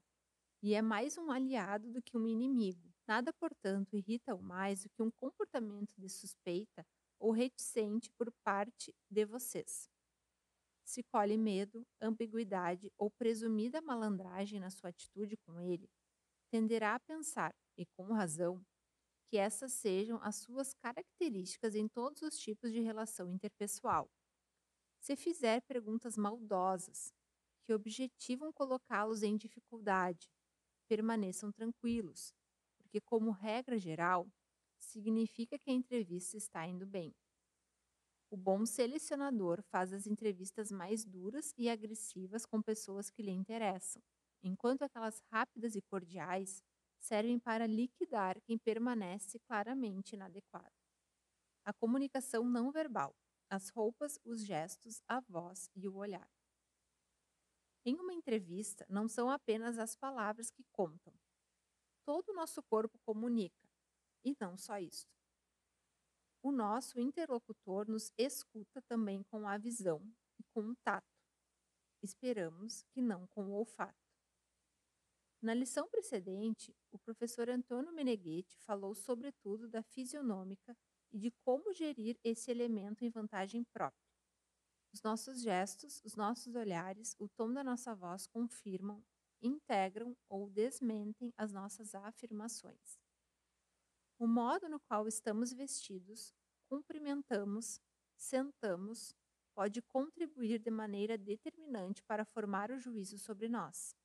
e 0.64 0.72
é 0.72 0.80
mais 0.80 1.18
um 1.18 1.30
aliado 1.30 1.90
do 1.90 2.00
que 2.00 2.16
um 2.16 2.26
inimigo. 2.26 2.90
Nada, 3.06 3.34
portanto, 3.34 3.94
irrita-o 3.94 4.42
mais 4.42 4.82
do 4.82 4.88
que 4.88 5.02
um 5.02 5.10
comportamento 5.10 5.94
de 5.98 6.08
suspeita 6.08 6.86
ou 7.18 7.32
reticente 7.32 8.10
por 8.16 8.32
parte 8.42 8.90
de 9.10 9.26
vocês. 9.26 9.90
Se 10.82 11.02
colhe 11.02 11.36
medo, 11.36 11.86
ambiguidade 12.00 12.90
ou 12.96 13.10
presumida 13.10 13.82
malandragem 13.82 14.58
na 14.58 14.70
sua 14.70 14.88
atitude 14.88 15.36
com 15.36 15.60
ele, 15.60 15.86
tenderá 16.50 16.94
a 16.94 17.00
pensar, 17.00 17.54
e 17.76 17.84
com 17.84 18.04
razão, 18.04 18.64
que 19.28 19.36
essas 19.36 19.70
sejam 19.74 20.18
as 20.22 20.36
suas 20.36 20.72
características 20.72 21.74
em 21.74 21.86
todos 21.86 22.22
os 22.22 22.38
tipos 22.38 22.72
de 22.72 22.80
relação 22.80 23.30
interpessoal. 23.30 24.08
Se 24.98 25.14
fizer 25.14 25.60
perguntas 25.68 26.16
maldosas, 26.16 27.12
que 27.66 27.74
objetivam 27.74 28.50
colocá-los 28.50 29.22
em 29.22 29.36
dificuldade, 29.36 30.30
permaneçam 30.84 31.52
tranquilos, 31.52 32.32
porque, 32.78 33.00
como 33.00 33.30
regra 33.30 33.78
geral, 33.78 34.28
significa 34.78 35.58
que 35.58 35.70
a 35.70 35.74
entrevista 35.74 36.36
está 36.36 36.66
indo 36.66 36.86
bem. 36.86 37.14
O 38.30 38.36
bom 38.36 38.66
selecionador 38.66 39.62
faz 39.62 39.92
as 39.92 40.06
entrevistas 40.06 40.70
mais 40.70 41.04
duras 41.04 41.54
e 41.56 41.68
agressivas 41.70 42.44
com 42.44 42.60
pessoas 42.60 43.08
que 43.10 43.22
lhe 43.22 43.30
interessam, 43.30 44.02
enquanto 44.42 44.82
aquelas 44.82 45.20
rápidas 45.30 45.74
e 45.74 45.80
cordiais 45.82 46.62
servem 46.98 47.38
para 47.38 47.66
liquidar 47.66 48.40
quem 48.42 48.58
permanece 48.58 49.38
claramente 49.40 50.14
inadequado. 50.14 50.74
A 51.64 51.72
comunicação 51.74 52.44
não 52.48 52.72
verbal, 52.72 53.14
as 53.50 53.70
roupas, 53.70 54.18
os 54.24 54.44
gestos, 54.44 55.02
a 55.08 55.20
voz 55.20 55.70
e 55.76 55.88
o 55.88 55.96
olhar. 55.96 56.28
Em 57.86 57.96
uma 58.00 58.14
entrevista, 58.14 58.86
não 58.88 59.06
são 59.06 59.28
apenas 59.28 59.78
as 59.78 59.94
palavras 59.94 60.50
que 60.50 60.64
contam. 60.72 61.12
Todo 62.04 62.30
o 62.30 62.34
nosso 62.34 62.62
corpo 62.62 62.98
comunica, 63.04 63.68
e 64.24 64.34
não 64.40 64.56
só 64.56 64.78
isso. 64.78 65.06
O 66.42 66.50
nosso 66.50 66.98
interlocutor 66.98 67.88
nos 67.88 68.12
escuta 68.16 68.80
também 68.82 69.22
com 69.24 69.46
a 69.46 69.58
visão 69.58 70.00
e 70.38 70.44
com 70.52 70.60
o 70.60 70.76
tato. 70.76 71.06
Esperamos 72.02 72.82
que 72.92 73.00
não 73.00 73.26
com 73.28 73.46
o 73.46 73.54
olfato. 73.54 74.04
Na 75.40 75.52
lição 75.52 75.88
precedente, 75.88 76.74
o 76.90 76.98
professor 76.98 77.50
Antônio 77.50 77.92
Meneghetti 77.92 78.56
falou 78.60 78.94
sobretudo 78.94 79.68
da 79.68 79.82
fisionômica 79.82 80.74
e 81.12 81.18
de 81.18 81.30
como 81.42 81.72
gerir 81.72 82.18
esse 82.24 82.50
elemento 82.50 83.04
em 83.04 83.10
vantagem 83.10 83.62
própria. 83.64 84.03
Os 84.94 85.02
nossos 85.02 85.42
gestos, 85.42 86.00
os 86.04 86.14
nossos 86.14 86.54
olhares, 86.54 87.16
o 87.18 87.28
tom 87.28 87.52
da 87.52 87.64
nossa 87.64 87.96
voz 87.96 88.28
confirmam, 88.28 89.04
integram 89.42 90.16
ou 90.28 90.48
desmentem 90.48 91.34
as 91.36 91.52
nossas 91.52 91.96
afirmações. 91.96 93.00
O 94.16 94.28
modo 94.28 94.68
no 94.68 94.78
qual 94.78 95.08
estamos 95.08 95.52
vestidos, 95.52 96.32
cumprimentamos, 96.68 97.80
sentamos, 98.16 99.12
pode 99.52 99.82
contribuir 99.82 100.60
de 100.60 100.70
maneira 100.70 101.18
determinante 101.18 102.00
para 102.04 102.24
formar 102.24 102.70
o 102.70 102.78
juízo 102.78 103.18
sobre 103.18 103.48
nós. 103.48 103.96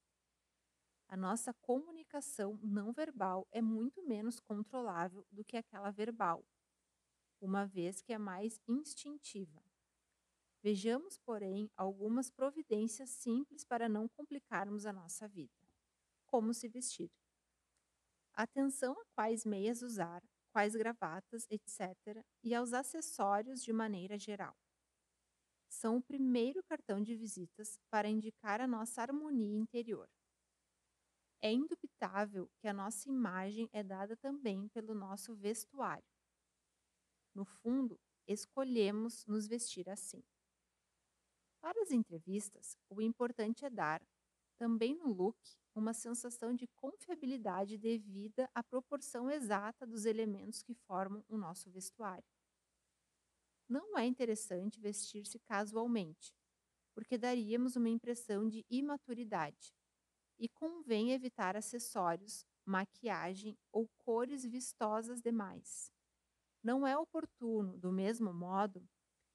A 1.08 1.16
nossa 1.16 1.54
comunicação 1.54 2.60
não 2.64 2.92
verbal 2.92 3.48
é 3.52 3.62
muito 3.62 4.02
menos 4.08 4.40
controlável 4.40 5.24
do 5.32 5.46
que 5.46 5.56
aquela 5.56 5.92
verbal, 5.92 6.44
uma 7.40 7.64
vez 7.68 8.02
que 8.02 8.12
é 8.12 8.18
mais 8.18 8.60
instintiva. 8.68 9.69
Vejamos, 10.62 11.18
porém, 11.18 11.70
algumas 11.76 12.30
providências 12.30 13.10
simples 13.10 13.64
para 13.66 13.90
não 13.90 14.08
complicarmos 14.08 14.86
a 14.86 14.94
nossa 14.94 15.28
vida. 15.28 15.54
Como 16.28 16.54
se 16.54 16.68
vestir. 16.70 17.12
Atenção 18.34 18.94
a 19.00 19.06
quais 19.14 19.46
meias 19.46 19.82
usar, 19.84 20.24
quais 20.52 20.76
gravatas, 20.76 21.46
etc., 21.50 22.26
e 22.44 22.56
aos 22.56 22.74
acessórios 22.74 23.62
de 23.64 23.72
maneira 23.72 24.18
geral. 24.18 24.56
São 25.68 25.98
o 25.98 26.02
primeiro 26.04 26.62
cartão 26.64 27.02
de 27.02 27.16
visitas 27.16 27.80
para 27.90 28.08
indicar 28.08 28.62
a 28.62 28.68
nossa 28.68 29.02
harmonia 29.02 29.58
interior. 29.58 30.08
É 31.42 31.52
indubitável 31.52 32.50
que 32.62 32.68
a 32.70 32.72
nossa 32.74 33.10
imagem 33.10 33.68
é 33.74 33.84
dada 33.84 34.16
também 34.16 34.70
pelo 34.70 34.96
nosso 34.96 35.36
vestuário. 35.36 36.06
No 37.34 37.44
fundo, 37.44 38.00
escolhemos 38.28 39.26
nos 39.26 39.48
vestir 39.48 39.90
assim. 39.90 40.22
Para 41.62 41.82
as 41.82 41.92
entrevistas, 41.92 42.78
o 42.90 43.02
importante 43.02 43.66
é 43.66 43.70
dar, 43.70 44.02
também 44.58 44.96
no 44.96 45.12
look, 45.12 45.38
uma 45.76 45.94
sensação 45.94 46.54
de 46.54 46.68
confiabilidade 46.68 47.78
devida 47.78 48.50
à 48.54 48.64
proporção 48.64 49.30
exata 49.30 49.86
dos 49.86 50.06
elementos 50.06 50.62
que 50.62 50.74
formam 50.74 51.24
o 51.30 51.38
nosso 51.38 51.70
vestuário. 51.70 52.26
Não 53.68 53.98
é 53.98 54.06
interessante 54.06 54.80
vestir-se 54.80 55.40
casualmente, 55.40 56.34
porque 56.94 57.18
daríamos 57.18 57.76
uma 57.76 57.90
impressão 57.90 58.48
de 58.48 58.66
imaturidade. 58.70 59.74
E 60.40 60.50
convém 60.50 61.12
evitar 61.12 61.56
acessórios, 61.56 62.46
maquiagem 62.66 63.58
ou 63.72 63.88
cores 64.00 64.46
vistosas 64.46 65.22
demais. 65.22 65.92
Não 66.64 66.88
é 66.88 66.98
oportuno, 66.98 67.78
do 67.78 67.92
mesmo 67.92 68.34
modo, 68.34 68.88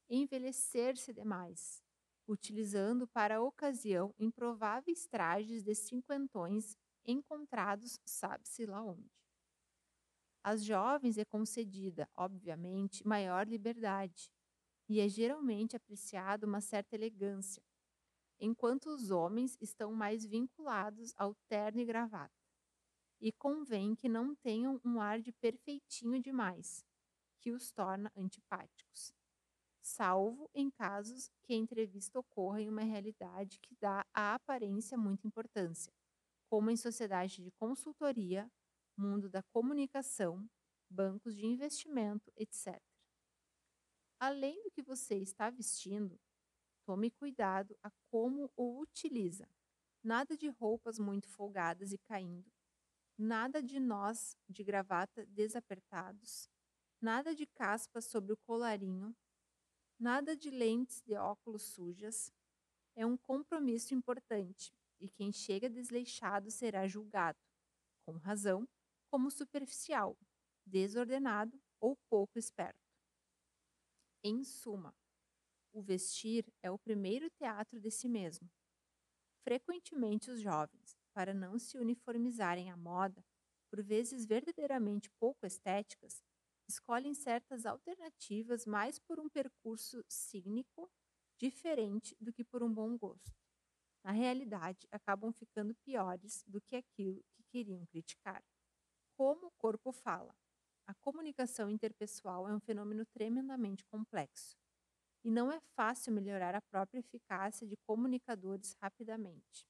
envelhecer-se 0.08 1.12
demais, 1.12 1.83
utilizando 2.26 3.06
para 3.06 3.36
a 3.36 3.42
ocasião 3.42 4.14
improváveis 4.18 5.06
trajes 5.06 5.62
de 5.62 5.74
cinquentões 5.74 6.76
encontrados 7.04 8.00
sabe-se 8.04 8.64
lá 8.64 8.82
onde. 8.82 9.10
Às 10.42 10.64
jovens 10.64 11.16
é 11.18 11.24
concedida, 11.24 12.08
obviamente, 12.14 13.06
maior 13.06 13.46
liberdade, 13.46 14.30
e 14.88 15.00
é 15.00 15.08
geralmente 15.08 15.76
apreciada 15.76 16.46
uma 16.46 16.60
certa 16.60 16.94
elegância, 16.94 17.62
enquanto 18.38 18.86
os 18.86 19.10
homens 19.10 19.56
estão 19.60 19.92
mais 19.92 20.24
vinculados 20.24 21.14
ao 21.16 21.34
terno 21.48 21.80
e 21.80 21.84
gravata. 21.84 22.34
E 23.20 23.32
convém 23.32 23.94
que 23.94 24.08
não 24.08 24.34
tenham 24.34 24.78
um 24.84 25.00
ar 25.00 25.20
de 25.20 25.32
perfeitinho 25.32 26.20
demais, 26.20 26.84
que 27.40 27.50
os 27.50 27.72
torna 27.72 28.12
antipáticos 28.14 29.14
salvo 29.84 30.50
em 30.54 30.70
casos 30.70 31.30
que 31.42 31.52
a 31.52 31.56
entrevista 31.56 32.18
ocorra 32.18 32.60
em 32.62 32.70
uma 32.70 32.82
realidade 32.82 33.58
que 33.60 33.76
dá 33.76 34.04
à 34.14 34.34
aparência 34.34 34.96
muita 34.96 35.26
importância, 35.26 35.92
como 36.48 36.70
em 36.70 36.76
sociedade 36.76 37.42
de 37.42 37.50
consultoria, 37.52 38.50
mundo 38.96 39.28
da 39.28 39.42
comunicação, 39.42 40.48
bancos 40.88 41.36
de 41.36 41.44
investimento, 41.44 42.32
etc. 42.34 42.80
Além 44.18 44.62
do 44.62 44.70
que 44.70 44.82
você 44.82 45.16
está 45.16 45.50
vestindo, 45.50 46.18
tome 46.86 47.10
cuidado 47.10 47.76
a 47.82 47.90
como 48.10 48.50
o 48.56 48.80
utiliza. 48.80 49.46
Nada 50.02 50.34
de 50.36 50.48
roupas 50.48 50.98
muito 50.98 51.28
folgadas 51.28 51.92
e 51.92 51.98
caindo, 51.98 52.50
nada 53.18 53.62
de 53.62 53.78
nós 53.78 54.36
de 54.48 54.64
gravata 54.64 55.26
desapertados, 55.26 56.48
nada 57.00 57.34
de 57.34 57.46
caspas 57.46 58.06
sobre 58.06 58.32
o 58.32 58.36
colarinho, 58.46 59.14
Nada 59.98 60.36
de 60.36 60.50
lentes 60.50 61.02
de 61.02 61.14
óculos 61.14 61.62
sujas. 61.62 62.32
É 62.96 63.06
um 63.06 63.16
compromisso 63.16 63.94
importante 63.94 64.72
e 65.00 65.08
quem 65.08 65.32
chega 65.32 65.70
desleixado 65.70 66.50
será 66.50 66.86
julgado, 66.86 67.38
com 68.04 68.16
razão, 68.16 68.68
como 69.10 69.30
superficial, 69.30 70.16
desordenado 70.66 71.60
ou 71.80 71.96
pouco 72.08 72.38
esperto. 72.38 72.84
Em 74.22 74.42
suma, 74.42 74.94
o 75.72 75.82
vestir 75.82 76.44
é 76.62 76.70
o 76.70 76.78
primeiro 76.78 77.28
teatro 77.30 77.80
de 77.80 77.90
si 77.90 78.08
mesmo. 78.08 78.50
Frequentemente 79.42 80.30
os 80.30 80.40
jovens, 80.40 80.96
para 81.12 81.34
não 81.34 81.58
se 81.58 81.76
uniformizarem 81.78 82.70
à 82.70 82.76
moda, 82.76 83.24
por 83.70 83.82
vezes 83.82 84.24
verdadeiramente 84.24 85.10
pouco 85.20 85.46
estéticas, 85.46 86.22
escolhem 86.68 87.14
certas 87.14 87.66
alternativas 87.66 88.66
mais 88.66 88.98
por 88.98 89.20
um 89.20 89.28
percurso 89.28 90.02
cínico, 90.08 90.90
diferente 91.38 92.16
do 92.20 92.32
que 92.32 92.44
por 92.44 92.62
um 92.62 92.72
bom 92.72 92.96
gosto. 92.96 93.32
Na 94.02 94.12
realidade, 94.12 94.86
acabam 94.90 95.32
ficando 95.32 95.74
piores 95.76 96.44
do 96.46 96.60
que 96.60 96.76
aquilo 96.76 97.24
que 97.32 97.42
queriam 97.44 97.84
criticar. 97.86 98.44
Como 99.16 99.46
o 99.46 99.52
corpo 99.52 99.92
fala? 99.92 100.34
A 100.86 100.94
comunicação 100.94 101.70
interpessoal 101.70 102.46
é 102.48 102.54
um 102.54 102.60
fenômeno 102.60 103.06
tremendamente 103.06 103.84
complexo 103.86 104.58
e 105.24 105.30
não 105.30 105.50
é 105.50 105.58
fácil 105.74 106.12
melhorar 106.12 106.54
a 106.54 106.60
própria 106.60 107.00
eficácia 107.00 107.66
de 107.66 107.76
comunicadores 107.86 108.74
rapidamente. 108.74 109.66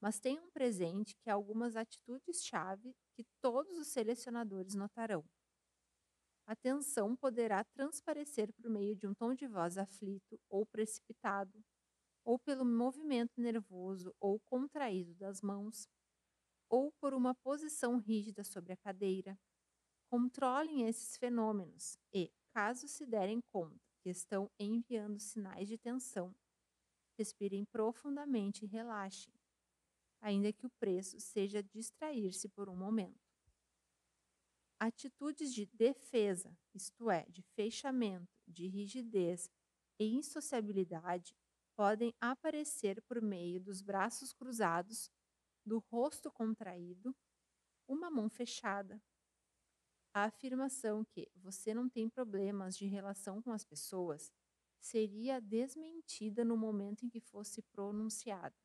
Mas 0.00 0.20
tenham 0.20 0.48
presente 0.50 1.16
que 1.16 1.28
há 1.28 1.34
algumas 1.34 1.74
atitudes-chave 1.74 2.94
que 3.12 3.24
todos 3.40 3.76
os 3.76 3.88
selecionadores 3.88 4.74
notarão 4.74 5.24
a 6.50 6.56
tensão 6.56 7.14
poderá 7.14 7.62
transparecer 7.62 8.52
por 8.54 8.68
meio 8.68 8.96
de 8.96 9.06
um 9.06 9.14
tom 9.14 9.32
de 9.32 9.46
voz 9.46 9.78
aflito 9.78 10.36
ou 10.48 10.66
precipitado, 10.66 11.64
ou 12.24 12.40
pelo 12.40 12.64
movimento 12.64 13.40
nervoso 13.40 14.12
ou 14.18 14.40
contraído 14.40 15.14
das 15.14 15.40
mãos, 15.42 15.88
ou 16.68 16.90
por 17.00 17.14
uma 17.14 17.36
posição 17.36 17.98
rígida 17.98 18.42
sobre 18.42 18.72
a 18.72 18.76
cadeira. 18.76 19.38
Controlem 20.10 20.88
esses 20.88 21.16
fenômenos 21.16 21.96
e, 22.12 22.32
caso 22.52 22.88
se 22.88 23.06
derem 23.06 23.40
conta 23.52 23.78
que 24.02 24.10
estão 24.10 24.50
enviando 24.58 25.20
sinais 25.20 25.68
de 25.68 25.78
tensão, 25.78 26.34
respirem 27.16 27.64
profundamente 27.64 28.64
e 28.64 28.68
relaxem, 28.68 29.32
ainda 30.20 30.52
que 30.52 30.66
o 30.66 30.70
preço 30.80 31.20
seja 31.20 31.62
distrair-se 31.62 32.48
por 32.48 32.68
um 32.68 32.74
momento. 32.74 33.29
Atitudes 34.82 35.52
de 35.52 35.66
defesa, 35.66 36.56
isto 36.74 37.10
é, 37.10 37.26
de 37.28 37.42
fechamento, 37.42 38.40
de 38.48 38.66
rigidez 38.66 39.50
e 39.98 40.06
insociabilidade, 40.06 41.36
podem 41.76 42.14
aparecer 42.18 43.02
por 43.02 43.20
meio 43.20 43.60
dos 43.60 43.82
braços 43.82 44.32
cruzados, 44.32 45.10
do 45.66 45.80
rosto 45.80 46.32
contraído, 46.32 47.14
uma 47.86 48.10
mão 48.10 48.30
fechada. 48.30 48.98
A 50.14 50.24
afirmação 50.24 51.04
que 51.04 51.30
você 51.36 51.74
não 51.74 51.86
tem 51.86 52.08
problemas 52.08 52.74
de 52.74 52.86
relação 52.86 53.42
com 53.42 53.52
as 53.52 53.66
pessoas 53.66 54.32
seria 54.80 55.42
desmentida 55.42 56.42
no 56.42 56.56
momento 56.56 57.04
em 57.04 57.10
que 57.10 57.20
fosse 57.20 57.60
pronunciada. 57.64 58.56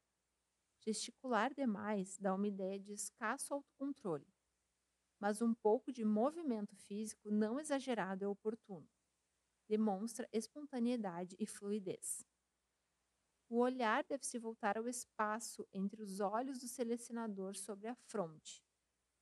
Gesticular 0.80 1.54
demais 1.54 2.18
dá 2.18 2.34
uma 2.34 2.48
ideia 2.48 2.80
de 2.80 2.94
escasso 2.94 3.54
autocontrole 3.54 4.35
mas 5.20 5.42
um 5.42 5.54
pouco 5.54 5.92
de 5.92 6.04
movimento 6.06 6.76
físico 6.76 7.32
não 7.32 7.60
exagerado 7.60 8.26
é 8.26 8.28
oportuno. 8.28 8.88
Demonstra 9.68 10.28
espontaneidade 10.32 11.36
e 11.40 11.46
fluidez. 11.48 12.26
O 13.50 13.60
olhar 13.60 14.04
deve 14.04 14.26
se 14.26 14.40
voltar 14.40 14.78
ao 14.78 14.88
espaço 14.88 15.68
entre 15.74 16.02
os 16.02 16.20
olhos 16.20 16.60
do 16.60 16.68
selecionador 16.68 17.56
sobre 17.56 17.88
a 17.88 17.96
fronte, 17.96 18.64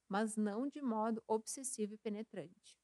mas 0.10 0.36
não 0.38 0.68
de 0.68 0.82
modo 0.82 1.24
obsessivo 1.28 1.94
e 1.94 1.98
penetrante. 1.98 2.78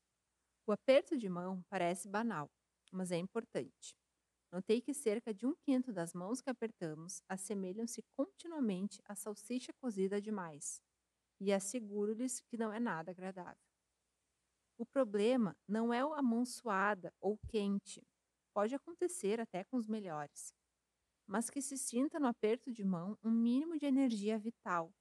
O 0.68 0.72
aperto 0.72 1.18
de 1.18 1.30
mão 1.30 1.64
parece 1.70 2.08
banal, 2.08 2.52
mas 2.92 3.12
é 3.12 3.18
importante. 3.18 3.96
Notei 4.52 4.82
que 4.82 4.94
cerca 4.94 5.34
de 5.34 5.46
um 5.46 5.56
quinto 5.56 5.94
das 5.94 6.14
mãos 6.14 6.42
que 6.42 6.50
apertamos 6.50 7.22
assemelham-se 7.30 8.04
continuamente 8.16 9.02
à 9.06 9.16
salsicha 9.16 9.74
cozida 9.74 10.22
demais 10.22 10.82
e 11.40 11.54
asseguro-lhes 11.54 12.42
que 12.42 12.58
não 12.58 12.72
é 12.72 12.80
nada 12.80 13.12
agradável. 13.12 13.70
O 14.78 14.86
problema 14.86 15.56
não 15.68 15.94
é 15.94 16.00
a 16.00 16.22
mão 16.22 16.46
suada 16.46 17.14
ou 17.20 17.38
quente, 17.50 18.02
pode 18.54 18.74
acontecer 18.74 19.40
até 19.40 19.64
com 19.64 19.78
os 19.78 19.88
melhores, 19.88 20.54
mas 21.28 21.50
que 21.50 21.62
se 21.62 21.78
sinta 21.78 22.20
no 22.20 22.28
aperto 22.28 22.72
de 22.72 22.84
mão 22.84 23.18
um 23.24 23.32
mínimo 23.32 23.78
de 23.78 23.86
energia 23.86 24.38
vital 24.38 24.92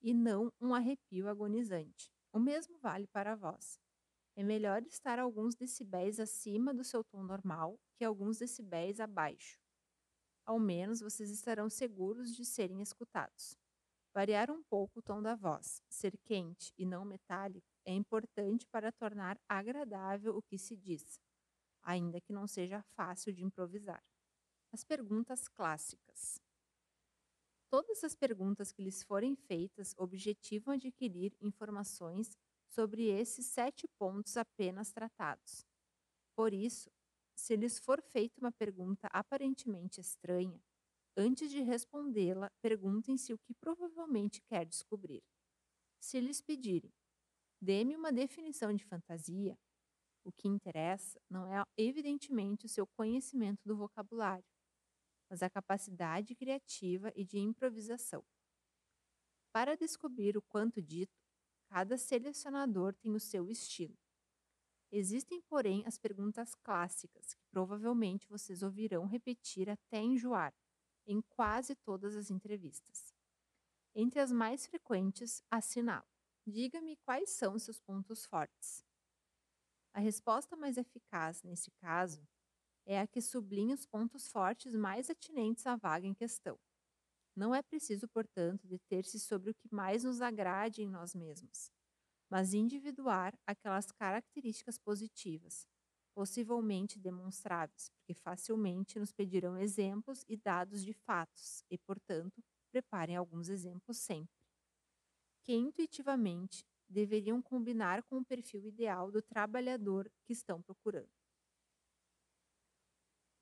e 0.00 0.14
não 0.14 0.52
um 0.60 0.74
arrepio 0.74 1.28
agonizante. 1.28 2.10
O 2.32 2.38
mesmo 2.38 2.78
vale 2.78 3.06
para 3.08 3.32
a 3.32 3.36
voz. 3.36 3.78
É 4.34 4.42
melhor 4.42 4.82
estar 4.84 5.18
alguns 5.18 5.54
decibéis 5.54 6.18
acima 6.18 6.72
do 6.72 6.82
seu 6.84 7.04
tom 7.04 7.22
normal 7.22 7.78
que 7.96 8.04
alguns 8.04 8.38
decibéis 8.38 9.00
abaixo. 9.00 9.58
Ao 10.44 10.58
menos 10.58 11.00
vocês 11.00 11.30
estarão 11.30 11.68
seguros 11.68 12.34
de 12.34 12.44
serem 12.44 12.80
escutados. 12.80 13.56
Variar 14.14 14.50
um 14.50 14.62
pouco 14.62 14.98
o 14.98 15.02
tom 15.02 15.22
da 15.22 15.34
voz, 15.34 15.82
ser 15.88 16.18
quente 16.18 16.72
e 16.76 16.84
não 16.84 17.02
metálico, 17.02 17.66
é 17.84 17.94
importante 17.94 18.66
para 18.66 18.92
tornar 18.92 19.40
agradável 19.48 20.36
o 20.36 20.42
que 20.42 20.58
se 20.58 20.76
diz, 20.76 21.18
ainda 21.82 22.20
que 22.20 22.32
não 22.32 22.46
seja 22.46 22.82
fácil 22.94 23.32
de 23.32 23.42
improvisar. 23.42 24.02
As 24.70 24.84
perguntas 24.84 25.48
clássicas. 25.48 26.38
Todas 27.70 28.04
as 28.04 28.14
perguntas 28.14 28.70
que 28.70 28.82
lhes 28.82 29.02
forem 29.02 29.34
feitas 29.34 29.94
objetivam 29.96 30.74
adquirir 30.74 31.34
informações 31.40 32.36
sobre 32.68 33.06
esses 33.06 33.46
sete 33.46 33.88
pontos 33.98 34.36
apenas 34.36 34.92
tratados. 34.92 35.64
Por 36.36 36.52
isso, 36.52 36.90
se 37.34 37.56
lhes 37.56 37.78
for 37.78 38.02
feita 38.02 38.38
uma 38.40 38.52
pergunta 38.52 39.08
aparentemente 39.10 40.02
estranha, 40.02 40.62
Antes 41.16 41.50
de 41.50 41.60
respondê-la, 41.60 42.50
perguntem-se 42.62 43.34
o 43.34 43.38
que 43.38 43.52
provavelmente 43.54 44.40
quer 44.40 44.64
descobrir. 44.64 45.22
Se 46.00 46.18
lhes 46.18 46.40
pedirem, 46.40 46.90
dê-me 47.60 47.94
uma 47.94 48.10
definição 48.10 48.72
de 48.72 48.82
fantasia, 48.84 49.54
o 50.24 50.32
que 50.32 50.48
interessa 50.48 51.20
não 51.28 51.46
é 51.46 51.62
evidentemente 51.76 52.64
o 52.64 52.68
seu 52.68 52.86
conhecimento 52.86 53.60
do 53.64 53.76
vocabulário, 53.76 54.44
mas 55.28 55.42
a 55.42 55.50
capacidade 55.50 56.34
criativa 56.34 57.12
e 57.14 57.24
de 57.24 57.38
improvisação. 57.38 58.24
Para 59.52 59.76
descobrir 59.76 60.38
o 60.38 60.42
quanto 60.42 60.80
dito, 60.80 61.12
cada 61.68 61.98
selecionador 61.98 62.94
tem 62.94 63.14
o 63.14 63.20
seu 63.20 63.50
estilo. 63.50 63.98
Existem, 64.90 65.42
porém, 65.42 65.84
as 65.86 65.98
perguntas 65.98 66.54
clássicas, 66.54 67.34
que 67.34 67.44
provavelmente 67.50 68.28
vocês 68.28 68.62
ouvirão 68.62 69.06
repetir 69.06 69.68
até 69.68 70.00
enjoar 70.00 70.54
em 71.06 71.20
quase 71.20 71.74
todas 71.74 72.16
as 72.16 72.30
entrevistas. 72.30 73.14
Entre 73.94 74.20
as 74.20 74.32
mais 74.32 74.66
frequentes, 74.66 75.42
assinalo: 75.50 76.06
Diga-me 76.46 76.96
quais 76.96 77.30
são 77.30 77.58
seus 77.58 77.80
pontos 77.80 78.26
fortes. 78.26 78.84
A 79.94 80.00
resposta 80.00 80.56
mais 80.56 80.76
eficaz 80.78 81.42
nesse 81.42 81.70
caso 81.72 82.26
é 82.86 82.98
a 83.00 83.06
que 83.06 83.20
sublinha 83.20 83.74
os 83.74 83.86
pontos 83.86 84.30
fortes 84.30 84.74
mais 84.74 85.10
atinentes 85.10 85.66
à 85.66 85.76
vaga 85.76 86.06
em 86.06 86.14
questão. 86.14 86.58
Não 87.36 87.54
é 87.54 87.62
preciso, 87.62 88.08
portanto, 88.08 88.66
deter-se 88.66 89.18
sobre 89.20 89.50
o 89.50 89.54
que 89.54 89.72
mais 89.72 90.04
nos 90.04 90.20
agrade 90.20 90.82
em 90.82 90.88
nós 90.88 91.14
mesmos, 91.14 91.70
mas 92.30 92.52
individuar 92.54 93.38
aquelas 93.46 93.90
características 93.92 94.78
positivas, 94.78 95.66
possivelmente 96.14 96.98
demonstráveis, 96.98 97.90
porque 97.90 98.14
facilmente 98.14 98.98
nos 98.98 99.12
pedirão 99.12 99.56
exemplos 99.58 100.24
e 100.28 100.36
dados 100.36 100.84
de 100.84 100.92
fatos, 100.92 101.64
e, 101.70 101.78
portanto, 101.78 102.42
preparem 102.70 103.16
alguns 103.16 103.48
exemplos 103.48 103.98
sempre, 103.98 104.34
que 105.42 105.52
intuitivamente 105.52 106.64
deveriam 106.88 107.40
combinar 107.40 108.02
com 108.02 108.18
o 108.18 108.24
perfil 108.24 108.66
ideal 108.66 109.10
do 109.10 109.22
trabalhador 109.22 110.10
que 110.24 110.32
estão 110.32 110.60
procurando. 110.60 111.10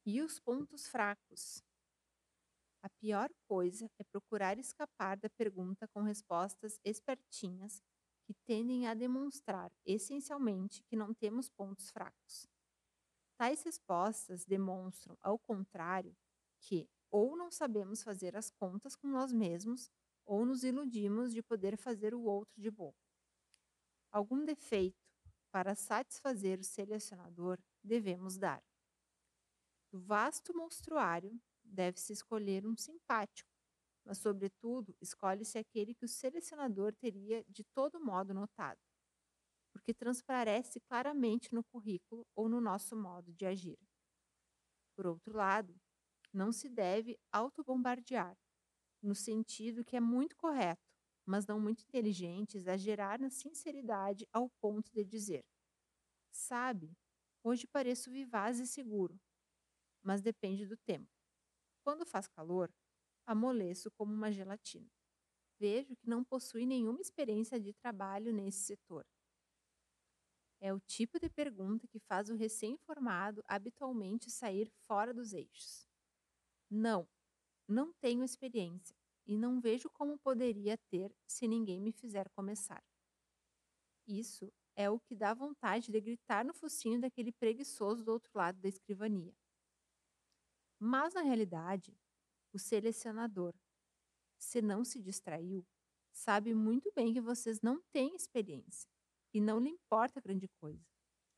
E 0.07 0.23
os 0.23 0.39
pontos 0.41 0.89
fracos? 0.89 1.63
A 2.83 2.89
pior 2.89 3.29
coisa 3.47 3.91
é 3.99 4.05
procurar 4.05 4.59
escapar 4.59 5.19
da 5.19 5.29
pergunta 5.29 5.87
com 5.89 6.03
respostas 6.03 6.81
espertinhas 6.83 7.83
que 8.25 8.33
tendem 8.47 8.87
a 8.87 8.95
demonstrar 8.95 9.71
essencialmente 9.85 10.83
que 10.85 10.97
não 10.97 11.13
temos 11.13 11.49
pontos 11.51 11.91
fracos. 11.91 12.49
Tais 13.41 13.63
respostas 13.63 14.45
demonstram, 14.45 15.17
ao 15.23 15.39
contrário, 15.39 16.15
que 16.61 16.87
ou 17.11 17.39
não 17.39 17.51
sabemos 17.51 18.03
fazer 18.03 18.37
as 18.37 18.51
contas 18.51 18.95
com 18.95 19.09
nós 19.09 19.33
mesmos, 19.33 19.91
ou 20.27 20.45
nos 20.45 20.63
iludimos 20.63 21.33
de 21.33 21.43
poder 21.43 21.79
fazer 21.79 22.15
o 22.15 22.21
outro 22.21 22.61
de 22.61 22.71
boa. 22.71 22.95
Algum 24.13 24.45
defeito 24.45 25.03
para 25.51 25.75
satisfazer 25.75 26.61
o 26.61 26.63
selecionador 26.63 27.59
devemos 27.83 28.37
dar. 28.37 28.63
Do 29.91 29.99
vasto 29.99 30.55
monstruário, 30.55 31.41
deve-se 31.65 32.13
escolher 32.13 32.67
um 32.67 32.77
simpático, 32.77 33.49
mas, 34.05 34.19
sobretudo, 34.19 34.95
escolhe-se 35.01 35.57
aquele 35.57 35.95
que 35.95 36.05
o 36.05 36.09
selecionador 36.09 36.95
teria 36.95 37.43
de 37.49 37.65
todo 37.65 38.05
modo 38.05 38.35
notado, 38.35 38.79
porque 39.73 39.95
transparece 39.95 40.81
claramente 40.81 41.53
no 41.55 41.65
currículo 41.65 42.27
ou 42.37 42.49
no 42.49 42.61
nosso 42.61 42.97
modo 42.97 43.33
de 43.33 43.47
agir. 43.47 43.79
Por 44.97 45.07
outro 45.07 45.37
lado, 45.37 45.75
não 46.33 46.53
se 46.53 46.69
deve 46.69 47.19
autobombardear, 47.33 48.37
no 49.03 49.15
sentido 49.15 49.85
que 49.85 49.97
é 49.97 50.01
muito 50.01 50.37
correto, 50.37 50.83
mas 51.27 51.47
não 51.47 51.61
muito 51.61 51.83
inteligente, 51.85 52.57
exagerar 52.57 53.21
na 53.21 53.31
sinceridade 53.31 54.27
ao 54.33 54.51
ponto 54.61 54.91
de 54.93 55.05
dizer: 55.05 55.45
Sabe, 56.33 56.93
hoje 57.45 57.67
pareço 57.67 58.11
vivaz 58.11 58.61
e 58.61 58.67
seguro, 58.67 59.19
mas 60.03 60.23
depende 60.23 60.67
do 60.67 60.77
tempo. 60.79 61.09
Quando 61.85 62.07
faz 62.07 62.29
calor, 62.29 62.71
amoleço 63.27 63.91
como 63.93 64.13
uma 64.15 64.33
gelatina. 64.33 64.89
Vejo 65.61 65.97
que 65.97 66.09
não 66.09 66.25
possui 66.25 66.67
nenhuma 66.67 67.01
experiência 67.01 67.61
de 67.61 67.73
trabalho 67.75 68.33
nesse 68.33 68.61
setor. 68.61 69.05
É 70.63 70.75
o 70.75 70.81
tipo 70.81 71.19
de 71.19 71.31
pergunta 71.31 71.89
que 71.89 71.99
faz 71.99 72.29
o 72.29 72.35
recém-formado 72.35 73.43
habitualmente 73.49 74.31
sair 74.31 74.71
fora 74.87 75.15
dos 75.15 75.33
eixos. 75.33 75.89
Não, 76.71 77.09
não 77.67 77.95
tenho 77.95 78.23
experiência 78.23 78.95
e 79.27 79.39
não 79.39 79.59
vejo 79.59 79.89
como 79.89 80.19
poderia 80.19 80.77
ter 80.91 81.17
se 81.27 81.49
ninguém 81.49 81.81
me 81.81 81.93
fizer 81.93 82.29
começar. 82.29 82.85
Isso 84.07 84.53
é 84.77 84.91
o 84.91 85.01
que 85.01 85.17
dá 85.17 85.33
vontade 85.33 85.91
de 85.91 86.01
gritar 86.01 86.45
no 86.45 86.53
focinho 86.53 87.01
daquele 87.01 87.33
preguiçoso 87.33 88.05
do 88.05 88.13
outro 88.13 88.31
lado 88.35 88.61
da 88.61 88.69
escrivania. 88.69 89.35
Mas, 90.79 91.15
na 91.15 91.23
realidade, 91.23 91.97
o 92.53 92.59
selecionador, 92.59 93.55
se 94.39 94.61
não 94.61 94.85
se 94.85 95.01
distraiu, 95.01 95.67
sabe 96.13 96.55
muito 96.55 96.93
bem 96.93 97.15
que 97.15 97.21
vocês 97.21 97.61
não 97.63 97.81
têm 97.93 98.15
experiência 98.15 98.91
e 99.33 99.41
não 99.41 99.59
lhe 99.59 99.69
importa 99.71 100.21
grande 100.21 100.49
coisa. 100.61 100.85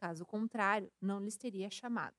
Caso 0.00 0.26
contrário, 0.26 0.92
não 1.00 1.20
lhes 1.20 1.36
teria 1.36 1.70
chamado. 1.70 2.16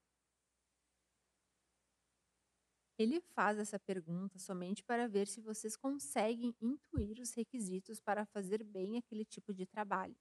Ele 2.98 3.20
faz 3.20 3.58
essa 3.58 3.80
pergunta 3.80 4.38
somente 4.38 4.84
para 4.84 5.08
ver 5.08 5.28
se 5.28 5.42
vocês 5.42 5.76
conseguem 5.76 6.56
intuir 6.62 7.20
os 7.20 7.34
requisitos 7.34 8.00
para 8.00 8.26
fazer 8.26 8.64
bem 8.64 8.98
aquele 8.98 9.26
tipo 9.26 9.54
de 9.54 9.66
trabalho 9.66 10.16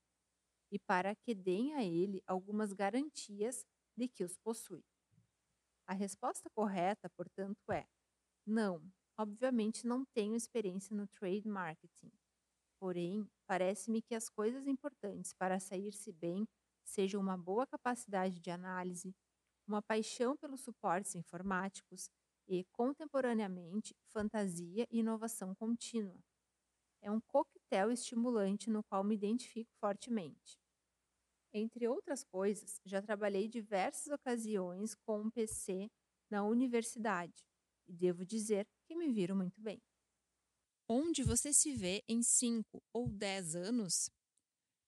e 0.70 0.78
para 0.78 1.14
que 1.14 1.34
deem 1.34 1.74
a 1.74 1.84
ele 1.84 2.22
algumas 2.26 2.72
garantias 2.72 3.66
de 3.96 4.08
que 4.08 4.24
os 4.24 4.38
possui. 4.38 4.82
A 5.86 5.92
resposta 5.92 6.48
correta, 6.50 7.10
portanto, 7.10 7.70
é: 7.70 7.86
não, 8.46 8.82
obviamente 9.18 9.86
não 9.86 10.04
tenho 10.06 10.34
experiência 10.34 10.96
no 10.96 11.06
trade 11.06 11.46
marketing. 11.46 12.10
Porém, 12.82 13.28
parece-me 13.46 14.02
que 14.02 14.14
as 14.14 14.28
coisas 14.28 14.66
importantes 14.66 15.32
para 15.32 15.60
sair-se 15.60 16.10
bem 16.12 16.48
sejam 16.84 17.20
uma 17.20 17.36
boa 17.38 17.64
capacidade 17.66 18.40
de 18.40 18.50
análise, 18.50 19.14
uma 19.68 19.82
paixão 19.82 20.36
pelos 20.36 20.62
suportes 20.62 21.14
informáticos 21.14 22.10
e, 22.48 22.64
contemporaneamente, 22.72 23.94
fantasia 24.08 24.86
e 24.90 25.00
inovação 25.00 25.54
contínua. 25.54 26.18
É 27.02 27.10
um 27.10 27.20
coquetel 27.20 27.92
estimulante 27.92 28.70
no 28.70 28.84
qual 28.84 29.04
me 29.04 29.14
identifico 29.14 29.70
fortemente. 29.80 30.58
Entre 31.52 31.88
outras 31.88 32.24
coisas, 32.24 32.80
já 32.84 33.02
trabalhei 33.02 33.48
diversas 33.48 34.08
ocasiões 34.12 34.94
com 35.06 35.20
um 35.22 35.30
PC 35.30 35.90
na 36.30 36.44
universidade 36.44 37.44
e 37.86 37.92
devo 37.94 38.24
dizer 38.26 38.66
que 38.86 38.96
me 38.96 39.10
viram 39.12 39.36
muito 39.36 39.60
bem. 39.60 39.80
Onde 40.88 41.22
você 41.22 41.52
se 41.52 41.72
vê 41.72 42.02
em 42.08 42.22
5 42.22 42.82
ou 42.92 43.08
10 43.08 43.54
anos? 43.54 44.10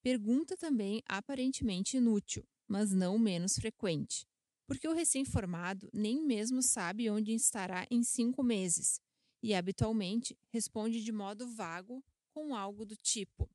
Pergunta 0.02 0.56
também 0.56 1.02
aparentemente 1.06 1.96
inútil, 1.96 2.46
mas 2.68 2.92
não 2.92 3.18
menos 3.18 3.54
frequente, 3.54 4.26
porque 4.66 4.86
o 4.86 4.92
recém-formado 4.92 5.88
nem 5.92 6.22
mesmo 6.22 6.62
sabe 6.62 7.08
onde 7.08 7.32
estará 7.32 7.86
em 7.90 8.02
cinco 8.02 8.42
meses 8.42 9.00
e 9.42 9.54
habitualmente 9.54 10.38
responde 10.50 11.02
de 11.02 11.12
modo 11.12 11.46
vago 11.46 12.02
com 12.32 12.54
algo 12.54 12.84
do 12.84 12.96
tipo: 12.96 13.48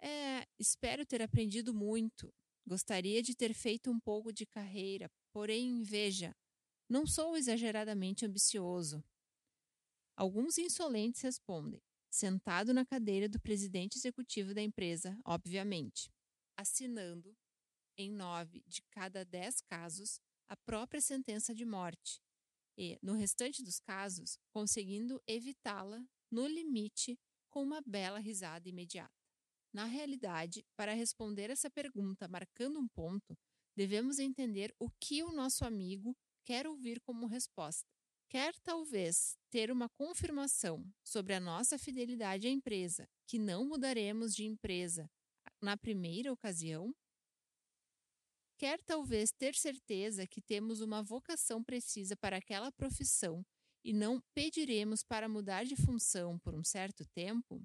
é, 0.00 0.46
espero 0.58 1.06
ter 1.06 1.22
aprendido 1.22 1.72
muito. 1.72 2.32
Gostaria 2.66 3.22
de 3.22 3.34
ter 3.34 3.52
feito 3.52 3.90
um 3.90 4.00
pouco 4.00 4.32
de 4.32 4.46
carreira, 4.46 5.10
porém, 5.32 5.82
veja, 5.82 6.34
não 6.88 7.06
sou 7.06 7.36
exageradamente 7.36 8.24
ambicioso. 8.24 9.04
Alguns 10.16 10.58
insolentes 10.58 11.20
respondem, 11.22 11.82
sentado 12.10 12.72
na 12.72 12.84
cadeira 12.86 13.28
do 13.28 13.40
presidente 13.40 13.96
executivo 13.98 14.54
da 14.54 14.62
empresa, 14.62 15.18
obviamente, 15.24 16.10
assinando, 16.56 17.36
em 17.98 18.10
nove 18.10 18.62
de 18.66 18.82
cada 18.90 19.24
dez 19.24 19.60
casos, 19.60 20.20
a 20.48 20.56
própria 20.56 21.00
sentença 21.00 21.54
de 21.54 21.64
morte 21.64 22.20
e, 22.76 22.98
no 23.02 23.14
restante 23.14 23.62
dos 23.62 23.80
casos, 23.80 24.38
conseguindo 24.52 25.22
evitá-la 25.26 26.04
no 26.30 26.46
limite 26.46 27.18
com 27.50 27.62
uma 27.62 27.80
bela 27.80 28.18
risada 28.18 28.68
imediata. 28.68 29.12
Na 29.72 29.84
realidade, 29.84 30.64
para 30.76 30.94
responder 30.94 31.50
essa 31.50 31.70
pergunta 31.70 32.28
marcando 32.28 32.78
um 32.78 32.88
ponto, 32.88 33.36
devemos 33.76 34.18
entender 34.18 34.74
o 34.78 34.88
que 35.00 35.22
o 35.22 35.32
nosso 35.32 35.64
amigo 35.64 36.16
quer 36.44 36.66
ouvir 36.66 37.00
como 37.00 37.26
resposta. 37.26 37.93
Quer 38.34 38.52
talvez 38.64 39.38
ter 39.48 39.70
uma 39.70 39.88
confirmação 39.88 40.84
sobre 41.04 41.34
a 41.34 41.38
nossa 41.38 41.78
fidelidade 41.78 42.48
à 42.48 42.50
empresa, 42.50 43.08
que 43.28 43.38
não 43.38 43.64
mudaremos 43.64 44.34
de 44.34 44.44
empresa 44.44 45.08
na 45.62 45.76
primeira 45.76 46.32
ocasião? 46.32 46.92
Quer 48.58 48.82
talvez 48.82 49.30
ter 49.30 49.54
certeza 49.54 50.26
que 50.26 50.42
temos 50.42 50.80
uma 50.80 51.00
vocação 51.00 51.62
precisa 51.62 52.16
para 52.16 52.38
aquela 52.38 52.72
profissão 52.72 53.46
e 53.84 53.92
não 53.92 54.20
pediremos 54.34 55.04
para 55.04 55.28
mudar 55.28 55.64
de 55.64 55.76
função 55.76 56.36
por 56.40 56.56
um 56.56 56.64
certo 56.64 57.06
tempo? 57.14 57.62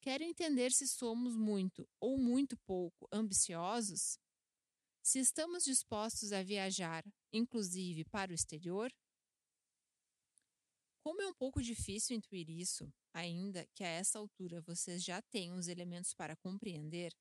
Quer 0.00 0.20
entender 0.20 0.72
se 0.72 0.88
somos 0.88 1.36
muito 1.36 1.88
ou 2.00 2.18
muito 2.18 2.56
pouco 2.66 3.06
ambiciosos? 3.12 4.18
Se 5.00 5.20
estamos 5.20 5.62
dispostos 5.62 6.32
a 6.32 6.42
viajar, 6.42 7.04
inclusive 7.32 8.04
para 8.06 8.32
o 8.32 8.34
exterior? 8.34 8.92
Como 11.08 11.22
é 11.22 11.26
um 11.26 11.32
pouco 11.32 11.62
difícil 11.62 12.14
intuir 12.14 12.50
isso, 12.50 12.92
ainda 13.14 13.66
que 13.74 13.82
a 13.82 13.88
essa 13.88 14.18
altura 14.18 14.60
vocês 14.60 15.02
já 15.02 15.22
tenham 15.22 15.56
os 15.56 15.66
elementos 15.66 16.12
para 16.12 16.36
compreender, 16.36 17.16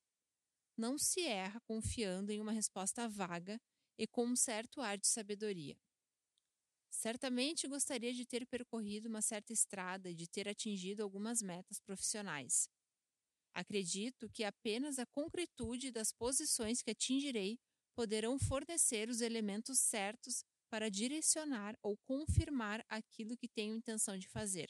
não 0.78 0.98
se 0.98 1.22
erra 1.22 1.62
confiando 1.62 2.30
em 2.30 2.42
uma 2.42 2.52
resposta 2.52 3.08
vaga 3.08 3.58
e 3.98 4.06
com 4.06 4.26
um 4.26 4.36
certo 4.36 4.82
ar 4.82 4.98
de 4.98 5.08
sabedoria. 5.08 5.78
Certamente 6.90 7.66
gostaria 7.66 8.14
de 8.14 8.26
ter 8.26 8.46
percorrido 8.46 9.08
uma 9.08 9.22
certa 9.22 9.54
estrada 9.54 10.10
e 10.10 10.14
de 10.14 10.28
ter 10.28 10.50
atingido 10.50 11.02
algumas 11.02 11.42
metas 11.42 11.80
profissionais. 11.80 12.70
Acredito 13.54 14.30
que 14.32 14.44
apenas 14.44 15.00
a 15.00 15.06
concretude 15.06 15.94
das 15.94 16.12
posições 16.12 16.82
que 16.82 16.92
atingirei 16.92 17.58
poderão 17.96 18.38
fornecer 18.38 19.08
os 19.08 19.22
elementos 19.22 19.80
certos 19.80 20.44
para 20.70 20.89
direcionar 20.89 21.78
ou 21.82 21.97
confirmar 21.97 22.84
aquilo 22.89 23.38
que 23.38 23.47
tenho 23.47 23.76
intenção 23.76 24.18
de 24.18 24.28
fazer. 24.28 24.70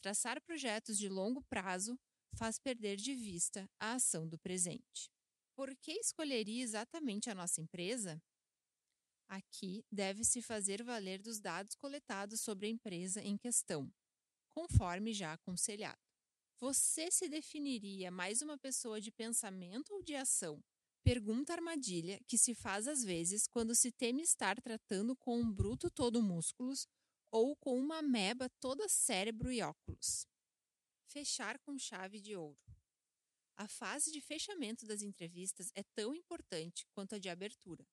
Traçar 0.00 0.40
projetos 0.42 0.98
de 0.98 1.08
longo 1.08 1.42
prazo 1.44 1.98
faz 2.34 2.58
perder 2.58 2.96
de 2.96 3.14
vista 3.14 3.68
a 3.78 3.94
ação 3.94 4.28
do 4.28 4.38
presente. 4.38 5.10
Por 5.54 5.76
que 5.76 5.92
escolheria 5.92 6.62
exatamente 6.62 7.30
a 7.30 7.34
nossa 7.34 7.60
empresa? 7.60 8.20
Aqui 9.28 9.84
deve-se 9.90 10.42
fazer 10.42 10.82
valer 10.82 11.20
dos 11.20 11.40
dados 11.40 11.74
coletados 11.74 12.40
sobre 12.40 12.66
a 12.66 12.70
empresa 12.70 13.22
em 13.22 13.36
questão, 13.36 13.92
conforme 14.50 15.12
já 15.12 15.32
aconselhado. 15.32 16.00
Você 16.58 17.10
se 17.10 17.28
definiria 17.28 18.10
mais 18.10 18.42
uma 18.42 18.58
pessoa 18.58 19.00
de 19.00 19.10
pensamento 19.10 19.92
ou 19.94 20.02
de 20.02 20.14
ação? 20.14 20.62
Pergunta 21.02 21.52
armadilha 21.52 22.20
que 22.28 22.38
se 22.38 22.54
faz 22.54 22.86
às 22.86 23.02
vezes 23.02 23.46
quando 23.46 23.74
se 23.74 23.90
teme 23.90 24.22
estar 24.22 24.60
tratando 24.60 25.16
com 25.16 25.38
um 25.38 25.52
bruto 25.52 25.90
todo 25.90 26.22
músculos 26.22 26.86
ou 27.30 27.56
com 27.56 27.78
uma 27.78 27.98
ameba 27.98 28.48
toda 28.60 28.88
cérebro 28.88 29.50
e 29.50 29.60
óculos. 29.62 30.26
Fechar 31.06 31.58
com 31.58 31.78
chave 31.78 32.20
de 32.20 32.36
ouro. 32.36 32.60
A 33.56 33.66
fase 33.66 34.12
de 34.12 34.20
fechamento 34.20 34.86
das 34.86 35.02
entrevistas 35.02 35.70
é 35.74 35.82
tão 35.82 36.14
importante 36.14 36.86
quanto 36.92 37.14
a 37.14 37.18
de 37.18 37.28
abertura. 37.28 37.86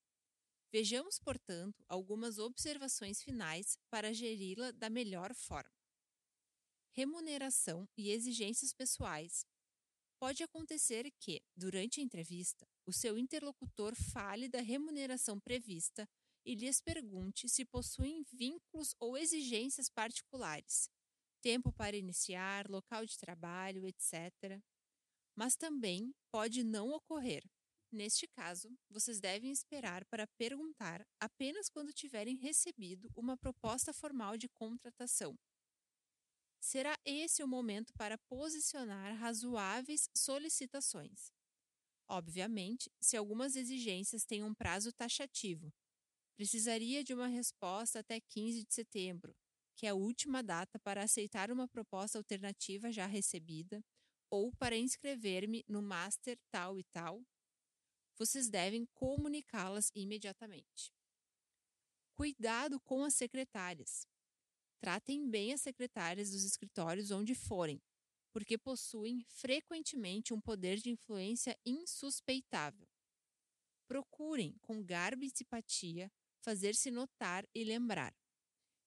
Vejamos, 0.71 1.19
portanto, 1.19 1.83
algumas 1.87 2.37
observações 2.37 3.21
finais 3.23 3.77
para 3.89 4.13
geri-la 4.13 4.71
da 4.71 4.89
melhor 4.89 5.33
forma 5.33 5.79
remuneração 6.91 7.87
e 7.97 8.11
exigências 8.11 8.73
pessoais. 8.73 9.45
Pode 10.19 10.43
acontecer 10.43 11.09
que, 11.17 11.41
durante 11.55 12.01
a 12.01 12.03
entrevista, 12.03 12.67
o 12.85 12.91
seu 12.91 13.17
interlocutor 13.17 13.95
fale 13.95 14.49
da 14.49 14.59
remuneração 14.59 15.39
prevista 15.39 16.05
e 16.45 16.55
lhes 16.55 16.81
pergunte 16.81 17.47
se 17.47 17.63
possuem 17.63 18.21
vínculos 18.29 18.93
ou 18.99 19.17
exigências 19.17 19.89
particulares, 19.89 20.89
tempo 21.41 21.71
para 21.71 21.95
iniciar, 21.95 22.69
local 22.69 23.05
de 23.05 23.17
trabalho, 23.17 23.87
etc. 23.87 24.61
Mas 25.37 25.55
também 25.55 26.13
pode 26.29 26.65
não 26.65 26.89
ocorrer. 26.89 27.43
Neste 27.89 28.27
caso, 28.27 28.69
vocês 28.89 29.21
devem 29.21 29.51
esperar 29.51 30.03
para 30.05 30.27
perguntar 30.37 31.07
apenas 31.17 31.69
quando 31.69 31.93
tiverem 31.93 32.35
recebido 32.35 33.09
uma 33.15 33.37
proposta 33.37 33.93
formal 33.93 34.37
de 34.37 34.49
contratação 34.49 35.33
será 36.59 36.97
esse 37.05 37.43
o 37.43 37.47
momento 37.47 37.93
para 37.93 38.17
posicionar 38.17 39.15
razoáveis 39.15 40.09
solicitações. 40.15 41.31
Obviamente, 42.07 42.91
se 42.99 43.15
algumas 43.15 43.55
exigências 43.55 44.25
têm 44.25 44.43
um 44.43 44.53
prazo 44.53 44.91
taxativo, 44.91 45.71
precisaria 46.35 47.03
de 47.03 47.13
uma 47.13 47.27
resposta 47.27 47.99
até 47.99 48.19
15 48.19 48.65
de 48.65 48.73
setembro, 48.73 49.35
que 49.75 49.85
é 49.85 49.89
a 49.89 49.95
última 49.95 50.41
data 50.41 50.79
para 50.79 51.03
aceitar 51.03 51.51
uma 51.51 51.67
proposta 51.67 52.17
alternativa 52.17 52.91
já 52.91 53.05
recebida, 53.05 53.83
ou 54.29 54.51
para 54.51 54.75
inscrever-me 54.75 55.63
no 55.67 55.81
Master 55.81 56.37
tal 56.51 56.79
e 56.79 56.83
tal, 56.85 57.23
vocês 58.17 58.49
devem 58.49 58.85
comunicá-las 58.93 59.89
imediatamente. 59.95 60.91
Cuidado 62.15 62.79
com 62.81 63.05
as 63.05 63.13
secretárias. 63.13 64.08
Tratem 64.79 65.29
bem 65.29 65.53
as 65.53 65.61
secretárias 65.61 66.31
dos 66.31 66.43
escritórios 66.43 67.11
onde 67.11 67.35
forem, 67.35 67.81
porque 68.31 68.57
possuem 68.57 69.25
frequentemente 69.27 70.33
um 70.33 70.39
poder 70.39 70.77
de 70.77 70.89
influência 70.89 71.57
insuspeitável. 71.65 72.87
Procurem, 73.87 74.55
com 74.61 74.83
garbo 74.83 75.25
e 75.25 75.29
simpatia, 75.29 76.11
fazer-se 76.41 76.89
notar 76.91 77.45
e 77.53 77.63
lembrar. 77.63 78.15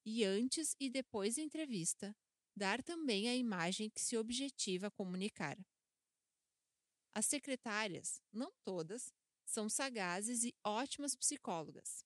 E 0.04 0.24
antes 0.24 0.74
e 0.80 0.88
depois 0.88 1.36
da 1.36 1.42
entrevista, 1.42 2.16
dar 2.56 2.82
também 2.82 3.28
a 3.28 3.34
imagem 3.34 3.90
que 3.90 4.00
se 4.00 4.16
objetiva 4.16 4.90
comunicar. 4.90 5.58
As 7.14 7.26
secretárias, 7.26 8.22
não 8.32 8.50
todas, 8.64 9.12
são 9.44 9.68
sagazes 9.68 10.44
e 10.44 10.54
ótimas 10.64 11.14
psicólogas. 11.14 12.04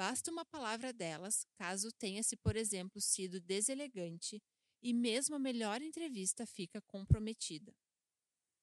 Basta 0.00 0.30
uma 0.30 0.46
palavra 0.46 0.94
delas, 0.94 1.46
caso 1.52 1.92
tenha-se, 1.92 2.34
por 2.34 2.56
exemplo, 2.56 3.02
sido 3.02 3.38
deselegante, 3.38 4.42
e 4.82 4.94
mesmo 4.94 5.36
a 5.36 5.38
melhor 5.38 5.82
entrevista 5.82 6.46
fica 6.46 6.80
comprometida. 6.80 7.76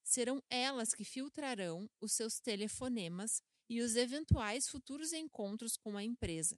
Serão 0.03 0.41
elas 0.49 0.95
que 0.95 1.03
filtrarão 1.03 1.87
os 2.01 2.13
seus 2.13 2.39
telefonemas 2.39 3.39
e 3.69 3.81
os 3.81 3.95
eventuais 3.95 4.67
futuros 4.67 5.13
encontros 5.13 5.77
com 5.77 5.95
a 5.95 6.03
empresa. 6.03 6.57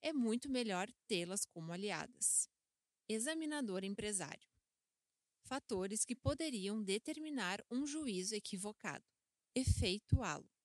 É 0.00 0.14
muito 0.14 0.48
melhor 0.48 0.90
tê-las 1.06 1.44
como 1.44 1.70
aliadas. 1.70 2.48
Examinador 3.06 3.84
empresário. 3.84 4.48
Fatores 5.42 6.06
que 6.06 6.16
poderiam 6.16 6.82
determinar 6.82 7.62
um 7.70 7.86
juízo 7.86 8.34
equivocado. 8.34 9.04
Efeito 9.54 10.22
halo. 10.22 10.55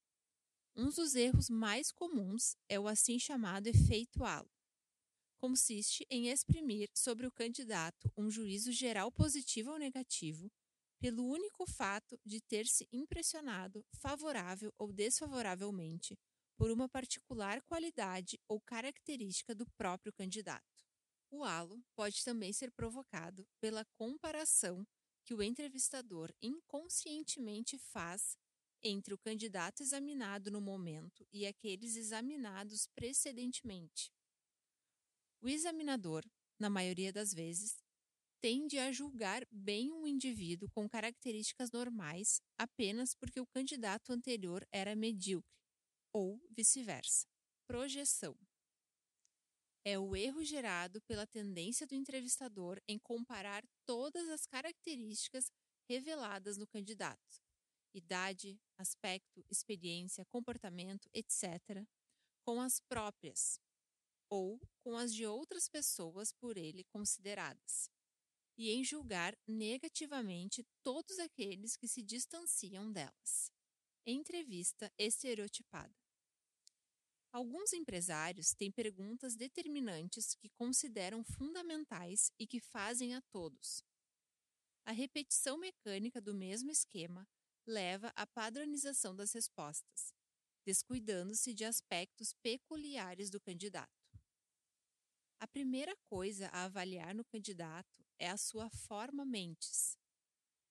Um 0.76 0.90
dos 0.90 1.16
erros 1.16 1.50
mais 1.50 1.92
comuns 1.92 2.56
é 2.70 2.80
o 2.80 2.88
assim 2.88 3.20
chamado 3.20 3.68
efeito 3.68 4.24
halo. 4.24 4.50
Consiste 5.38 6.06
em 6.10 6.30
exprimir 6.30 6.90
sobre 6.94 7.28
o 7.28 7.32
candidato 7.32 8.12
um 8.16 8.30
juízo 8.30 8.72
geral 8.72 9.12
positivo 9.12 9.72
ou 9.72 9.78
negativo 9.78 10.50
pelo 11.00 11.26
único 11.28 11.66
fato 11.66 12.18
de 12.26 12.40
ter 12.40 12.68
se 12.68 12.88
impressionado 12.92 13.84
favorável 14.00 14.74
ou 14.78 14.94
desfavoravelmente 14.94 16.18
por 16.56 16.72
uma 16.72 16.88
particular 16.88 17.62
qualidade 17.64 18.40
ou 18.48 18.62
característica 18.62 19.54
do 19.54 19.66
próprio 19.78 20.14
candidato. 20.14 20.86
O 21.30 21.44
halo 21.44 21.84
pode 21.96 22.24
também 22.24 22.54
ser 22.54 22.72
provocado 22.72 23.46
pela 23.60 23.84
comparação 23.98 24.86
que 25.26 25.34
o 25.34 25.42
entrevistador 25.42 26.32
inconscientemente 26.42 27.78
faz 27.78 28.38
entre 28.84 29.14
o 29.14 29.18
candidato 29.18 29.82
examinado 29.82 30.50
no 30.50 30.60
momento 30.60 31.28
e 31.32 31.46
aqueles 31.46 31.96
examinados 31.96 32.88
precedentemente. 32.88 34.12
O 35.42 35.50
examinador, 35.50 36.24
na 36.60 36.70
maioria 36.70 37.12
das 37.12 37.34
vezes, 37.34 37.84
tende 38.40 38.78
a 38.80 38.92
julgar 38.92 39.46
bem 39.52 39.92
um 39.92 40.08
indivíduo 40.08 40.70
com 40.72 40.90
características 40.90 41.72
normais 41.72 42.42
apenas 42.58 43.14
porque 43.14 43.40
o 43.40 43.46
candidato 43.46 44.12
anterior 44.12 44.68
era 44.72 44.96
medíocre, 44.96 45.52
ou 46.14 46.42
vice-versa. 46.50 47.28
Projeção 47.68 48.38
é 49.86 49.98
o 49.98 50.16
erro 50.16 50.44
gerado 50.44 51.02
pela 51.02 51.26
tendência 51.26 51.88
do 51.88 51.96
entrevistador 51.96 52.80
em 52.88 53.00
comparar 53.00 53.64
todas 53.86 54.30
as 54.30 54.46
características 54.46 55.52
reveladas 55.88 56.58
no 56.58 56.68
candidato 56.68 57.42
idade, 57.94 58.60
aspecto, 58.82 59.46
experiência, 59.50 60.26
comportamento, 60.26 61.10
etc., 61.14 61.86
com 62.44 62.60
as 62.60 62.80
próprias 62.82 63.60
ou 64.30 64.60
com 64.82 64.98
as 64.98 65.14
de 65.14 65.26
outras 65.26 65.68
pessoas 65.68 66.32
por 66.32 66.58
ele 66.58 66.86
consideradas, 66.86 67.90
e 68.58 68.70
em 68.72 68.84
julgar 68.84 69.38
negativamente 69.46 70.66
todos 70.82 71.20
aqueles 71.20 71.76
que 71.76 71.88
se 71.88 72.02
distanciam 72.02 72.92
delas. 72.92 73.52
Entrevista 74.06 74.92
estereotipada. 74.98 75.94
Alguns 77.32 77.72
empresários 77.72 78.54
têm 78.54 78.72
perguntas 78.72 79.36
determinantes 79.36 80.36
que 80.36 80.50
consideram 80.50 81.24
fundamentais 81.24 82.32
e 82.38 82.46
que 82.46 82.60
fazem 82.60 83.16
a 83.16 83.22
todos. 83.32 83.84
A 84.86 84.92
repetição 84.92 85.58
mecânica 85.58 86.20
do 86.20 86.34
mesmo 86.34 86.72
esquema 86.72 87.28
leva 87.66 88.12
à 88.16 88.26
padronização 88.26 89.16
das 89.16 89.34
respostas, 89.34 90.14
descuidando-se 90.66 91.54
de 91.54 91.66
aspectos 91.66 92.34
peculiares 92.42 93.30
do 93.30 93.40
candidato. 93.40 94.02
A 95.40 95.48
primeira 95.48 95.96
coisa 96.08 96.48
a 96.50 96.66
avaliar 96.66 97.16
no 97.16 97.26
candidato 97.26 98.06
é 98.20 98.30
a 98.30 98.38
sua 98.38 98.70
forma 98.70 99.26
mentes, 99.26 99.98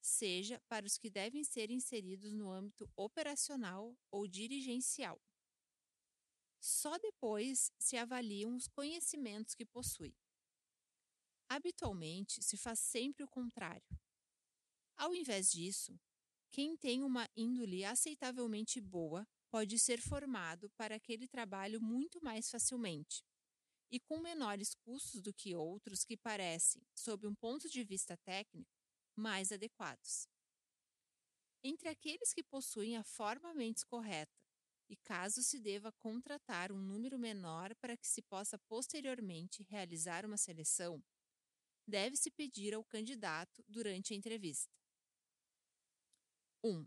seja 0.01 0.61
para 0.69 0.87
os 0.87 0.97
que 0.97 1.11
devem 1.11 1.43
ser 1.45 1.71
inseridos 1.71 2.33
no 2.33 2.51
âmbito 2.51 2.91
operacional 2.97 3.97
ou 4.11 4.27
dirigencial. 4.27 5.21
Só 6.61 6.99
depois 6.99 7.73
se 7.79 7.97
avaliam 7.97 8.55
os 8.55 8.69
conhecimentos 8.69 9.55
que 9.55 9.65
possui. 9.65 10.15
Habitualmente 11.49 12.43
se 12.43 12.57
faz 12.57 12.79
sempre 12.79 13.25
o 13.25 13.29
contrário. 13.29 13.99
Ao 14.97 15.15
invés 15.15 15.51
disso, 15.51 15.99
Quem 16.51 16.77
tem 16.77 17.05
uma 17.05 17.29
índole 17.37 17.85
aceitavelmente 17.85 18.81
boa 18.81 19.27
pode 19.51 19.79
ser 19.79 20.01
formado 20.01 20.69
para 20.71 20.97
aquele 20.97 21.29
trabalho 21.29 21.81
muito 21.81 22.23
mais 22.23 22.51
facilmente 22.51 23.25
e 23.91 23.99
com 23.99 24.21
menores 24.21 24.75
custos 24.75 25.21
do 25.21 25.33
que 25.33 25.55
outros 25.55 26.05
que 26.05 26.17
parecem, 26.17 26.83
sob 26.95 27.27
um 27.27 27.35
ponto 27.35 27.69
de 27.69 27.83
vista 27.83 28.17
técnico, 28.17 28.71
mais 29.17 29.51
adequados. 29.51 30.29
Entre 31.63 31.89
aqueles 31.89 32.33
que 32.33 32.43
possuem 32.43 32.97
a 32.97 33.03
forma 33.03 33.53
mentes 33.53 33.85
correta, 33.85 34.41
e 34.89 34.97
caso 34.97 35.43
se 35.43 35.61
deva 35.61 35.93
contratar 35.93 36.73
um 36.73 36.81
número 36.81 37.17
menor 37.17 37.75
para 37.77 37.97
que 37.97 38.09
se 38.09 38.23
possa 38.23 38.59
posteriormente 38.59 39.63
realizar 39.63 40.27
uma 40.27 40.37
seleção, 40.37 41.01
deve-se 41.87 42.31
pedir 42.31 42.75
ao 42.75 42.85
candidato 42.85 43.65
durante 43.69 44.13
a 44.13 44.17
entrevista. 44.17 44.80
1. 46.63 46.71
Um, 46.71 46.87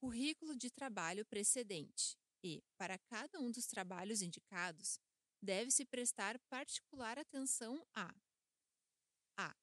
currículo 0.00 0.56
de 0.56 0.70
trabalho 0.70 1.24
precedente 1.26 2.16
e, 2.42 2.62
para 2.76 2.98
cada 2.98 3.38
um 3.38 3.50
dos 3.50 3.66
trabalhos 3.66 4.22
indicados, 4.22 4.98
deve-se 5.42 5.84
prestar 5.84 6.38
particular 6.48 7.18
atenção 7.18 7.84
a 7.94 8.14
a 9.36 9.54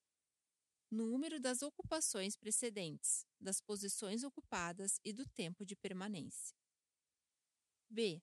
número 0.90 1.40
das 1.40 1.62
ocupações 1.62 2.36
precedentes, 2.36 3.26
das 3.40 3.62
posições 3.62 4.24
ocupadas 4.24 5.00
e 5.04 5.14
do 5.14 5.28
tempo 5.28 5.66
de 5.66 5.76
permanência. 5.76 6.56
B. 7.90 8.22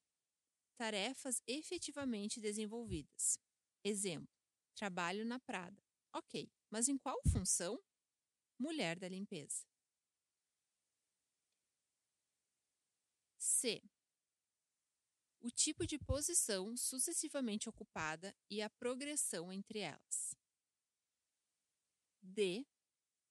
Tarefas 0.76 1.40
efetivamente 1.46 2.40
desenvolvidas. 2.40 3.38
Exemplo: 3.84 4.28
trabalho 4.74 5.24
na 5.24 5.38
Prada. 5.38 5.80
Ok, 6.12 6.50
mas 6.70 6.88
em 6.88 6.98
qual 6.98 7.20
função? 7.30 7.78
Mulher 8.58 8.98
da 8.98 9.08
limpeza. 9.08 9.64
C. 13.64 13.82
O 15.40 15.50
tipo 15.50 15.86
de 15.86 15.98
posição 15.98 16.76
sucessivamente 16.76 17.66
ocupada 17.66 18.36
e 18.50 18.60
a 18.60 18.68
progressão 18.68 19.50
entre 19.50 19.78
elas. 19.78 20.36
D. 22.20 22.66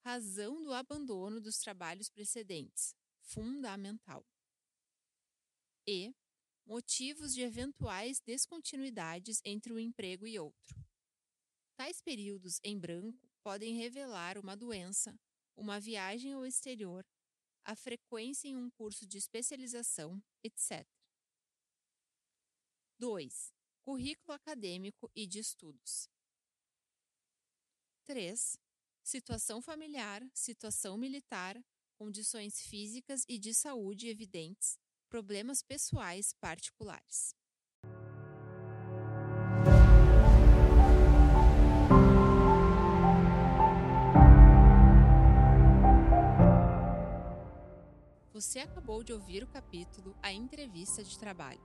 Razão 0.03 0.63
do 0.63 0.73
abandono 0.73 1.39
dos 1.39 1.59
trabalhos 1.59 2.09
precedentes. 2.09 2.95
Fundamental. 3.21 4.25
E. 5.87 6.15
Motivos 6.65 7.31
de 7.31 7.43
eventuais 7.43 8.19
descontinuidades 8.19 9.39
entre 9.45 9.71
um 9.71 9.77
emprego 9.77 10.25
e 10.25 10.39
outro. 10.39 10.83
Tais 11.75 12.01
períodos 12.01 12.59
em 12.63 12.79
branco 12.79 13.29
podem 13.43 13.75
revelar 13.75 14.39
uma 14.39 14.57
doença, 14.57 15.15
uma 15.55 15.79
viagem 15.79 16.33
ao 16.33 16.43
exterior, 16.43 17.05
a 17.65 17.75
frequência 17.75 18.47
em 18.47 18.55
um 18.55 18.69
curso 18.69 19.05
de 19.05 19.17
especialização, 19.17 20.21
etc. 20.43 20.85
2. 22.99 23.53
Currículo 23.81 24.33
acadêmico 24.33 25.11
e 25.15 25.27
de 25.27 25.39
estudos. 25.39 26.09
3. 28.05 28.57
Situação 29.03 29.61
familiar, 29.61 30.21
situação 30.33 30.97
militar, 30.97 31.61
condições 31.95 32.61
físicas 32.61 33.25
e 33.27 33.37
de 33.37 33.53
saúde 33.53 34.07
evidentes, 34.07 34.77
problemas 35.09 35.61
pessoais 35.61 36.33
particulares. 36.33 37.35
Você 48.43 48.59
acabou 48.59 49.01
de 49.05 49.13
ouvir 49.13 49.41
o 49.41 49.47
capítulo 49.47 50.13
A 50.21 50.29
Entrevista 50.29 51.01
de 51.01 51.17
Trabalho, 51.17 51.61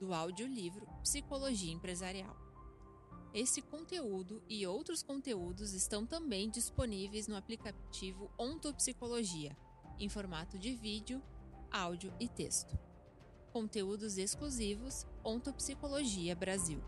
do 0.00 0.12
audiolivro 0.12 0.84
Psicologia 1.00 1.72
Empresarial. 1.72 2.36
Esse 3.32 3.62
conteúdo 3.62 4.42
e 4.48 4.66
outros 4.66 5.00
conteúdos 5.00 5.72
estão 5.72 6.04
também 6.04 6.50
disponíveis 6.50 7.28
no 7.28 7.36
aplicativo 7.36 8.32
Ontopsicologia, 8.36 9.56
em 9.96 10.08
formato 10.08 10.58
de 10.58 10.74
vídeo, 10.74 11.22
áudio 11.70 12.12
e 12.18 12.28
texto. 12.28 12.76
Conteúdos 13.52 14.18
exclusivos 14.18 15.06
Ontopsicologia 15.22 16.34
Brasil. 16.34 16.82